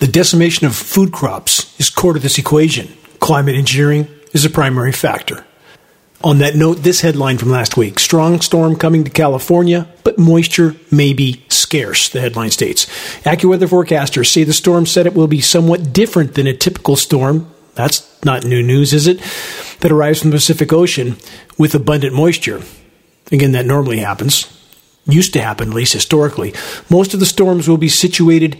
The 0.00 0.08
decimation 0.08 0.66
of 0.66 0.74
food 0.74 1.12
crops 1.12 1.78
is 1.78 1.90
core 1.90 2.14
to 2.14 2.18
this 2.18 2.38
equation. 2.38 2.92
Climate 3.20 3.54
engineering 3.54 4.08
is 4.32 4.44
a 4.44 4.50
primary 4.50 4.90
factor. 4.90 5.46
On 6.24 6.38
that 6.38 6.56
note, 6.56 6.78
this 6.78 7.02
headline 7.02 7.38
from 7.38 7.50
last 7.50 7.76
week 7.76 8.00
Strong 8.00 8.40
storm 8.40 8.74
coming 8.74 9.04
to 9.04 9.10
California, 9.10 9.86
but 10.02 10.18
moisture 10.18 10.74
may 10.90 11.12
be 11.12 11.44
scarce, 11.50 12.08
the 12.08 12.20
headline 12.20 12.50
states. 12.50 12.86
AccuWeather 13.22 13.68
forecasters 13.68 14.26
say 14.26 14.42
the 14.42 14.52
storm 14.52 14.86
said 14.86 15.06
it 15.06 15.14
will 15.14 15.28
be 15.28 15.40
somewhat 15.40 15.92
different 15.92 16.34
than 16.34 16.48
a 16.48 16.56
typical 16.56 16.96
storm. 16.96 17.48
That's 17.76 18.24
not 18.24 18.44
new 18.44 18.62
news, 18.62 18.92
is 18.92 19.06
it? 19.06 19.20
That 19.84 19.92
arrives 19.92 20.22
from 20.22 20.30
the 20.30 20.38
Pacific 20.38 20.72
Ocean 20.72 21.18
with 21.58 21.74
abundant 21.74 22.14
moisture. 22.14 22.62
Again, 23.30 23.52
that 23.52 23.66
normally 23.66 23.98
happens. 23.98 24.50
Used 25.04 25.34
to 25.34 25.42
happen, 25.42 25.68
at 25.68 25.74
least 25.74 25.92
historically. 25.92 26.54
Most 26.88 27.12
of 27.12 27.20
the 27.20 27.26
storms 27.26 27.68
will 27.68 27.76
be 27.76 27.90
situated 27.90 28.56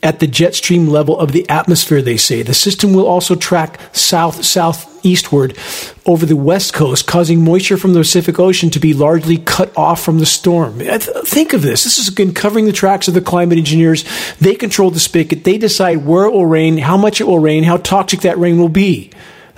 at 0.00 0.20
the 0.20 0.28
jet 0.28 0.54
stream 0.54 0.86
level 0.86 1.18
of 1.18 1.32
the 1.32 1.44
atmosphere, 1.50 2.00
they 2.00 2.16
say. 2.16 2.42
The 2.42 2.54
system 2.54 2.92
will 2.92 3.08
also 3.08 3.34
track 3.34 3.80
south 3.92 4.44
southeastward 4.44 5.58
over 6.06 6.24
the 6.24 6.36
west 6.36 6.72
coast, 6.72 7.04
causing 7.04 7.42
moisture 7.42 7.76
from 7.76 7.92
the 7.92 7.98
Pacific 8.02 8.38
Ocean 8.38 8.70
to 8.70 8.78
be 8.78 8.94
largely 8.94 9.38
cut 9.38 9.76
off 9.76 10.00
from 10.00 10.20
the 10.20 10.24
storm. 10.24 10.78
Think 10.78 11.52
of 11.52 11.62
this. 11.62 11.82
This 11.82 11.98
is 11.98 12.06
again 12.06 12.32
covering 12.32 12.66
the 12.66 12.72
tracks 12.72 13.08
of 13.08 13.14
the 13.14 13.20
climate 13.20 13.58
engineers. 13.58 14.04
They 14.38 14.54
control 14.54 14.92
the 14.92 15.00
spigot. 15.00 15.42
They 15.42 15.58
decide 15.58 16.06
where 16.06 16.26
it 16.26 16.32
will 16.32 16.46
rain, 16.46 16.78
how 16.78 16.96
much 16.96 17.20
it 17.20 17.26
will 17.26 17.40
rain, 17.40 17.64
how 17.64 17.78
toxic 17.78 18.20
that 18.20 18.38
rain 18.38 18.60
will 18.60 18.68
be. 18.68 19.10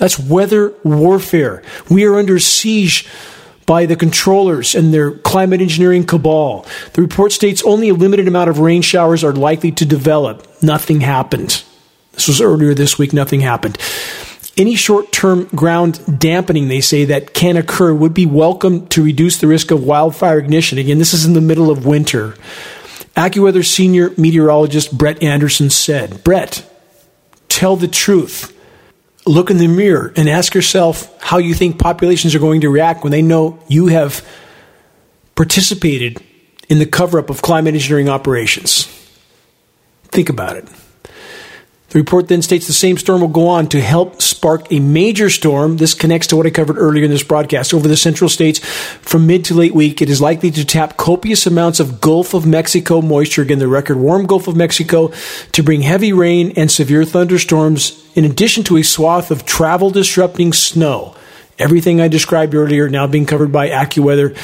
That's 0.02 0.18
weather 0.18 0.74
warfare. 0.82 1.62
We 1.88 2.06
are 2.06 2.18
under 2.18 2.40
siege 2.40 3.08
by 3.66 3.86
the 3.86 3.94
controllers 3.94 4.74
and 4.74 4.92
their 4.92 5.12
climate 5.12 5.60
engineering 5.60 6.04
cabal. 6.04 6.66
The 6.94 7.02
report 7.02 7.30
states 7.30 7.62
only 7.62 7.88
a 7.88 7.94
limited 7.94 8.26
amount 8.26 8.50
of 8.50 8.58
rain 8.58 8.82
showers 8.82 9.22
are 9.22 9.32
likely 9.32 9.70
to 9.70 9.84
develop. 9.84 10.44
Nothing 10.60 11.02
happened. 11.02 11.62
This 12.14 12.26
was 12.26 12.40
earlier 12.40 12.74
this 12.74 12.98
week, 12.98 13.12
nothing 13.12 13.42
happened. 13.42 13.78
Any 14.56 14.74
short 14.74 15.12
term 15.12 15.44
ground 15.54 16.18
dampening, 16.18 16.66
they 16.66 16.80
say, 16.80 17.04
that 17.04 17.32
can 17.32 17.56
occur 17.56 17.94
would 17.94 18.12
be 18.12 18.26
welcome 18.26 18.88
to 18.88 19.04
reduce 19.04 19.36
the 19.36 19.46
risk 19.46 19.70
of 19.70 19.84
wildfire 19.84 20.40
ignition. 20.40 20.78
Again, 20.78 20.98
this 20.98 21.14
is 21.14 21.24
in 21.24 21.34
the 21.34 21.40
middle 21.40 21.70
of 21.70 21.86
winter. 21.86 22.34
AccuWeather 23.14 23.64
senior 23.64 24.10
meteorologist 24.18 24.98
Brett 24.98 25.22
Anderson 25.22 25.70
said, 25.70 26.24
Brett, 26.24 26.68
tell 27.48 27.76
the 27.76 27.86
truth 27.86 28.51
look 29.26 29.50
in 29.50 29.58
the 29.58 29.68
mirror 29.68 30.12
and 30.16 30.28
ask 30.28 30.54
yourself 30.54 31.08
how 31.22 31.38
you 31.38 31.54
think 31.54 31.78
populations 31.78 32.34
are 32.34 32.40
going 32.40 32.62
to 32.62 32.68
react 32.68 33.02
when 33.02 33.12
they 33.12 33.22
know 33.22 33.58
you 33.68 33.86
have 33.86 34.26
participated 35.34 36.22
in 36.68 36.78
the 36.78 36.86
cover 36.86 37.18
up 37.18 37.30
of 37.30 37.42
climate 37.42 37.74
engineering 37.74 38.08
operations. 38.08 38.84
Think 40.04 40.28
about 40.28 40.56
it. 40.56 40.68
The 41.92 41.98
report 41.98 42.28
then 42.28 42.40
states 42.40 42.66
the 42.66 42.72
same 42.72 42.96
storm 42.96 43.20
will 43.20 43.28
go 43.28 43.48
on 43.48 43.68
to 43.68 43.80
help 43.80 44.22
spark 44.22 44.72
a 44.72 44.80
major 44.80 45.28
storm. 45.28 45.76
This 45.76 45.92
connects 45.92 46.26
to 46.28 46.36
what 46.36 46.46
I 46.46 46.50
covered 46.50 46.78
earlier 46.78 47.04
in 47.04 47.10
this 47.10 47.22
broadcast. 47.22 47.74
Over 47.74 47.86
the 47.86 47.98
central 47.98 48.30
states 48.30 48.60
from 48.60 49.26
mid 49.26 49.44
to 49.44 49.54
late 49.54 49.74
week, 49.74 50.00
it 50.00 50.08
is 50.08 50.18
likely 50.18 50.50
to 50.52 50.64
tap 50.64 50.96
copious 50.96 51.46
amounts 51.46 51.80
of 51.80 52.00
Gulf 52.00 52.32
of 52.32 52.46
Mexico 52.46 53.02
moisture, 53.02 53.42
again, 53.42 53.58
the 53.58 53.68
record 53.68 53.98
warm 53.98 54.24
Gulf 54.24 54.48
of 54.48 54.56
Mexico, 54.56 55.12
to 55.52 55.62
bring 55.62 55.82
heavy 55.82 56.14
rain 56.14 56.54
and 56.56 56.70
severe 56.70 57.04
thunderstorms, 57.04 58.02
in 58.14 58.24
addition 58.24 58.64
to 58.64 58.78
a 58.78 58.82
swath 58.82 59.30
of 59.30 59.44
travel 59.44 59.90
disrupting 59.90 60.54
snow. 60.54 61.14
Everything 61.58 62.00
I 62.00 62.08
described 62.08 62.54
earlier 62.54 62.88
now 62.88 63.06
being 63.06 63.26
covered 63.26 63.52
by 63.52 63.68
AccuWeather. 63.68 64.34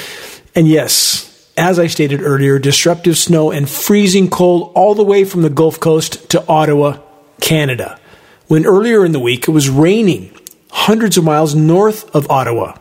And 0.54 0.68
yes, 0.68 1.50
as 1.56 1.78
I 1.78 1.86
stated 1.86 2.20
earlier, 2.20 2.58
disruptive 2.58 3.16
snow 3.16 3.50
and 3.50 3.66
freezing 3.70 4.28
cold 4.28 4.70
all 4.74 4.94
the 4.94 5.02
way 5.02 5.24
from 5.24 5.40
the 5.40 5.48
Gulf 5.48 5.80
Coast 5.80 6.28
to 6.28 6.46
Ottawa 6.46 6.98
Canada, 7.40 7.98
when 8.46 8.66
earlier 8.66 9.04
in 9.04 9.12
the 9.12 9.20
week 9.20 9.48
it 9.48 9.52
was 9.52 9.68
raining 9.68 10.36
hundreds 10.70 11.16
of 11.16 11.24
miles 11.24 11.54
north 11.54 12.14
of 12.14 12.30
Ottawa. 12.30 12.76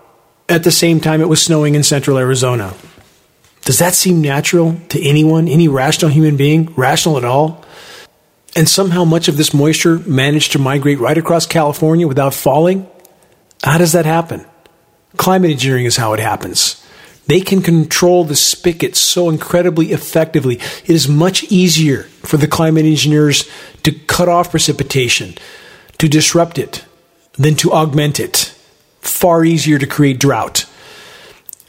At 0.49 0.63
the 0.63 0.71
same 0.71 0.99
time, 0.99 1.21
it 1.21 1.27
was 1.27 1.41
snowing 1.41 1.75
in 1.75 1.83
central 1.83 2.17
Arizona. 2.17 2.73
Does 3.65 3.79
that 3.79 3.93
seem 3.93 4.21
natural 4.21 4.79
to 4.89 5.01
anyone, 5.05 5.49
any 5.49 5.67
rational 5.67 6.09
human 6.09 6.37
being, 6.37 6.73
rational 6.75 7.17
at 7.17 7.25
all? 7.25 7.65
And 8.55 8.67
somehow 8.67 9.03
much 9.03 9.27
of 9.27 9.35
this 9.35 9.53
moisture 9.53 9.99
managed 9.99 10.53
to 10.53 10.59
migrate 10.59 10.99
right 10.99 11.17
across 11.17 11.45
California 11.45 12.07
without 12.07 12.33
falling? 12.33 12.87
How 13.61 13.77
does 13.77 13.91
that 13.91 14.05
happen? 14.05 14.45
Climate 15.17 15.51
engineering 15.51 15.85
is 15.85 15.97
how 15.97 16.13
it 16.13 16.19
happens. 16.19 16.81
They 17.27 17.41
can 17.41 17.61
control 17.61 18.23
the 18.23 18.35
spigot 18.35 18.95
so 18.95 19.29
incredibly 19.29 19.91
effectively. 19.91 20.55
It 20.55 20.89
is 20.89 21.09
much 21.09 21.43
easier 21.45 22.03
for 22.23 22.37
the 22.37 22.47
climate 22.47 22.85
engineers 22.85 23.49
to 23.83 23.91
cut 23.91 24.29
off 24.29 24.51
precipitation, 24.51 25.35
to 25.97 26.07
disrupt 26.07 26.57
it, 26.57 26.85
than 27.33 27.55
to 27.55 27.71
augment 27.71 28.19
it. 28.19 28.53
Far 29.01 29.43
easier 29.43 29.77
to 29.77 29.87
create 29.87 30.19
drought. 30.19 30.65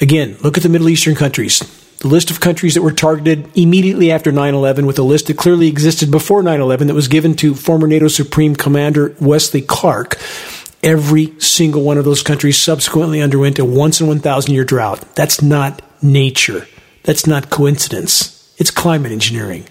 Again, 0.00 0.36
look 0.42 0.56
at 0.56 0.62
the 0.62 0.68
Middle 0.68 0.88
Eastern 0.88 1.16
countries. 1.16 1.58
The 1.98 2.08
list 2.08 2.30
of 2.30 2.38
countries 2.38 2.74
that 2.74 2.82
were 2.82 2.92
targeted 2.92 3.50
immediately 3.56 4.12
after 4.12 4.30
9 4.30 4.54
11, 4.54 4.86
with 4.86 4.98
a 5.00 5.02
list 5.02 5.26
that 5.26 5.36
clearly 5.36 5.66
existed 5.66 6.12
before 6.12 6.44
9 6.44 6.60
11 6.60 6.86
that 6.86 6.94
was 6.94 7.08
given 7.08 7.34
to 7.36 7.56
former 7.56 7.88
NATO 7.88 8.06
Supreme 8.06 8.54
Commander 8.54 9.16
Wesley 9.18 9.62
Clark 9.62 10.16
Every 10.82 11.38
single 11.40 11.82
one 11.82 11.98
of 11.98 12.04
those 12.04 12.22
countries 12.22 12.58
subsequently 12.58 13.20
underwent 13.20 13.58
a 13.58 13.64
once 13.64 14.00
in 14.00 14.06
1,000 14.06 14.54
year 14.54 14.64
drought. 14.64 15.00
That's 15.14 15.42
not 15.42 15.82
nature. 16.02 16.66
That's 17.02 17.26
not 17.26 17.50
coincidence. 17.50 18.54
It's 18.58 18.70
climate 18.70 19.12
engineering. 19.12 19.66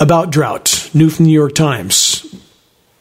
About 0.00 0.30
drought, 0.30 0.90
new 0.92 1.08
from 1.08 1.24
the 1.24 1.30
New 1.30 1.38
York 1.38 1.54
Times, 1.54 2.26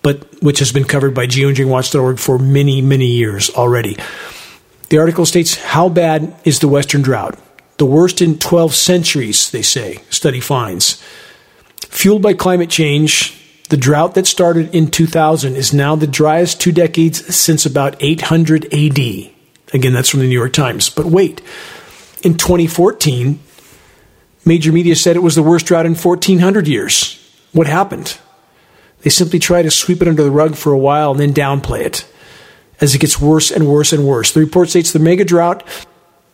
but 0.04 0.42
which 0.44 0.60
has 0.60 0.72
been 0.72 0.84
covered 0.84 1.14
by 1.14 1.26
geoengineeringwatch.org 1.26 2.20
for 2.20 2.38
many, 2.38 2.82
many 2.82 3.08
years 3.08 3.50
already. 3.52 3.98
The 4.90 5.00
article 5.00 5.26
states 5.26 5.56
how 5.56 5.90
bad 5.90 6.36
is 6.44 6.60
the 6.60 6.68
Western 6.68 7.02
drought? 7.02 7.40
The 7.78 7.86
worst 7.86 8.22
in 8.22 8.38
12 8.38 8.76
centuries, 8.76 9.50
they 9.50 9.64
say, 9.64 10.02
study 10.10 10.40
finds. 10.40 11.02
Fueled 11.90 12.22
by 12.22 12.34
climate 12.34 12.70
change, 12.70 13.43
the 13.74 13.78
drought 13.78 14.14
that 14.14 14.28
started 14.28 14.76
in 14.76 14.86
2000 14.86 15.56
is 15.56 15.74
now 15.74 15.96
the 15.96 16.06
driest 16.06 16.62
two 16.62 16.72
decades 16.72 17.36
since 17.36 17.66
about 17.66 17.96
800 18.00 18.66
AD. 18.66 19.00
Again, 19.74 19.94
that's 19.94 20.10
from 20.10 20.20
the 20.20 20.28
New 20.28 20.38
York 20.38 20.54
Times. 20.54 20.92
But 20.92 21.08
wait, 21.08 21.42
in 22.22 22.38
2014, 22.38 23.40
major 24.46 24.72
media 24.72 24.96
said 24.96 25.16
it 25.16 25.24
was 25.24 25.34
the 25.34 25.42
worst 25.42 25.66
drought 25.66 25.88
in 25.88 25.96
1400 25.96 26.68
years. 26.68 27.18
What 27.52 27.66
happened? 27.66 28.20
They 29.02 29.10
simply 29.10 29.40
try 29.40 29.64
to 29.64 29.72
sweep 29.72 30.04
it 30.04 30.08
under 30.08 30.22
the 30.22 30.30
rug 30.30 30.54
for 30.54 30.72
a 30.72 30.78
while 30.78 31.10
and 31.10 31.20
then 31.20 31.34
downplay 31.34 31.80
it 31.80 32.06
as 32.80 32.94
it 32.94 33.00
gets 33.00 33.20
worse 33.20 33.50
and 33.50 33.68
worse 33.68 33.92
and 33.92 34.06
worse. 34.06 34.34
The 34.34 34.42
report 34.42 34.70
states 34.70 34.94
the 34.94 35.00
mega 35.00 35.26
drought 35.26 35.64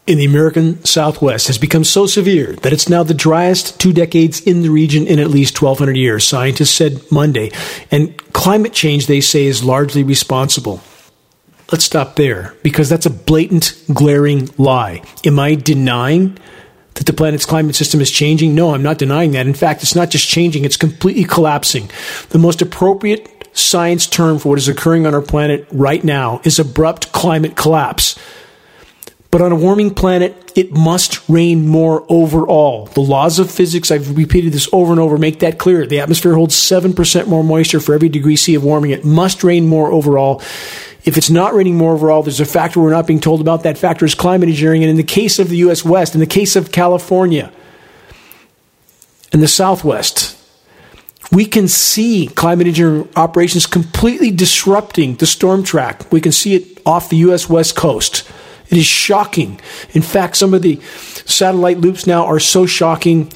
in 0.10 0.18
the 0.18 0.26
American 0.26 0.84
Southwest 0.84 1.46
has 1.46 1.60
become 1.60 1.84
so 1.84 2.08
severe 2.08 2.54
that 2.64 2.74
it's 2.74 2.90
now 2.90 3.04
the 3.04 3.14
driest 3.14 3.80
two 3.80 3.94
decades 3.94 4.42
in 4.42 4.64
the 4.64 4.70
region 4.70 5.06
in 5.06 5.20
at 5.20 5.30
least 5.30 5.62
1,200 5.62 5.96
years, 5.96 6.26
scientists 6.26 6.72
said 6.72 7.00
Monday. 7.12 7.52
And 7.92 8.18
climate 8.34 8.74
change, 8.74 9.06
they 9.06 9.22
say, 9.22 9.46
is 9.46 9.64
largely 9.64 10.02
responsible. 10.02 10.82
Let's 11.72 11.84
stop 11.84 12.16
there 12.16 12.56
because 12.64 12.90
that's 12.90 13.06
a 13.06 13.12
blatant, 13.12 13.80
glaring 13.94 14.50
lie. 14.58 15.04
Am 15.24 15.38
I 15.38 15.54
denying 15.54 16.40
that 16.96 17.06
the 17.06 17.14
planet's 17.14 17.46
climate 17.46 17.76
system 17.76 18.02
is 18.02 18.10
changing? 18.10 18.56
No, 18.56 18.74
I'm 18.74 18.82
not 18.82 18.98
denying 18.98 19.34
that. 19.34 19.46
In 19.46 19.54
fact, 19.54 19.84
it's 19.84 19.96
not 19.96 20.10
just 20.10 20.28
changing, 20.28 20.66
it's 20.66 20.76
completely 20.76 21.24
collapsing. 21.24 21.92
The 22.30 22.40
most 22.40 22.64
appropriate 22.64 23.48
science 23.54 24.08
term 24.08 24.40
for 24.40 24.50
what 24.50 24.58
is 24.58 24.68
occurring 24.68 25.06
on 25.06 25.14
our 25.14 25.22
planet 25.22 25.68
right 25.72 26.04
now 26.04 26.42
is 26.44 26.58
abrupt 26.58 27.12
climate 27.12 27.56
collapse. 27.56 28.18
But 29.32 29.42
on 29.44 29.52
a 29.52 29.56
warming 29.56 29.94
planet, 29.94 30.52
it 30.56 30.72
must 30.72 31.28
rain 31.30 31.68
more 31.68 32.04
overall. 32.10 32.88
The 32.88 33.02
laws 33.02 33.38
of 33.38 33.52
physics, 33.52 33.92
I've 33.92 34.18
repeated 34.18 34.54
this 34.54 34.68
over 34.74 34.92
and 34.92 35.00
over, 35.00 35.20
make 35.20 35.40
that 35.40 35.60
clear. 35.60 35.86
The 35.86 36.00
atmosphere 36.00 36.34
holds 36.34 36.56
7% 36.56 37.28
more 37.28 37.44
moisture 37.44 37.80
for 37.80 37.94
every 37.94 38.10
degree 38.10 38.36
C 38.36 38.56
of 38.56 38.64
warming. 38.64 38.90
It 38.90 39.06
must 39.06 39.44
rain 39.44 39.68
more 39.68 39.92
overall. 39.92 40.42
If 41.06 41.16
it's 41.16 41.30
not 41.30 41.54
raining 41.54 41.78
more 41.78 41.94
overall, 41.94 42.24
there's 42.24 42.40
a 42.40 42.46
factor 42.46 42.80
we're 42.80 42.90
not 42.90 43.06
being 43.06 43.20
told 43.20 43.40
about. 43.40 43.64
That 43.64 43.78
factor 43.78 44.04
is 44.04 44.16
climate 44.16 44.50
engineering. 44.50 44.84
And 44.84 44.90
in 44.90 44.98
the 44.98 45.04
case 45.04 45.38
of 45.38 45.50
the 45.50 45.58
U.S. 45.58 45.86
West, 45.86 46.16
in 46.16 46.20
the 46.20 46.26
case 46.26 46.56
of 46.56 46.72
California 46.72 47.52
and 49.32 49.44
the 49.44 49.48
Southwest, 49.48 50.36
we 51.32 51.46
can 51.46 51.68
see 51.68 52.28
climate 52.28 52.66
engineering 52.66 53.08
operations 53.16 53.68
completely 53.68 54.32
disrupting 54.32 55.16
the 55.16 55.28
storm 55.28 55.64
track. 55.64 56.12
We 56.12 56.20
can 56.20 56.32
see 56.32 56.56
it 56.56 56.82
off 56.86 57.10
the 57.10 57.18
U.S. 57.18 57.48
West 57.48 57.76
Coast. 57.76 58.28
It 58.70 58.78
is 58.78 58.86
shocking. 58.86 59.60
In 59.92 60.02
fact, 60.02 60.38
some 60.38 60.54
of 60.54 60.62
the 60.62 60.80
satellite 61.26 61.80
loops 61.80 62.06
now 62.06 62.26
are 62.26 62.40
so 62.40 62.66
shocking, 62.66 63.32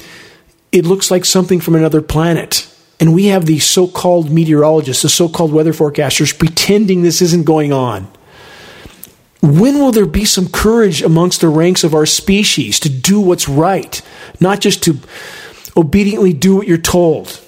it 0.70 0.86
looks 0.86 1.10
like 1.10 1.24
something 1.24 1.60
from 1.60 1.74
another 1.74 2.00
planet. 2.00 2.70
And 3.00 3.12
we 3.12 3.26
have 3.26 3.46
these 3.46 3.64
so 3.64 3.88
called 3.88 4.30
meteorologists, 4.30 5.02
the 5.02 5.08
so 5.08 5.28
called 5.28 5.52
weather 5.52 5.72
forecasters, 5.72 6.36
pretending 6.38 7.02
this 7.02 7.20
isn't 7.20 7.44
going 7.44 7.72
on. 7.72 8.08
When 9.42 9.78
will 9.78 9.92
there 9.92 10.06
be 10.06 10.24
some 10.24 10.48
courage 10.48 11.02
amongst 11.02 11.40
the 11.40 11.48
ranks 11.48 11.84
of 11.84 11.94
our 11.94 12.06
species 12.06 12.80
to 12.80 12.88
do 12.88 13.20
what's 13.20 13.48
right, 13.48 14.00
not 14.40 14.60
just 14.60 14.82
to 14.84 14.98
obediently 15.76 16.32
do 16.32 16.56
what 16.56 16.66
you're 16.66 16.78
told? 16.78 17.40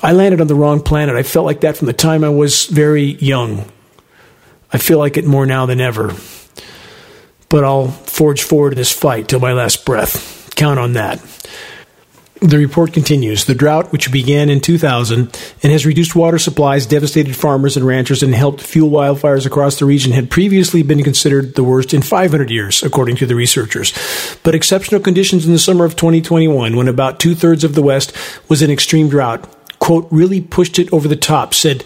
I 0.00 0.12
landed 0.12 0.40
on 0.40 0.48
the 0.48 0.54
wrong 0.56 0.82
planet. 0.82 1.14
I 1.14 1.22
felt 1.22 1.46
like 1.46 1.60
that 1.60 1.76
from 1.76 1.86
the 1.86 1.92
time 1.92 2.24
I 2.24 2.30
was 2.30 2.66
very 2.66 3.12
young. 3.22 3.70
I 4.74 4.78
feel 4.78 4.98
like 4.98 5.16
it 5.16 5.24
more 5.24 5.46
now 5.46 5.66
than 5.66 5.80
ever. 5.80 6.12
But 7.48 7.62
I'll 7.62 7.88
forge 7.88 8.42
forward 8.42 8.72
in 8.72 8.78
this 8.78 8.92
fight 8.92 9.28
till 9.28 9.38
my 9.38 9.52
last 9.52 9.86
breath. 9.86 10.52
Count 10.56 10.80
on 10.80 10.94
that. 10.94 11.22
The 12.40 12.58
report 12.58 12.92
continues 12.92 13.44
The 13.44 13.54
drought, 13.54 13.92
which 13.92 14.10
began 14.10 14.50
in 14.50 14.60
2000 14.60 15.18
and 15.62 15.72
has 15.72 15.86
reduced 15.86 16.16
water 16.16 16.38
supplies, 16.38 16.86
devastated 16.86 17.36
farmers 17.36 17.76
and 17.76 17.86
ranchers, 17.86 18.22
and 18.22 18.34
helped 18.34 18.60
fuel 18.60 18.90
wildfires 18.90 19.46
across 19.46 19.78
the 19.78 19.86
region, 19.86 20.12
had 20.12 20.28
previously 20.28 20.82
been 20.82 21.04
considered 21.04 21.54
the 21.54 21.64
worst 21.64 21.94
in 21.94 22.02
500 22.02 22.50
years, 22.50 22.82
according 22.82 23.14
to 23.16 23.26
the 23.26 23.36
researchers. 23.36 23.94
But 24.42 24.56
exceptional 24.56 25.00
conditions 25.00 25.46
in 25.46 25.52
the 25.52 25.58
summer 25.58 25.84
of 25.84 25.94
2021, 25.94 26.74
when 26.74 26.88
about 26.88 27.20
two 27.20 27.36
thirds 27.36 27.62
of 27.62 27.76
the 27.76 27.82
West 27.82 28.12
was 28.48 28.60
in 28.60 28.72
extreme 28.72 29.08
drought, 29.08 29.48
quote, 29.78 30.08
really 30.10 30.40
pushed 30.40 30.80
it 30.80 30.92
over 30.92 31.06
the 31.06 31.16
top, 31.16 31.54
said 31.54 31.84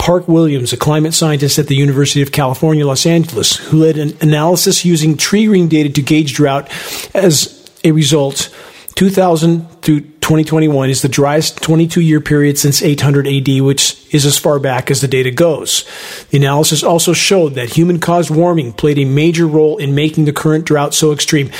Park 0.00 0.26
Williams, 0.28 0.72
a 0.72 0.78
climate 0.78 1.12
scientist 1.12 1.58
at 1.58 1.66
the 1.66 1.76
University 1.76 2.22
of 2.22 2.32
California, 2.32 2.86
Los 2.86 3.04
Angeles, 3.04 3.56
who 3.56 3.76
led 3.76 3.98
an 3.98 4.16
analysis 4.22 4.82
using 4.82 5.14
tree 5.14 5.46
ring 5.46 5.68
data 5.68 5.90
to 5.90 6.00
gauge 6.00 6.32
drought 6.32 6.72
as 7.12 7.70
a 7.84 7.92
result 7.92 8.48
2000 8.94 9.68
through 9.82 10.00
2021 10.00 10.88
is 10.88 11.02
the 11.02 11.08
driest 11.08 11.62
22 11.62 12.00
year 12.00 12.20
period 12.20 12.58
since 12.58 12.82
800 12.82 13.26
AD, 13.26 13.60
which 13.60 14.14
is 14.14 14.24
as 14.24 14.38
far 14.38 14.58
back 14.58 14.90
as 14.90 15.02
the 15.02 15.08
data 15.08 15.30
goes. 15.30 15.84
The 16.30 16.38
analysis 16.38 16.82
also 16.82 17.12
showed 17.12 17.54
that 17.54 17.76
human 17.76 18.00
caused 18.00 18.30
warming 18.30 18.72
played 18.72 18.98
a 18.98 19.04
major 19.04 19.46
role 19.46 19.76
in 19.76 19.94
making 19.94 20.24
the 20.24 20.32
current 20.32 20.64
drought 20.64 20.94
so 20.94 21.12
extreme. 21.12 21.50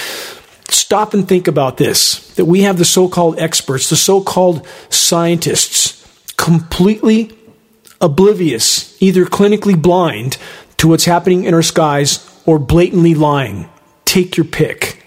Stop 0.70 1.12
and 1.12 1.28
think 1.28 1.46
about 1.46 1.76
this 1.76 2.34
that 2.36 2.46
we 2.46 2.62
have 2.62 2.78
the 2.78 2.86
so 2.86 3.06
called 3.06 3.38
experts, 3.38 3.90
the 3.90 3.96
so 3.96 4.22
called 4.22 4.66
scientists, 4.88 6.02
completely 6.38 7.36
oblivious, 8.00 9.00
either 9.02 9.24
clinically 9.24 9.80
blind 9.80 10.38
to 10.78 10.88
what's 10.88 11.04
happening 11.04 11.44
in 11.44 11.54
our 11.54 11.62
skies 11.62 12.26
or 12.46 12.58
blatantly 12.58 13.14
lying. 13.14 13.68
Take 14.04 14.36
your 14.36 14.46
pick 14.46 15.00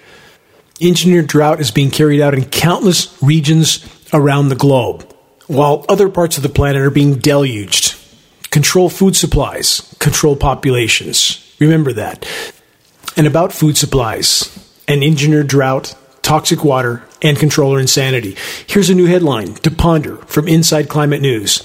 engineered 0.81 1.27
drought 1.27 1.59
is 1.59 1.71
being 1.71 1.91
carried 1.91 2.21
out 2.21 2.33
in 2.33 2.45
countless 2.45 3.15
regions 3.21 3.87
around 4.13 4.49
the 4.49 4.55
globe, 4.55 5.09
while 5.47 5.85
other 5.89 6.09
parts 6.09 6.37
of 6.37 6.43
the 6.43 6.49
planet 6.49 6.81
are 6.81 6.91
being 6.91 7.15
deluged. 7.15 7.95
Control 8.51 8.89
food 8.89 9.15
supplies, 9.15 9.95
control 9.99 10.35
populations. 10.35 11.39
Remember 11.59 11.93
that. 11.93 12.27
And 13.17 13.25
about 13.25 13.53
food 13.53 13.77
supplies 13.77 14.49
and 14.87 15.03
engineered 15.03 15.47
drought, 15.47 15.95
toxic 16.21 16.63
water, 16.63 17.03
and 17.21 17.37
controller 17.37 17.79
insanity. 17.79 18.35
Here's 18.67 18.89
a 18.89 18.95
new 18.95 19.05
headline 19.05 19.55
to 19.55 19.71
ponder 19.71 20.17
from 20.17 20.47
Inside 20.47 20.89
Climate 20.89 21.21
News. 21.21 21.63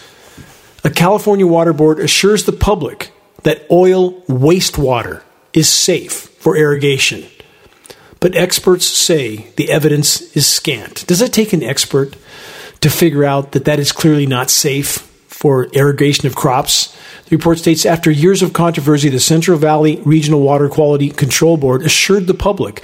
A 0.85 0.91
California 0.91 1.47
water 1.47 1.72
board 1.72 1.99
assures 1.99 2.45
the 2.45 2.53
public 2.53 3.12
that 3.43 3.66
oil 3.70 4.20
wastewater 4.22 5.22
is 5.53 5.68
safe 5.68 6.12
for 6.12 6.57
irrigation. 6.57 7.24
But 8.20 8.37
experts 8.37 8.87
say 8.87 9.49
the 9.57 9.70
evidence 9.70 10.20
is 10.37 10.47
scant. 10.47 11.07
Does 11.07 11.22
it 11.22 11.33
take 11.33 11.53
an 11.53 11.62
expert 11.62 12.16
to 12.81 12.91
figure 12.91 13.24
out 13.24 13.53
that 13.53 13.64
that 13.64 13.79
is 13.79 13.93
clearly 13.93 14.26
not 14.26 14.51
safe 14.51 14.99
for 15.26 15.64
irrigation 15.66 16.26
of 16.26 16.37
crops? 16.37 16.97
The 17.26 17.37
report 17.37 17.59
states 17.59 17.85
after 17.85 18.11
years 18.11 18.43
of 18.43 18.53
controversy, 18.53 19.09
the 19.09 19.20
Central 19.20 19.59
Valley 19.59 20.01
Regional 20.05 20.41
Water 20.41 20.68
Quality 20.68 21.11
Control 21.11 21.57
Board 21.57 21.83
assured 21.83 22.26
the 22.26 22.35
public 22.35 22.83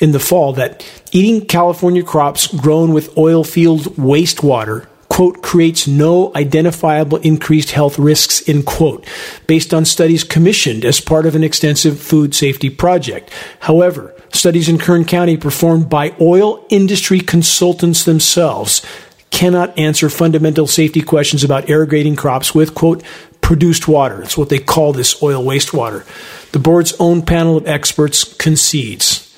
in 0.00 0.12
the 0.12 0.20
fall 0.20 0.52
that 0.54 0.84
eating 1.12 1.46
California 1.46 2.02
crops 2.02 2.46
grown 2.46 2.92
with 2.92 3.16
oil 3.16 3.44
field 3.44 3.82
wastewater 3.96 4.86
quote, 5.12 5.42
creates 5.42 5.86
no 5.86 6.32
identifiable 6.34 7.18
increased 7.18 7.72
health 7.72 7.98
risks, 7.98 8.48
end 8.48 8.64
quote, 8.64 9.06
based 9.46 9.74
on 9.74 9.84
studies 9.84 10.24
commissioned 10.24 10.86
as 10.86 11.02
part 11.02 11.26
of 11.26 11.34
an 11.36 11.44
extensive 11.44 12.00
food 12.00 12.34
safety 12.34 12.70
project. 12.70 13.28
However, 13.60 14.14
studies 14.32 14.70
in 14.70 14.78
Kern 14.78 15.04
County 15.04 15.36
performed 15.36 15.90
by 15.90 16.16
oil 16.18 16.64
industry 16.70 17.20
consultants 17.20 18.04
themselves 18.04 18.80
cannot 19.28 19.78
answer 19.78 20.08
fundamental 20.08 20.66
safety 20.66 21.02
questions 21.02 21.44
about 21.44 21.68
irrigating 21.68 22.16
crops 22.16 22.54
with, 22.54 22.74
quote, 22.74 23.02
produced 23.42 23.86
water. 23.86 24.22
It's 24.22 24.38
what 24.38 24.48
they 24.48 24.60
call 24.60 24.94
this 24.94 25.22
oil 25.22 25.44
wastewater. 25.44 26.06
The 26.52 26.58
board's 26.58 26.94
own 26.98 27.20
panel 27.20 27.58
of 27.58 27.68
experts 27.68 28.24
concedes. 28.24 29.28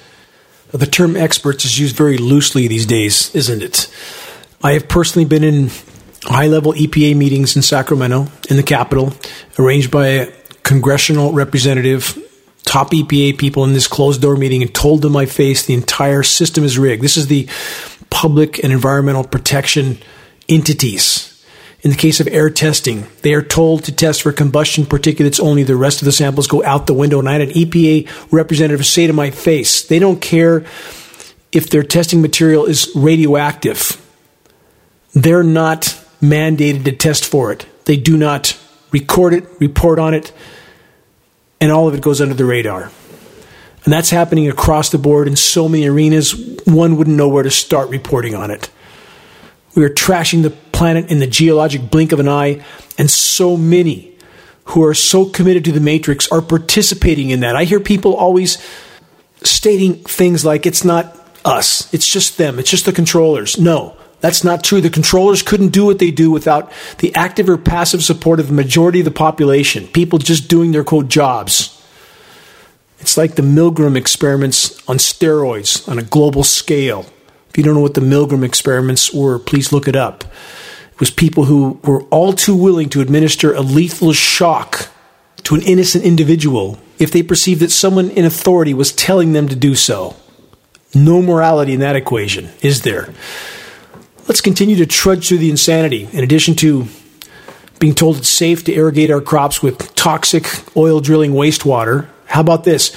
The 0.70 0.86
term 0.86 1.16
experts 1.16 1.64
is 1.64 1.80
used 1.80 1.96
very 1.96 2.18
loosely 2.18 2.68
these 2.68 2.86
days, 2.86 3.34
isn't 3.34 3.60
it? 3.60 3.88
I 4.64 4.72
have 4.72 4.88
personally 4.88 5.26
been 5.26 5.44
in 5.44 5.70
high 6.22 6.46
level 6.46 6.72
EPA 6.72 7.14
meetings 7.14 7.54
in 7.54 7.60
Sacramento, 7.60 8.28
in 8.48 8.56
the 8.56 8.62
capital, 8.62 9.12
arranged 9.58 9.90
by 9.90 10.06
a 10.06 10.32
congressional 10.62 11.32
representative, 11.34 12.18
top 12.64 12.92
EPA 12.92 13.36
people 13.36 13.64
in 13.64 13.74
this 13.74 13.86
closed 13.86 14.22
door 14.22 14.36
meeting, 14.36 14.62
and 14.62 14.74
told 14.74 15.02
them 15.02 15.12
my 15.12 15.26
face 15.26 15.66
the 15.66 15.74
entire 15.74 16.22
system 16.22 16.64
is 16.64 16.78
rigged. 16.78 17.02
This 17.02 17.18
is 17.18 17.26
the 17.26 17.46
public 18.08 18.64
and 18.64 18.72
environmental 18.72 19.22
protection 19.22 19.98
entities. 20.48 21.30
In 21.82 21.90
the 21.90 21.96
case 21.98 22.18
of 22.20 22.28
air 22.28 22.48
testing, 22.48 23.06
they 23.20 23.34
are 23.34 23.42
told 23.42 23.84
to 23.84 23.92
test 23.92 24.22
for 24.22 24.32
combustion 24.32 24.84
particulates 24.86 25.38
only. 25.38 25.64
The 25.64 25.76
rest 25.76 26.00
of 26.00 26.06
the 26.06 26.12
samples 26.12 26.46
go 26.46 26.64
out 26.64 26.86
the 26.86 26.94
window. 26.94 27.18
And 27.18 27.28
I 27.28 27.32
had 27.32 27.42
an 27.42 27.50
EPA 27.50 28.32
representative 28.32 28.86
say 28.86 29.06
to 29.06 29.12
my 29.12 29.30
face, 29.30 29.86
they 29.86 29.98
don't 29.98 30.22
care 30.22 30.64
if 31.52 31.68
their 31.68 31.82
testing 31.82 32.22
material 32.22 32.64
is 32.64 32.90
radioactive 32.94 34.00
they're 35.14 35.42
not 35.44 35.82
mandated 36.20 36.84
to 36.84 36.92
test 36.92 37.24
for 37.24 37.52
it. 37.52 37.66
They 37.86 37.96
do 37.96 38.16
not 38.16 38.58
record 38.90 39.34
it, 39.34 39.48
report 39.60 39.98
on 39.98 40.14
it, 40.14 40.32
and 41.60 41.72
all 41.72 41.88
of 41.88 41.94
it 41.94 42.00
goes 42.00 42.20
under 42.20 42.34
the 42.34 42.44
radar. 42.44 42.90
And 43.84 43.92
that's 43.92 44.10
happening 44.10 44.48
across 44.48 44.90
the 44.90 44.98
board 44.98 45.28
in 45.28 45.36
so 45.36 45.68
many 45.68 45.86
arenas, 45.86 46.32
one 46.64 46.96
wouldn't 46.96 47.16
know 47.16 47.28
where 47.28 47.42
to 47.42 47.50
start 47.50 47.90
reporting 47.90 48.34
on 48.34 48.50
it. 48.50 48.70
We 49.74 49.84
are 49.84 49.90
trashing 49.90 50.42
the 50.42 50.50
planet 50.50 51.10
in 51.10 51.18
the 51.18 51.26
geologic 51.26 51.90
blink 51.90 52.12
of 52.12 52.20
an 52.20 52.28
eye, 52.28 52.64
and 52.96 53.10
so 53.10 53.56
many 53.56 54.16
who 54.66 54.82
are 54.84 54.94
so 54.94 55.26
committed 55.26 55.64
to 55.66 55.72
the 55.72 55.80
matrix 55.80 56.30
are 56.32 56.40
participating 56.40 57.30
in 57.30 57.40
that. 57.40 57.56
I 57.56 57.64
hear 57.64 57.80
people 57.80 58.14
always 58.14 58.64
stating 59.42 59.96
things 60.04 60.44
like 60.44 60.64
it's 60.64 60.84
not 60.84 61.20
us, 61.44 61.92
it's 61.92 62.10
just 62.10 62.38
them, 62.38 62.58
it's 62.58 62.70
just 62.70 62.86
the 62.86 62.92
controllers. 62.92 63.58
No, 63.58 63.96
that's 64.24 64.42
not 64.42 64.64
true. 64.64 64.80
The 64.80 64.88
controllers 64.88 65.42
couldn't 65.42 65.68
do 65.68 65.84
what 65.84 65.98
they 65.98 66.10
do 66.10 66.30
without 66.30 66.72
the 66.96 67.14
active 67.14 67.46
or 67.46 67.58
passive 67.58 68.02
support 68.02 68.40
of 68.40 68.46
the 68.46 68.54
majority 68.54 69.00
of 69.00 69.04
the 69.04 69.10
population, 69.10 69.86
people 69.88 70.18
just 70.18 70.48
doing 70.48 70.72
their 70.72 70.82
quote 70.82 71.08
jobs. 71.08 71.78
It's 73.00 73.18
like 73.18 73.34
the 73.34 73.42
Milgram 73.42 73.98
experiments 73.98 74.82
on 74.88 74.96
steroids 74.96 75.86
on 75.86 75.98
a 75.98 76.02
global 76.02 76.42
scale. 76.42 77.04
If 77.50 77.58
you 77.58 77.64
don't 77.64 77.74
know 77.74 77.82
what 77.82 77.92
the 77.92 78.00
Milgram 78.00 78.42
experiments 78.42 79.12
were, 79.12 79.38
please 79.38 79.72
look 79.72 79.86
it 79.86 79.94
up. 79.94 80.24
It 80.24 81.00
was 81.00 81.10
people 81.10 81.44
who 81.44 81.78
were 81.84 82.04
all 82.04 82.32
too 82.32 82.56
willing 82.56 82.88
to 82.90 83.02
administer 83.02 83.52
a 83.52 83.60
lethal 83.60 84.14
shock 84.14 84.88
to 85.42 85.54
an 85.54 85.60
innocent 85.60 86.02
individual 86.02 86.78
if 86.98 87.10
they 87.10 87.22
perceived 87.22 87.60
that 87.60 87.70
someone 87.70 88.08
in 88.08 88.24
authority 88.24 88.72
was 88.72 88.90
telling 88.90 89.34
them 89.34 89.48
to 89.48 89.54
do 89.54 89.74
so. 89.74 90.16
No 90.94 91.20
morality 91.20 91.74
in 91.74 91.80
that 91.80 91.94
equation, 91.94 92.48
is 92.62 92.80
there? 92.84 93.12
Let's 94.26 94.40
continue 94.40 94.76
to 94.76 94.86
trudge 94.86 95.28
through 95.28 95.38
the 95.38 95.50
insanity. 95.50 96.08
In 96.12 96.24
addition 96.24 96.54
to 96.56 96.86
being 97.78 97.94
told 97.94 98.16
it's 98.16 98.28
safe 98.28 98.64
to 98.64 98.72
irrigate 98.72 99.10
our 99.10 99.20
crops 99.20 99.62
with 99.62 99.94
toxic 99.94 100.46
oil 100.76 101.00
drilling 101.00 101.32
wastewater, 101.32 102.08
how 102.26 102.40
about 102.40 102.64
this? 102.64 102.96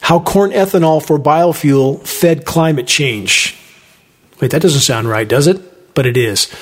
How 0.00 0.18
corn 0.18 0.50
ethanol 0.50 1.04
for 1.04 1.18
biofuel 1.18 2.04
fed 2.06 2.44
climate 2.44 2.86
change. 2.86 3.56
Wait, 4.40 4.50
that 4.50 4.62
doesn't 4.62 4.80
sound 4.80 5.08
right, 5.08 5.28
does 5.28 5.46
it? 5.46 5.94
But 5.94 6.06
it 6.06 6.16
is 6.16 6.52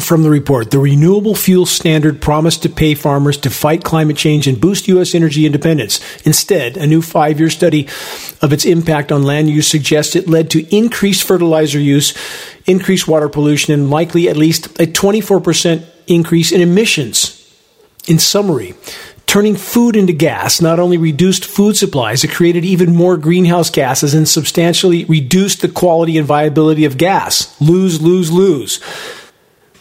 from 0.00 0.22
the 0.22 0.30
report, 0.30 0.70
the 0.70 0.78
renewable 0.78 1.34
fuel 1.34 1.66
standard 1.66 2.22
promised 2.22 2.62
to 2.62 2.70
pay 2.70 2.94
farmers 2.94 3.36
to 3.36 3.50
fight 3.50 3.84
climate 3.84 4.16
change 4.16 4.46
and 4.46 4.58
boost 4.58 4.88
U.S. 4.88 5.14
energy 5.14 5.44
independence. 5.44 6.00
Instead, 6.22 6.78
a 6.78 6.86
new 6.86 7.02
five 7.02 7.38
year 7.38 7.50
study 7.50 7.88
of 8.40 8.54
its 8.54 8.64
impact 8.64 9.12
on 9.12 9.22
land 9.22 9.50
use 9.50 9.68
suggests 9.68 10.16
it 10.16 10.28
led 10.28 10.50
to 10.50 10.74
increased 10.74 11.26
fertilizer 11.26 11.78
use, 11.78 12.16
increased 12.64 13.06
water 13.06 13.28
pollution, 13.28 13.74
and 13.74 13.90
likely 13.90 14.30
at 14.30 14.36
least 14.36 14.66
a 14.80 14.86
24% 14.86 15.84
increase 16.06 16.52
in 16.52 16.62
emissions. 16.62 17.38
In 18.08 18.18
summary, 18.18 18.74
turning 19.26 19.56
food 19.56 19.94
into 19.94 20.14
gas 20.14 20.62
not 20.62 20.80
only 20.80 20.96
reduced 20.96 21.44
food 21.44 21.76
supplies, 21.76 22.24
it 22.24 22.30
created 22.30 22.64
even 22.64 22.96
more 22.96 23.18
greenhouse 23.18 23.68
gases 23.68 24.14
and 24.14 24.26
substantially 24.26 25.04
reduced 25.04 25.60
the 25.60 25.68
quality 25.68 26.16
and 26.16 26.26
viability 26.26 26.86
of 26.86 26.96
gas. 26.96 27.60
Lose, 27.60 28.00
lose, 28.00 28.32
lose 28.32 28.80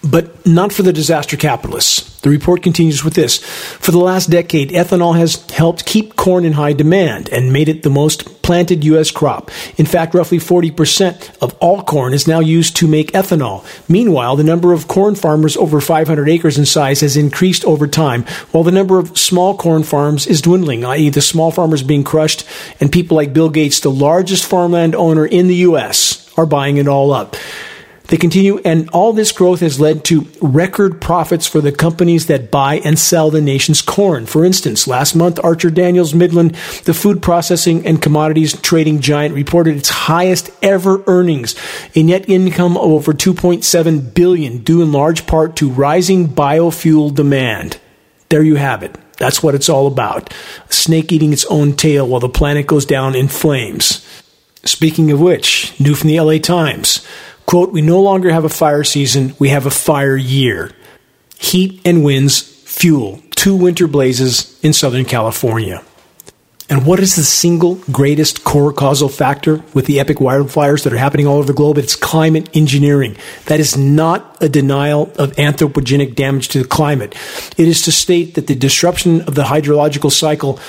but 0.04 0.45
not 0.45 0.74
for 0.74 0.84
the 0.84 0.93
disaster 0.93 1.38
capitalists. 1.38 2.12
The 2.22 2.30
report 2.30 2.62
continues 2.62 3.04
with 3.04 3.16
this. 3.16 3.38
For 3.39 3.91
the 3.91 3.99
last 3.99 4.30
decade, 4.30 4.70
ethanol 4.72 5.18
has 5.18 5.49
helped 5.52 5.86
keep 5.86 6.16
corn 6.16 6.45
in 6.45 6.54
high 6.54 6.74
demand 6.74 7.30
and 7.30 7.54
made 7.54 7.68
it 7.68 7.84
the 7.84 7.89
most 7.89 8.41
planted 8.43 8.84
U.S. 8.84 9.12
crop. 9.12 9.49
In 9.78 9.86
fact, 9.86 10.14
roughly 10.14 10.38
40% 10.38 11.38
of 11.41 11.56
all 11.60 11.84
corn 11.84 12.14
is 12.14 12.28
now 12.28 12.39
used 12.39 12.76
to 12.78 12.88
make 12.88 13.12
ethanol. 13.12 13.64
Meanwhile, 13.89 14.36
the 14.36 14.43
number 14.43 14.74
of 14.74 14.88
corn 14.88 15.16
farmers 15.16 15.58
over 15.58 15.82
500 15.82 16.30
acres 16.30 16.58
in 16.58 16.66
size 16.66 17.02
has 17.02 17.18
increased 17.18 17.66
over 17.66 17.88
time, 17.88 18.24
while 18.52 18.64
the 18.64 18.72
number 18.72 18.99
of 18.99 19.18
small 19.18 19.56
corn 19.56 19.84
farms 19.84 20.28
is 20.28 20.41
dwindling, 20.41 20.84
i.e., 20.86 21.10
the 21.10 21.22
small 21.22 21.52
farmers 21.52 21.84
being 21.84 22.04
crushed, 22.04 22.43
and 22.80 22.91
people 22.91 23.18
like 23.18 23.34
Bill 23.34 23.49
Gates, 23.49 23.80
the 23.80 23.91
largest 23.91 24.45
farmland 24.45 24.95
owner 24.95 25.26
in 25.26 25.47
the 25.47 25.56
U.S., 25.56 26.28
are 26.38 26.45
buying 26.45 26.78
it 26.78 26.88
all 26.88 27.12
up. 27.12 27.36
They 28.12 28.18
continue, 28.18 28.57
and 28.66 28.89
all 28.89 29.14
this 29.14 29.32
growth 29.32 29.62
has 29.62 29.80
led 29.80 30.03
to 30.05 30.28
record 30.41 30.99
profits 30.99 31.47
for 31.47 31.62
the 31.62 31.72
companies 31.72 32.26
that 32.26 32.51
buy 32.51 32.80
and 32.84 32.99
sell 32.99 33.32
the 33.32 33.39
nation's 33.39 33.82
corn. 33.82 34.26
For 34.26 34.43
instance, 34.43 34.86
last 34.86 35.16
month, 35.16 35.39
Archer 35.41 35.70
Daniels 35.70 36.14
Midland, 36.14 36.55
the 36.84 36.93
food 36.93 37.22
processing 37.22 37.88
and 37.88 38.01
commodities 38.01 38.59
trading 38.59 38.99
giant, 38.99 39.34
reported 39.34 39.78
its 39.78 39.88
highest 39.88 40.49
ever 40.62 41.01
earnings, 41.07 41.55
a 41.95 42.03
net 42.03 42.28
income 42.28 42.76
of 42.76 42.84
over 42.84 43.14
2.7 43.14 44.14
billion, 44.14 44.57
due 44.57 44.82
in 44.82 44.91
large 44.91 45.26
part 45.26 45.55
to 45.55 45.70
rising 45.70 46.28
biofuel 46.28 47.16
demand. 47.16 47.80
There 48.28 48.43
you 48.43 48.55
have 48.55 48.84
it. 48.84 48.93
That's 49.20 49.41
what 49.41 49.55
it's 49.55 49.70
all 49.70 49.88
about. 49.88 50.34
A 50.70 50.74
snake 50.74 51.14
eating 51.14 51.32
its 51.32 51.45
own 51.45 51.78
tail 51.78 52.05
while 52.09 52.20
the 52.20 52.28
planet 52.28 52.68
goes 52.68 52.86
down 52.86 53.16
in 53.16 53.30
flames. 53.30 54.05
Speaking 54.66 55.12
of 55.12 55.22
which, 55.22 55.80
new 55.80 55.95
from 55.95 56.09
the 56.09 56.20
LA 56.20 56.39
Times. 56.39 57.07
Quote, 57.45 57.71
we 57.71 57.81
no 57.81 58.01
longer 58.01 58.31
have 58.31 58.45
a 58.45 58.49
fire 58.49 58.83
season, 58.83 59.35
we 59.39 59.49
have 59.49 59.65
a 59.65 59.71
fire 59.71 60.15
year. 60.15 60.71
Heat 61.37 61.81
and 61.85 62.03
winds 62.03 62.39
fuel 62.41 63.21
two 63.41 63.55
winter 63.55 63.87
blazes 63.87 64.59
in 64.61 64.71
Southern 64.71 65.03
California. 65.03 65.83
And 66.69 66.85
what 66.85 66.99
is 66.99 67.15
the 67.15 67.23
single 67.23 67.75
greatest 67.91 68.43
core 68.43 68.71
causal 68.71 69.09
factor 69.09 69.63
with 69.73 69.87
the 69.87 69.99
epic 69.99 70.17
wildfires 70.17 70.83
that 70.83 70.93
are 70.93 70.97
happening 70.97 71.25
all 71.25 71.37
over 71.37 71.47
the 71.47 71.53
globe? 71.53 71.79
It's 71.79 71.95
climate 71.95 72.55
engineering. 72.55 73.17
That 73.47 73.59
is 73.59 73.75
not 73.75 74.37
a 74.41 74.47
denial 74.47 75.11
of 75.17 75.31
anthropogenic 75.37 76.13
damage 76.13 76.49
to 76.49 76.59
the 76.59 76.67
climate. 76.67 77.15
It 77.57 77.67
is 77.67 77.81
to 77.81 77.91
state 77.91 78.35
that 78.35 78.45
the 78.45 78.53
disruption 78.53 79.21
of 79.21 79.33
the 79.33 79.43
hydrological 79.45 80.11
cycle 80.11 80.59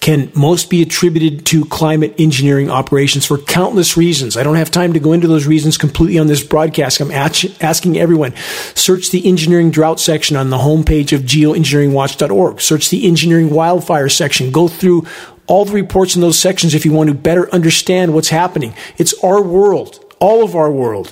can 0.00 0.30
most 0.34 0.70
be 0.70 0.80
attributed 0.80 1.44
to 1.46 1.64
climate 1.64 2.14
engineering 2.18 2.70
operations 2.70 3.26
for 3.26 3.36
countless 3.36 3.96
reasons. 3.96 4.36
I 4.36 4.42
don't 4.42 4.56
have 4.56 4.70
time 4.70 4.92
to 4.92 5.00
go 5.00 5.12
into 5.12 5.26
those 5.26 5.46
reasons 5.46 5.76
completely 5.76 6.18
on 6.18 6.28
this 6.28 6.42
broadcast. 6.42 7.00
I'm 7.00 7.10
asking 7.10 7.98
everyone 7.98 8.34
search 8.74 9.10
the 9.10 9.26
engineering 9.26 9.70
drought 9.70 9.98
section 10.00 10.36
on 10.36 10.50
the 10.50 10.58
homepage 10.58 11.12
of 11.12 11.22
geoengineeringwatch.org. 11.22 12.60
Search 12.60 12.90
the 12.90 13.06
engineering 13.06 13.50
wildfire 13.50 14.08
section. 14.08 14.50
Go 14.52 14.68
through 14.68 15.06
all 15.46 15.64
the 15.64 15.72
reports 15.72 16.14
in 16.14 16.20
those 16.20 16.38
sections 16.38 16.74
if 16.74 16.84
you 16.84 16.92
want 16.92 17.08
to 17.08 17.14
better 17.14 17.50
understand 17.52 18.14
what's 18.14 18.28
happening. 18.28 18.74
It's 18.98 19.14
our 19.24 19.42
world, 19.42 20.04
all 20.20 20.44
of 20.44 20.54
our 20.54 20.70
world. 20.70 21.08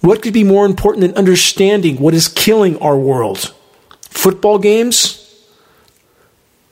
What 0.00 0.22
could 0.22 0.34
be 0.34 0.44
more 0.44 0.66
important 0.66 1.02
than 1.02 1.14
understanding 1.16 1.96
what 1.96 2.14
is 2.14 2.28
killing 2.28 2.78
our 2.78 2.96
world? 2.96 3.54
Football 4.00 4.58
games? 4.58 5.22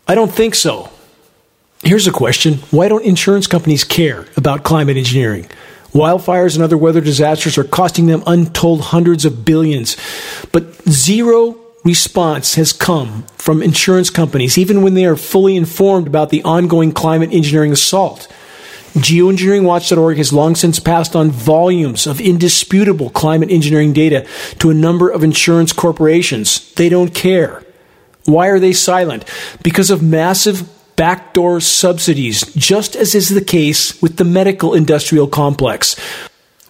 I 0.09 0.15
don't 0.15 0.33
think 0.33 0.55
so. 0.55 0.91
Here's 1.85 2.07
a 2.07 2.12
question 2.12 2.55
Why 2.70 2.89
don't 2.89 3.05
insurance 3.05 3.47
companies 3.47 3.85
care 3.85 4.26
about 4.37 4.64
climate 4.64 4.97
engineering? 4.97 5.47
Wildfires 5.93 6.55
and 6.55 6.64
other 6.64 6.78
weather 6.78 7.03
disasters 7.03 7.57
are 7.59 7.64
costing 7.64 8.07
them 8.07 8.22
untold 8.26 8.80
hundreds 8.80 9.24
of 9.24 9.45
billions. 9.45 9.97
But 10.51 10.82
zero 10.89 11.57
response 11.85 12.55
has 12.55 12.72
come 12.72 13.24
from 13.37 13.62
insurance 13.62 14.11
companies, 14.11 14.57
even 14.57 14.82
when 14.82 14.95
they 14.95 15.05
are 15.05 15.14
fully 15.14 15.57
informed 15.57 16.07
about 16.07 16.30
the 16.30 16.43
ongoing 16.43 16.91
climate 16.91 17.32
engineering 17.32 17.70
assault. 17.70 18.26
Geoengineeringwatch.org 18.95 20.16
has 20.16 20.32
long 20.32 20.55
since 20.55 20.80
passed 20.80 21.14
on 21.14 21.30
volumes 21.30 22.07
of 22.07 22.20
indisputable 22.20 23.11
climate 23.11 23.51
engineering 23.51 23.93
data 23.93 24.26
to 24.59 24.70
a 24.70 24.74
number 24.74 25.11
of 25.11 25.22
insurance 25.22 25.72
corporations. 25.72 26.72
They 26.74 26.89
don't 26.89 27.14
care. 27.14 27.62
Why 28.24 28.49
are 28.49 28.59
they 28.59 28.72
silent? 28.72 29.24
Because 29.62 29.91
of 29.91 30.03
massive 30.03 30.68
backdoor 30.97 31.61
subsidies, 31.61 32.43
just 32.55 32.97
as 32.97 33.15
is 33.15 33.31
the 33.31 33.45
case 33.45 34.01
with 34.01 34.17
the 34.17 34.25
medical 34.25 34.75
industrial 34.75 35.27
complex. 35.27 35.97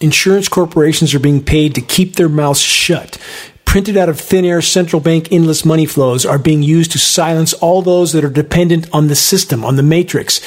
Insurance 0.00 0.48
corporations 0.48 1.14
are 1.14 1.20
being 1.20 1.42
paid 1.42 1.74
to 1.74 1.80
keep 1.80 2.16
their 2.16 2.28
mouths 2.28 2.60
shut. 2.60 3.18
Printed 3.64 3.96
out 3.96 4.08
of 4.08 4.20
thin 4.20 4.44
air 4.44 4.62
central 4.62 5.00
bank 5.00 5.32
endless 5.32 5.64
money 5.64 5.86
flows 5.86 6.24
are 6.24 6.38
being 6.38 6.62
used 6.62 6.92
to 6.92 6.98
silence 6.98 7.52
all 7.54 7.82
those 7.82 8.12
that 8.12 8.24
are 8.24 8.30
dependent 8.30 8.88
on 8.92 9.08
the 9.08 9.16
system, 9.16 9.64
on 9.64 9.74
the 9.74 9.82
matrix, 9.82 10.38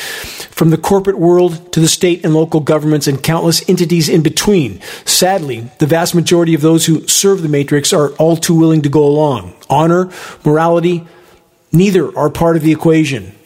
from 0.48 0.70
the 0.70 0.78
corporate 0.78 1.18
world 1.18 1.74
to 1.74 1.82
the 1.82 1.90
state 1.90 2.24
and 2.24 2.34
local 2.34 2.62
governments 2.62 3.06
and 3.06 3.22
countless 3.22 3.68
entities 3.70 4.08
in 4.08 4.24
between. 4.24 4.80
Sadly, 5.04 5.70
the 5.80 5.88
vast 5.88 6.16
majority 6.16 6.54
of 6.54 6.62
those 6.62 6.86
who 6.86 7.06
serve 7.08 7.42
the 7.42 7.50
matrix 7.50 7.92
are 7.92 8.12
all 8.12 8.38
too 8.38 8.56
willing 8.56 8.82
to 8.84 8.90
go 8.90 9.04
along. 9.04 9.54
Honor, 9.70 10.10
morality, 10.46 11.06
neither 11.74 12.18
are 12.18 12.30
part 12.30 12.56
of 12.56 12.64
the 12.64 12.72
equation. 12.72 13.37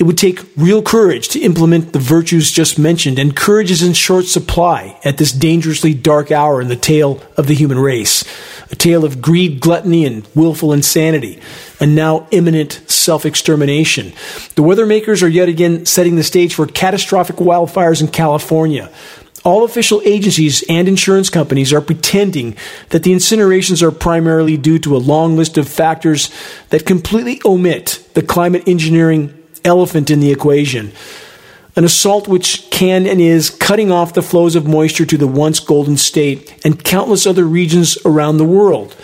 It 0.00 0.04
would 0.04 0.16
take 0.16 0.40
real 0.56 0.80
courage 0.80 1.28
to 1.28 1.40
implement 1.40 1.92
the 1.92 1.98
virtues 1.98 2.50
just 2.50 2.78
mentioned, 2.78 3.18
and 3.18 3.36
courage 3.36 3.70
is 3.70 3.82
in 3.82 3.92
short 3.92 4.24
supply 4.24 4.98
at 5.04 5.18
this 5.18 5.30
dangerously 5.30 5.92
dark 5.92 6.32
hour 6.32 6.62
in 6.62 6.68
the 6.68 6.74
tale 6.74 7.22
of 7.36 7.46
the 7.48 7.54
human 7.54 7.78
race. 7.78 8.24
A 8.70 8.76
tale 8.76 9.04
of 9.04 9.20
greed, 9.20 9.60
gluttony, 9.60 10.06
and 10.06 10.26
willful 10.34 10.72
insanity, 10.72 11.38
and 11.80 11.94
now 11.94 12.26
imminent 12.30 12.80
self 12.86 13.26
extermination. 13.26 14.14
The 14.54 14.62
weather 14.62 14.86
makers 14.86 15.22
are 15.22 15.28
yet 15.28 15.50
again 15.50 15.84
setting 15.84 16.16
the 16.16 16.24
stage 16.24 16.54
for 16.54 16.66
catastrophic 16.66 17.36
wildfires 17.36 18.00
in 18.00 18.08
California. 18.08 18.90
All 19.44 19.64
official 19.64 20.00
agencies 20.06 20.64
and 20.66 20.88
insurance 20.88 21.28
companies 21.28 21.74
are 21.74 21.82
pretending 21.82 22.56
that 22.88 23.02
the 23.02 23.12
incinerations 23.12 23.82
are 23.82 23.92
primarily 23.92 24.56
due 24.56 24.78
to 24.78 24.96
a 24.96 24.98
long 24.98 25.36
list 25.36 25.58
of 25.58 25.68
factors 25.68 26.30
that 26.70 26.86
completely 26.86 27.38
omit 27.44 28.02
the 28.14 28.22
climate 28.22 28.66
engineering 28.66 29.36
elephant 29.64 30.10
in 30.10 30.20
the 30.20 30.30
equation. 30.30 30.92
An 31.76 31.84
assault 31.84 32.28
which 32.28 32.70
can 32.70 33.06
and 33.06 33.20
is 33.20 33.50
cutting 33.50 33.90
off 33.90 34.14
the 34.14 34.22
flows 34.22 34.56
of 34.56 34.66
moisture 34.66 35.06
to 35.06 35.16
the 35.16 35.26
once 35.26 35.60
golden 35.60 35.96
state 35.96 36.60
and 36.64 36.82
countless 36.82 37.26
other 37.26 37.44
regions 37.44 37.96
around 38.04 38.36
the 38.36 38.44
world. 38.44 38.96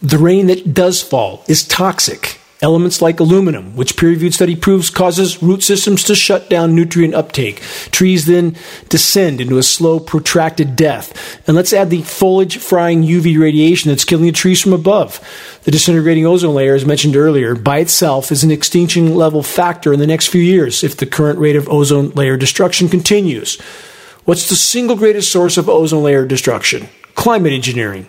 The 0.00 0.18
rain 0.18 0.46
that 0.46 0.72
does 0.72 1.02
fall 1.02 1.44
is 1.48 1.66
toxic 1.66 2.39
Elements 2.62 3.00
like 3.00 3.20
aluminum, 3.20 3.74
which 3.74 3.96
peer 3.96 4.10
reviewed 4.10 4.34
study 4.34 4.54
proves 4.54 4.90
causes 4.90 5.42
root 5.42 5.62
systems 5.62 6.04
to 6.04 6.14
shut 6.14 6.50
down 6.50 6.74
nutrient 6.74 7.14
uptake. 7.14 7.60
Trees 7.90 8.26
then 8.26 8.54
descend 8.90 9.40
into 9.40 9.56
a 9.56 9.62
slow, 9.62 9.98
protracted 9.98 10.76
death. 10.76 11.40
And 11.46 11.56
let's 11.56 11.72
add 11.72 11.88
the 11.88 12.02
foliage 12.02 12.58
frying 12.58 13.02
UV 13.02 13.40
radiation 13.40 13.88
that's 13.88 14.04
killing 14.04 14.26
the 14.26 14.32
trees 14.32 14.60
from 14.60 14.74
above. 14.74 15.20
The 15.64 15.70
disintegrating 15.70 16.26
ozone 16.26 16.54
layer, 16.54 16.74
as 16.74 16.84
mentioned 16.84 17.16
earlier, 17.16 17.54
by 17.54 17.78
itself 17.78 18.30
is 18.30 18.44
an 18.44 18.50
extinction 18.50 19.14
level 19.14 19.42
factor 19.42 19.94
in 19.94 19.98
the 19.98 20.06
next 20.06 20.26
few 20.26 20.42
years 20.42 20.84
if 20.84 20.98
the 20.98 21.06
current 21.06 21.38
rate 21.38 21.56
of 21.56 21.66
ozone 21.70 22.10
layer 22.10 22.36
destruction 22.36 22.90
continues. 22.90 23.58
What's 24.26 24.50
the 24.50 24.54
single 24.54 24.96
greatest 24.96 25.32
source 25.32 25.56
of 25.56 25.70
ozone 25.70 26.02
layer 26.02 26.26
destruction? 26.26 26.88
Climate 27.14 27.54
engineering. 27.54 28.06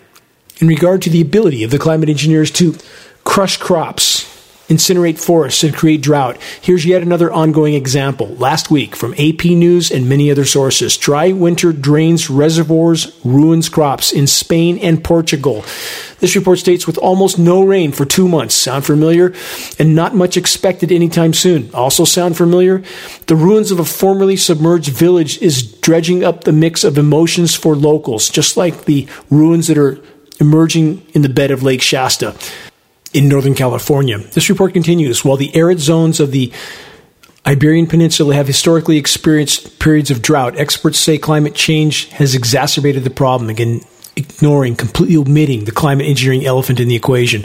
In 0.58 0.66
regard 0.66 1.00
to 1.02 1.10
the 1.10 1.22
ability 1.22 1.64
of 1.64 1.70
the 1.70 1.78
climate 1.78 2.10
engineers 2.10 2.50
to 2.52 2.76
crush 3.24 3.56
crops, 3.56 4.31
incinerate 4.68 5.18
forests, 5.18 5.64
and 5.64 5.74
create 5.74 6.00
drought. 6.00 6.40
Here's 6.60 6.86
yet 6.86 7.02
another 7.02 7.32
ongoing 7.32 7.74
example. 7.74 8.28
Last 8.36 8.70
week, 8.70 8.96
from 8.96 9.14
AP 9.14 9.44
News 9.44 9.90
and 9.90 10.08
many 10.08 10.30
other 10.30 10.44
sources, 10.44 10.96
dry 10.96 11.32
winter 11.32 11.72
drains 11.72 12.30
reservoirs, 12.30 13.18
ruins 13.24 13.68
crops 13.68 14.12
in 14.12 14.26
Spain 14.26 14.78
and 14.78 15.02
Portugal. 15.02 15.64
This 16.20 16.36
report 16.36 16.58
states 16.58 16.86
with 16.86 16.98
almost 16.98 17.38
no 17.38 17.64
rain 17.64 17.90
for 17.92 18.04
two 18.04 18.28
months. 18.28 18.54
Sound 18.54 18.86
familiar? 18.86 19.34
And 19.78 19.94
not 19.94 20.14
much 20.14 20.36
expected 20.36 20.92
anytime 20.92 21.34
soon. 21.34 21.70
Also 21.74 22.04
sound 22.04 22.36
familiar? 22.36 22.82
The 23.26 23.36
ruins 23.36 23.72
of 23.72 23.80
a 23.80 23.84
formerly 23.84 24.36
submerged 24.36 24.90
village 24.90 25.42
is 25.42 25.62
dredging 25.62 26.22
up 26.22 26.44
the 26.44 26.52
mix 26.52 26.84
of 26.84 26.96
emotions 26.96 27.54
for 27.54 27.74
locals, 27.74 28.28
just 28.28 28.56
like 28.56 28.84
the 28.84 29.08
ruins 29.30 29.66
that 29.66 29.78
are 29.78 29.98
emerging 30.40 31.04
in 31.12 31.22
the 31.22 31.28
bed 31.28 31.50
of 31.50 31.62
Lake 31.62 31.82
Shasta 31.82 32.34
in 33.12 33.28
Northern 33.28 33.54
California. 33.54 34.18
This 34.18 34.48
report 34.48 34.72
continues 34.72 35.24
while 35.24 35.36
the 35.36 35.54
arid 35.54 35.80
zones 35.80 36.20
of 36.20 36.30
the 36.30 36.52
Iberian 37.44 37.88
Peninsula 37.88 38.34
have 38.34 38.46
historically 38.46 38.98
experienced 38.98 39.80
periods 39.80 40.10
of 40.10 40.22
drought, 40.22 40.56
experts 40.58 40.98
say 40.98 41.18
climate 41.18 41.54
change 41.54 42.08
has 42.10 42.34
exacerbated 42.34 43.02
the 43.02 43.10
problem, 43.10 43.50
again, 43.50 43.80
ignoring, 44.14 44.76
completely 44.76 45.16
omitting 45.16 45.64
the 45.64 45.72
climate 45.72 46.06
engineering 46.06 46.46
elephant 46.46 46.78
in 46.78 46.86
the 46.86 46.94
equation. 46.94 47.42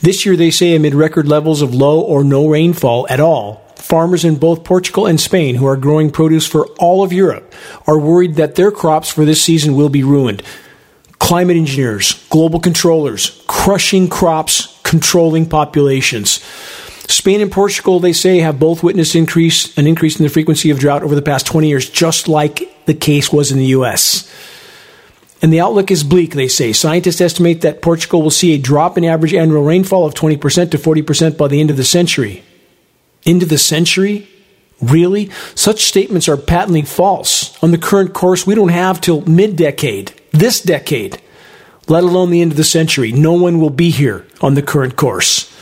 This 0.00 0.26
year, 0.26 0.36
they 0.36 0.50
say, 0.50 0.74
amid 0.74 0.94
record 0.94 1.26
levels 1.26 1.62
of 1.62 1.74
low 1.74 2.00
or 2.00 2.22
no 2.22 2.48
rainfall 2.48 3.06
at 3.08 3.20
all, 3.20 3.66
farmers 3.76 4.26
in 4.26 4.36
both 4.36 4.62
Portugal 4.64 5.06
and 5.06 5.18
Spain 5.18 5.54
who 5.54 5.66
are 5.66 5.76
growing 5.76 6.10
produce 6.10 6.46
for 6.46 6.66
all 6.78 7.02
of 7.02 7.12
Europe 7.12 7.54
are 7.86 7.98
worried 7.98 8.34
that 8.34 8.56
their 8.56 8.70
crops 8.70 9.08
for 9.08 9.24
this 9.24 9.42
season 9.42 9.74
will 9.74 9.88
be 9.88 10.02
ruined. 10.02 10.42
Climate 11.18 11.56
engineers, 11.56 12.26
global 12.28 12.60
controllers, 12.60 13.42
crushing 13.46 14.08
crops 14.08 14.79
controlling 14.90 15.48
populations. 15.48 16.44
Spain 17.08 17.40
and 17.40 17.52
Portugal, 17.52 18.00
they 18.00 18.12
say, 18.12 18.38
have 18.38 18.58
both 18.58 18.82
witnessed 18.82 19.14
increase 19.14 19.76
an 19.78 19.86
increase 19.86 20.18
in 20.18 20.24
the 20.24 20.28
frequency 20.28 20.68
of 20.70 20.80
drought 20.80 21.04
over 21.04 21.14
the 21.14 21.22
past 21.22 21.46
20 21.46 21.68
years, 21.68 21.88
just 21.88 22.26
like 22.26 22.84
the 22.86 22.94
case 22.94 23.32
was 23.32 23.52
in 23.52 23.58
the 23.58 23.66
U.S. 23.66 24.28
And 25.40 25.52
the 25.52 25.60
outlook 25.60 25.92
is 25.92 26.02
bleak, 26.02 26.34
they 26.34 26.48
say. 26.48 26.72
Scientists 26.72 27.20
estimate 27.20 27.60
that 27.60 27.82
Portugal 27.82 28.20
will 28.20 28.32
see 28.32 28.52
a 28.52 28.58
drop 28.58 28.98
in 28.98 29.04
average 29.04 29.32
annual 29.32 29.62
rainfall 29.62 30.06
of 30.06 30.14
20% 30.14 30.72
to 30.72 30.78
40% 30.78 31.36
by 31.38 31.46
the 31.46 31.60
end 31.60 31.70
of 31.70 31.76
the 31.76 31.84
century. 31.84 32.42
End 33.24 33.44
of 33.44 33.48
the 33.48 33.58
century? 33.58 34.28
Really? 34.82 35.30
Such 35.54 35.84
statements 35.84 36.28
are 36.28 36.36
patently 36.36 36.82
false. 36.82 37.56
On 37.62 37.70
the 37.70 37.78
current 37.78 38.12
course, 38.12 38.44
we 38.44 38.56
don't 38.56 38.70
have 38.70 39.00
till 39.00 39.20
mid 39.22 39.54
decade, 39.54 40.12
this 40.32 40.60
decade. 40.60 41.20
Let 41.90 42.04
alone 42.04 42.30
the 42.30 42.40
end 42.40 42.52
of 42.52 42.56
the 42.56 42.62
century. 42.62 43.10
No 43.10 43.32
one 43.32 43.60
will 43.60 43.68
be 43.68 43.90
here 43.90 44.24
on 44.40 44.54
the 44.54 44.62
current 44.62 44.94
course. 44.94 45.52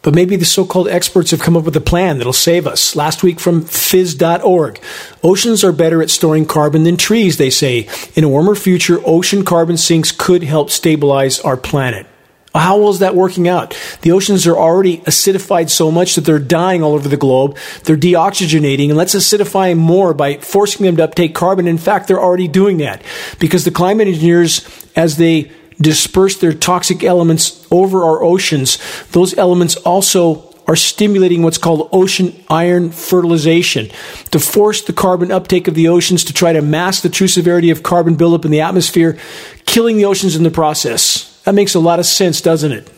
But 0.00 0.14
maybe 0.14 0.36
the 0.36 0.46
so 0.46 0.64
called 0.64 0.88
experts 0.88 1.32
have 1.32 1.42
come 1.42 1.54
up 1.54 1.64
with 1.64 1.76
a 1.76 1.82
plan 1.82 2.16
that'll 2.16 2.32
save 2.32 2.66
us. 2.66 2.96
Last 2.96 3.22
week 3.22 3.38
from 3.38 3.64
phys.org. 3.64 4.80
Oceans 5.22 5.62
are 5.62 5.72
better 5.72 6.00
at 6.00 6.08
storing 6.08 6.46
carbon 6.46 6.84
than 6.84 6.96
trees, 6.96 7.36
they 7.36 7.50
say. 7.50 7.90
In 8.14 8.24
a 8.24 8.28
warmer 8.30 8.54
future, 8.54 9.00
ocean 9.04 9.44
carbon 9.44 9.76
sinks 9.76 10.12
could 10.12 10.42
help 10.42 10.70
stabilize 10.70 11.38
our 11.40 11.58
planet. 11.58 12.06
How 12.54 12.78
well 12.78 12.90
is 12.90 12.98
that 12.98 13.14
working 13.14 13.46
out? 13.46 13.78
The 14.02 14.10
oceans 14.10 14.46
are 14.46 14.56
already 14.56 14.98
acidified 14.98 15.70
so 15.70 15.90
much 15.90 16.16
that 16.16 16.22
they're 16.22 16.40
dying 16.40 16.82
all 16.82 16.94
over 16.94 17.08
the 17.08 17.16
globe. 17.16 17.56
They're 17.84 17.96
deoxygenating, 17.96 18.88
and 18.88 18.96
let's 18.96 19.14
acidify 19.14 19.70
them 19.70 19.78
more 19.78 20.14
by 20.14 20.38
forcing 20.38 20.84
them 20.84 20.96
to 20.96 21.04
uptake 21.04 21.34
carbon. 21.34 21.68
In 21.68 21.78
fact, 21.78 22.08
they're 22.08 22.20
already 22.20 22.48
doing 22.48 22.78
that 22.78 23.02
because 23.38 23.64
the 23.64 23.70
climate 23.70 24.08
engineers, 24.08 24.66
as 24.96 25.16
they 25.16 25.52
disperse 25.80 26.36
their 26.36 26.52
toxic 26.52 27.04
elements 27.04 27.66
over 27.70 28.02
our 28.02 28.22
oceans, 28.22 28.78
those 29.12 29.36
elements 29.38 29.76
also 29.76 30.50
are 30.66 30.76
stimulating 30.76 31.42
what's 31.42 31.58
called 31.58 31.88
ocean 31.92 32.44
iron 32.48 32.90
fertilization 32.90 33.88
to 34.30 34.38
force 34.38 34.82
the 34.82 34.92
carbon 34.92 35.30
uptake 35.30 35.66
of 35.68 35.74
the 35.74 35.88
oceans 35.88 36.24
to 36.24 36.32
try 36.32 36.52
to 36.52 36.62
mask 36.62 37.02
the 37.02 37.08
true 37.08 37.28
severity 37.28 37.70
of 37.70 37.82
carbon 37.82 38.14
buildup 38.14 38.44
in 38.44 38.50
the 38.50 38.60
atmosphere, 38.60 39.18
killing 39.66 39.96
the 39.96 40.04
oceans 40.04 40.36
in 40.36 40.42
the 40.42 40.50
process. 40.50 41.29
That 41.50 41.54
makes 41.54 41.74
a 41.74 41.80
lot 41.80 41.98
of 41.98 42.06
sense, 42.06 42.40
doesn't 42.40 42.70
it? 42.70 42.88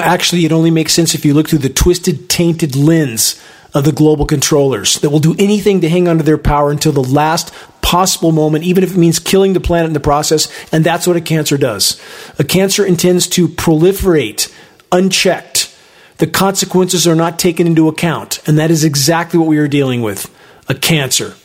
Actually, 0.00 0.44
it 0.44 0.50
only 0.50 0.72
makes 0.72 0.92
sense 0.92 1.14
if 1.14 1.24
you 1.24 1.34
look 1.34 1.48
through 1.48 1.60
the 1.60 1.68
twisted, 1.68 2.28
tainted 2.28 2.74
lens 2.74 3.40
of 3.74 3.84
the 3.84 3.92
global 3.92 4.26
controllers 4.26 4.98
that 5.02 5.10
will 5.10 5.20
do 5.20 5.36
anything 5.38 5.82
to 5.82 5.88
hang 5.88 6.08
on 6.08 6.16
to 6.16 6.24
their 6.24 6.36
power 6.36 6.72
until 6.72 6.90
the 6.90 7.00
last 7.00 7.54
possible 7.82 8.32
moment, 8.32 8.64
even 8.64 8.82
if 8.82 8.90
it 8.90 8.96
means 8.96 9.20
killing 9.20 9.52
the 9.52 9.60
planet 9.60 9.86
in 9.86 9.92
the 9.92 10.00
process. 10.00 10.52
And 10.72 10.82
that's 10.82 11.06
what 11.06 11.14
a 11.14 11.20
cancer 11.20 11.56
does. 11.56 12.02
A 12.40 12.42
cancer 12.42 12.84
intends 12.84 13.28
to 13.28 13.46
proliferate 13.46 14.52
unchecked. 14.90 15.72
The 16.18 16.26
consequences 16.26 17.06
are 17.06 17.14
not 17.14 17.38
taken 17.38 17.68
into 17.68 17.86
account. 17.86 18.42
And 18.48 18.58
that 18.58 18.72
is 18.72 18.82
exactly 18.82 19.38
what 19.38 19.46
we 19.46 19.58
are 19.58 19.68
dealing 19.68 20.02
with 20.02 20.28
a 20.68 20.74
cancer. 20.74 21.36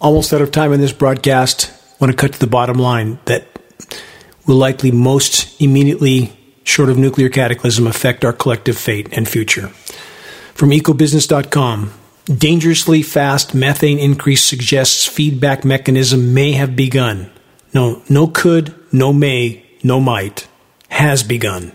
Almost 0.00 0.32
out 0.32 0.40
of 0.40 0.52
time 0.52 0.72
in 0.72 0.80
this 0.80 0.92
broadcast. 0.92 1.72
I 1.94 2.04
want 2.04 2.12
to 2.12 2.16
cut 2.16 2.34
to 2.34 2.38
the 2.38 2.46
bottom 2.46 2.78
line 2.78 3.18
that 3.24 3.48
will 4.48 4.56
likely 4.56 4.90
most 4.90 5.60
immediately, 5.60 6.32
short 6.64 6.88
of 6.88 6.98
nuclear 6.98 7.28
cataclysm, 7.28 7.86
affect 7.86 8.24
our 8.24 8.32
collective 8.32 8.76
fate 8.76 9.08
and 9.12 9.28
future. 9.28 9.68
From 10.54 10.70
ecobusiness.com, 10.70 11.92
dangerously 12.24 13.02
fast 13.02 13.54
methane 13.54 13.98
increase 13.98 14.42
suggests 14.42 15.06
feedback 15.06 15.64
mechanism 15.64 16.34
may 16.34 16.52
have 16.52 16.74
begun. 16.74 17.30
No, 17.72 18.02
no 18.08 18.26
could, 18.26 18.74
no 18.90 19.12
may, 19.12 19.64
no 19.84 20.00
might, 20.00 20.48
has 20.88 21.22
begun. 21.22 21.72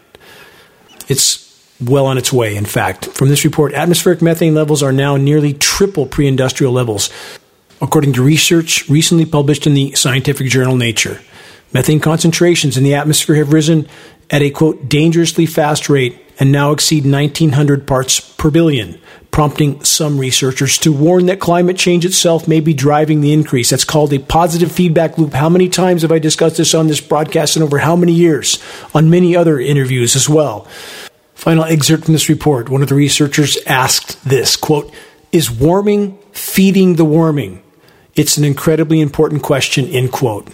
It's 1.07 1.43
well 1.80 2.07
on 2.07 2.17
its 2.17 2.34
way, 2.34 2.55
in 2.55 2.65
fact. 2.65 3.05
From 3.05 3.30
this 3.30 3.45
report, 3.45 3.74
atmospheric 3.74 4.21
methane 4.21 4.55
levels 4.55 4.82
are 4.82 4.91
now 4.91 5.15
nearly 5.15 5.53
triple 5.53 6.07
pre 6.07 6.28
industrial 6.28 6.74
levels, 6.74 7.09
according 7.82 8.13
to 8.13 8.24
research 8.24 8.89
recently 8.89 9.26
published 9.26 9.67
in 9.67 9.76
the 9.76 9.93
scientific 9.93 10.47
journal 10.47 10.76
Nature. 10.76 11.21
Methane 11.74 11.99
concentrations 11.99 12.78
in 12.78 12.84
the 12.84 12.93
atmosphere 12.93 13.36
have 13.36 13.51
risen 13.51 13.88
at 14.30 14.41
a 14.41 14.51
quote 14.51 14.88
dangerously 14.88 15.45
fast 15.45 15.89
rate 15.89 16.19
and 16.39 16.51
now 16.51 16.71
exceed 16.71 17.05
1900 17.05 17.88
parts 17.88 18.19
per 18.19 18.49
billion, 18.49 18.99
prompting 19.32 19.84
some 19.84 20.19
researchers 20.19 20.78
to 20.80 20.91
warn 20.91 21.26
that 21.28 21.39
climate 21.39 21.78
change 21.78 22.05
itself 22.05 22.47
may 22.47 22.59
be 22.59 22.74
driving 22.74 23.21
the 23.21 23.34
increase. 23.34 23.69
That's 23.69 23.86
called 23.86 24.13
a 24.13 24.19
positive 24.19 24.71
feedback 24.71 25.17
loop. 25.17 25.34
How 25.34 25.49
many 25.49 25.69
times 25.69 26.01
have 26.01 26.11
I 26.11 26.19
discussed 26.19 26.57
this 26.57 26.74
on 26.74 26.88
this 26.88 27.01
broadcast 27.01 27.55
and 27.55 27.63
over 27.63 27.80
how 27.80 27.95
many 27.95 28.13
years? 28.13 28.61
On 28.93 29.09
many 29.09 29.36
other 29.36 29.59
interviews 29.59 30.15
as 30.15 30.30
well. 30.30 30.67
Final 31.34 31.65
excerpt 31.65 32.05
from 32.05 32.13
this 32.13 32.30
report. 32.30 32.69
One 32.69 32.82
of 32.82 32.89
the 32.89 32.95
researchers 32.95 33.57
asked 33.65 34.24
this 34.24 34.55
quote, 34.55 34.93
Is 35.32 35.51
warming 35.51 36.17
feeding 36.32 36.95
the 36.95 37.05
warming? 37.05 37.61
It's 38.15 38.38
an 38.38 38.43
incredibly 38.43 39.01
important 39.01 39.41
question, 39.41 39.88
end 39.88 40.11
quote. 40.11 40.47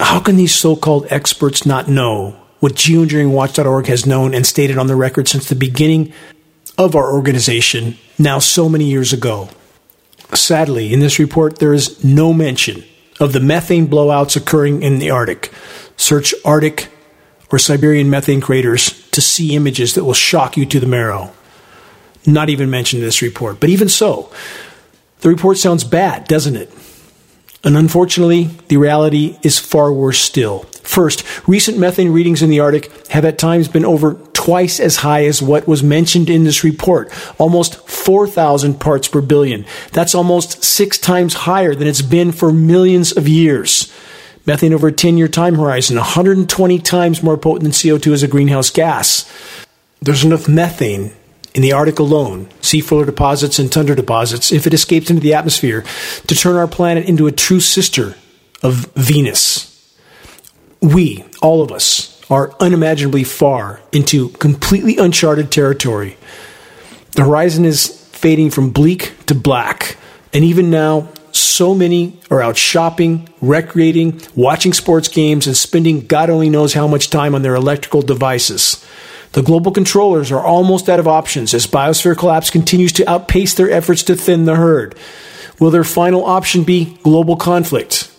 How 0.00 0.18
can 0.18 0.36
these 0.36 0.54
so 0.54 0.76
called 0.76 1.06
experts 1.10 1.66
not 1.66 1.86
know 1.86 2.34
what 2.58 2.72
geoengineeringwatch.org 2.72 3.86
has 3.86 4.06
known 4.06 4.34
and 4.34 4.46
stated 4.46 4.78
on 4.78 4.86
the 4.86 4.96
record 4.96 5.28
since 5.28 5.46
the 5.46 5.54
beginning 5.54 6.14
of 6.78 6.96
our 6.96 7.12
organization, 7.12 7.98
now 8.18 8.38
so 8.38 8.66
many 8.66 8.86
years 8.86 9.12
ago? 9.12 9.50
Sadly, 10.32 10.94
in 10.94 11.00
this 11.00 11.18
report, 11.18 11.58
there 11.58 11.74
is 11.74 12.02
no 12.02 12.32
mention 12.32 12.82
of 13.20 13.34
the 13.34 13.40
methane 13.40 13.88
blowouts 13.88 14.36
occurring 14.36 14.82
in 14.82 15.00
the 15.00 15.10
Arctic. 15.10 15.52
Search 15.98 16.32
Arctic 16.46 16.88
or 17.52 17.58
Siberian 17.58 18.08
methane 18.08 18.40
craters 18.40 19.06
to 19.10 19.20
see 19.20 19.54
images 19.54 19.94
that 19.94 20.04
will 20.04 20.14
shock 20.14 20.56
you 20.56 20.64
to 20.64 20.80
the 20.80 20.86
marrow. 20.86 21.30
Not 22.26 22.48
even 22.48 22.70
mentioned 22.70 23.02
in 23.02 23.06
this 23.06 23.20
report. 23.20 23.60
But 23.60 23.68
even 23.68 23.90
so, 23.90 24.32
the 25.20 25.28
report 25.28 25.58
sounds 25.58 25.84
bad, 25.84 26.26
doesn't 26.26 26.56
it? 26.56 26.72
And 27.62 27.76
unfortunately, 27.76 28.44
the 28.68 28.78
reality 28.78 29.38
is 29.42 29.58
far 29.58 29.92
worse 29.92 30.18
still. 30.18 30.60
First, 30.82 31.24
recent 31.46 31.78
methane 31.78 32.12
readings 32.12 32.42
in 32.42 32.48
the 32.48 32.60
Arctic 32.60 33.06
have 33.08 33.24
at 33.24 33.38
times 33.38 33.68
been 33.68 33.84
over 33.84 34.14
twice 34.32 34.80
as 34.80 34.96
high 34.96 35.26
as 35.26 35.42
what 35.42 35.68
was 35.68 35.82
mentioned 35.82 36.30
in 36.30 36.44
this 36.44 36.64
report, 36.64 37.12
almost 37.38 37.86
4,000 37.88 38.80
parts 38.80 39.06
per 39.06 39.20
billion. 39.20 39.66
That's 39.92 40.14
almost 40.14 40.64
six 40.64 40.96
times 40.96 41.34
higher 41.34 41.74
than 41.74 41.86
it's 41.86 42.02
been 42.02 42.32
for 42.32 42.50
millions 42.50 43.14
of 43.14 43.28
years. 43.28 43.92
Methane 44.46 44.72
over 44.72 44.88
a 44.88 44.92
10 44.92 45.18
year 45.18 45.28
time 45.28 45.56
horizon, 45.56 45.96
120 45.96 46.78
times 46.78 47.22
more 47.22 47.36
potent 47.36 47.64
than 47.64 47.72
CO2 47.72 48.14
as 48.14 48.22
a 48.22 48.28
greenhouse 48.28 48.70
gas. 48.70 49.30
There's 50.00 50.24
enough 50.24 50.48
methane 50.48 51.12
in 51.54 51.62
the 51.62 51.72
Arctic 51.72 51.98
alone, 51.98 52.46
seafloor 52.60 53.04
deposits 53.04 53.58
and 53.58 53.70
tundra 53.70 53.96
deposits, 53.96 54.52
if 54.52 54.66
it 54.66 54.74
escapes 54.74 55.10
into 55.10 55.22
the 55.22 55.34
atmosphere, 55.34 55.84
to 56.26 56.34
turn 56.34 56.56
our 56.56 56.68
planet 56.68 57.06
into 57.06 57.26
a 57.26 57.32
true 57.32 57.60
sister 57.60 58.14
of 58.62 58.86
Venus. 58.94 59.66
We, 60.80 61.24
all 61.42 61.62
of 61.62 61.72
us, 61.72 62.20
are 62.30 62.54
unimaginably 62.60 63.24
far 63.24 63.80
into 63.92 64.28
completely 64.30 64.96
uncharted 64.96 65.50
territory. 65.50 66.16
The 67.16 67.24
horizon 67.24 67.64
is 67.64 67.88
fading 68.12 68.50
from 68.50 68.70
bleak 68.70 69.14
to 69.26 69.34
black, 69.34 69.96
and 70.32 70.44
even 70.44 70.70
now, 70.70 71.08
so 71.32 71.74
many 71.74 72.20
are 72.30 72.40
out 72.40 72.56
shopping, 72.56 73.28
recreating, 73.40 74.20
watching 74.34 74.72
sports 74.72 75.08
games, 75.08 75.46
and 75.46 75.56
spending 75.56 76.06
God 76.06 76.30
only 76.30 76.50
knows 76.50 76.74
how 76.74 76.86
much 76.86 77.10
time 77.10 77.34
on 77.34 77.42
their 77.42 77.54
electrical 77.54 78.02
devices. 78.02 78.84
The 79.32 79.42
global 79.42 79.70
controllers 79.70 80.32
are 80.32 80.44
almost 80.44 80.88
out 80.88 80.98
of 80.98 81.06
options 81.06 81.54
as 81.54 81.66
biosphere 81.66 82.18
collapse 82.18 82.50
continues 82.50 82.92
to 82.94 83.08
outpace 83.08 83.54
their 83.54 83.70
efforts 83.70 84.02
to 84.04 84.16
thin 84.16 84.44
the 84.44 84.56
herd. 84.56 84.96
Will 85.60 85.70
their 85.70 85.84
final 85.84 86.24
option 86.24 86.64
be 86.64 86.98
global 87.02 87.36
conflict? 87.36 88.10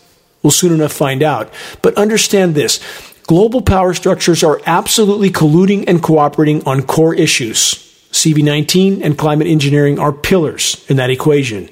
We'll 0.42 0.52
soon 0.52 0.74
enough 0.74 0.94
find 0.94 1.22
out. 1.22 1.54
But 1.82 1.98
understand 1.98 2.56
this 2.56 2.80
global 3.28 3.62
power 3.62 3.94
structures 3.94 4.44
are 4.44 4.62
absolutely 4.66 5.30
colluding 5.30 5.84
and 5.88 6.02
cooperating 6.02 6.64
on 6.66 6.84
core 6.84 7.14
issues. 7.14 7.88
CV19 8.12 9.02
and 9.04 9.18
climate 9.18 9.48
engineering 9.48 10.00
are 10.00 10.12
pillars 10.14 10.86
in 10.90 10.98
that 10.98 11.10
equation. 11.10 11.70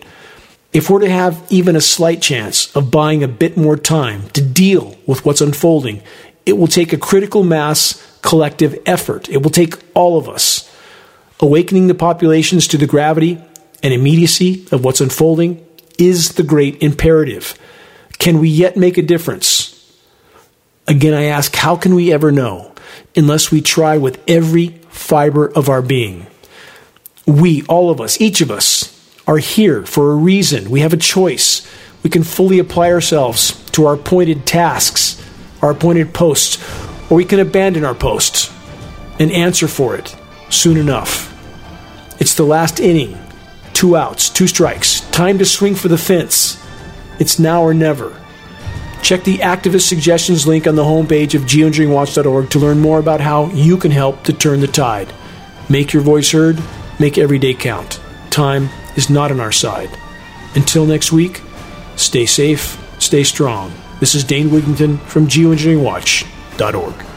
If 0.71 0.89
we're 0.89 0.99
to 0.99 1.09
have 1.09 1.45
even 1.49 1.75
a 1.75 1.81
slight 1.81 2.21
chance 2.21 2.75
of 2.75 2.91
buying 2.91 3.23
a 3.23 3.27
bit 3.27 3.57
more 3.57 3.75
time 3.75 4.29
to 4.29 4.41
deal 4.41 4.97
with 5.07 5.25
what's 5.25 5.41
unfolding, 5.41 6.03
it 6.49 6.57
will 6.57 6.67
take 6.67 6.91
a 6.91 6.97
critical 6.97 7.43
mass 7.43 8.05
collective 8.21 8.77
effort. 8.85 9.29
It 9.29 9.43
will 9.43 9.51
take 9.51 9.75
all 9.93 10.17
of 10.17 10.27
us. 10.27 10.69
Awakening 11.39 11.87
the 11.87 11.95
populations 11.95 12.67
to 12.67 12.77
the 12.77 12.87
gravity 12.87 13.41
and 13.81 13.93
immediacy 13.93 14.67
of 14.71 14.83
what's 14.83 14.99
unfolding 14.99 15.65
is 15.97 16.33
the 16.33 16.43
great 16.43 16.81
imperative. 16.83 17.57
Can 18.17 18.39
we 18.39 18.49
yet 18.49 18.75
make 18.75 18.97
a 18.97 19.01
difference? 19.01 19.75
Again, 20.87 21.13
I 21.13 21.25
ask, 21.25 21.55
how 21.55 21.75
can 21.75 21.95
we 21.95 22.11
ever 22.11 22.31
know 22.31 22.73
unless 23.15 23.51
we 23.51 23.61
try 23.61 23.97
with 23.97 24.21
every 24.27 24.69
fiber 24.89 25.47
of 25.47 25.69
our 25.69 25.81
being? 25.81 26.25
We, 27.25 27.63
all 27.67 27.91
of 27.91 28.01
us, 28.01 28.19
each 28.19 28.41
of 28.41 28.49
us, 28.49 28.95
are 29.27 29.37
here 29.37 29.85
for 29.85 30.11
a 30.11 30.15
reason. 30.15 30.71
We 30.71 30.79
have 30.79 30.93
a 30.93 30.97
choice. 30.97 31.65
We 32.01 32.09
can 32.09 32.23
fully 32.23 32.57
apply 32.59 32.91
ourselves 32.91 33.63
to 33.71 33.85
our 33.85 33.93
appointed 33.93 34.47
tasks, 34.47 35.18
our 35.61 35.71
appointed 35.71 36.13
posts, 36.13 36.57
or 37.09 37.17
we 37.17 37.25
can 37.25 37.39
abandon 37.39 37.85
our 37.85 37.95
post 37.95 38.51
and 39.19 39.31
answer 39.31 39.67
for 39.67 39.95
it 39.95 40.15
soon 40.49 40.77
enough. 40.77 41.27
It's 42.19 42.35
the 42.35 42.43
last 42.43 42.79
inning. 42.79 43.17
Two 43.73 43.95
outs, 43.95 44.29
two 44.29 44.47
strikes. 44.47 45.01
Time 45.11 45.37
to 45.37 45.45
swing 45.45 45.75
for 45.75 45.87
the 45.87 45.97
fence. 45.97 46.61
It's 47.19 47.39
now 47.39 47.61
or 47.61 47.73
never. 47.73 48.15
Check 49.01 49.23
the 49.23 49.37
activist 49.37 49.87
suggestions 49.87 50.45
link 50.45 50.67
on 50.67 50.75
the 50.75 50.83
homepage 50.83 51.33
of 51.33 51.43
geoengineeringwatch.org 51.43 52.49
to 52.49 52.59
learn 52.59 52.79
more 52.79 52.99
about 52.99 53.21
how 53.21 53.47
you 53.47 53.77
can 53.77 53.91
help 53.91 54.23
to 54.23 54.33
turn 54.33 54.59
the 54.59 54.67
tide. 54.67 55.13
Make 55.69 55.93
your 55.93 56.03
voice 56.03 56.31
heard, 56.31 56.61
make 56.99 57.17
every 57.17 57.39
day 57.39 57.53
count. 57.53 57.99
Time 58.29 58.69
is 58.95 59.09
not 59.09 59.31
on 59.31 59.39
our 59.39 59.51
side. 59.51 59.89
Until 60.55 60.85
next 60.85 61.11
week, 61.11 61.41
stay 61.95 62.25
safe, 62.25 62.77
stay 62.99 63.23
strong, 63.23 63.71
This 63.99 64.15
is 64.15 64.23
Dane 64.23 64.49
Wigington 64.49 64.97
from 65.01 65.27
geoengineeringwatch.org. 65.27 67.08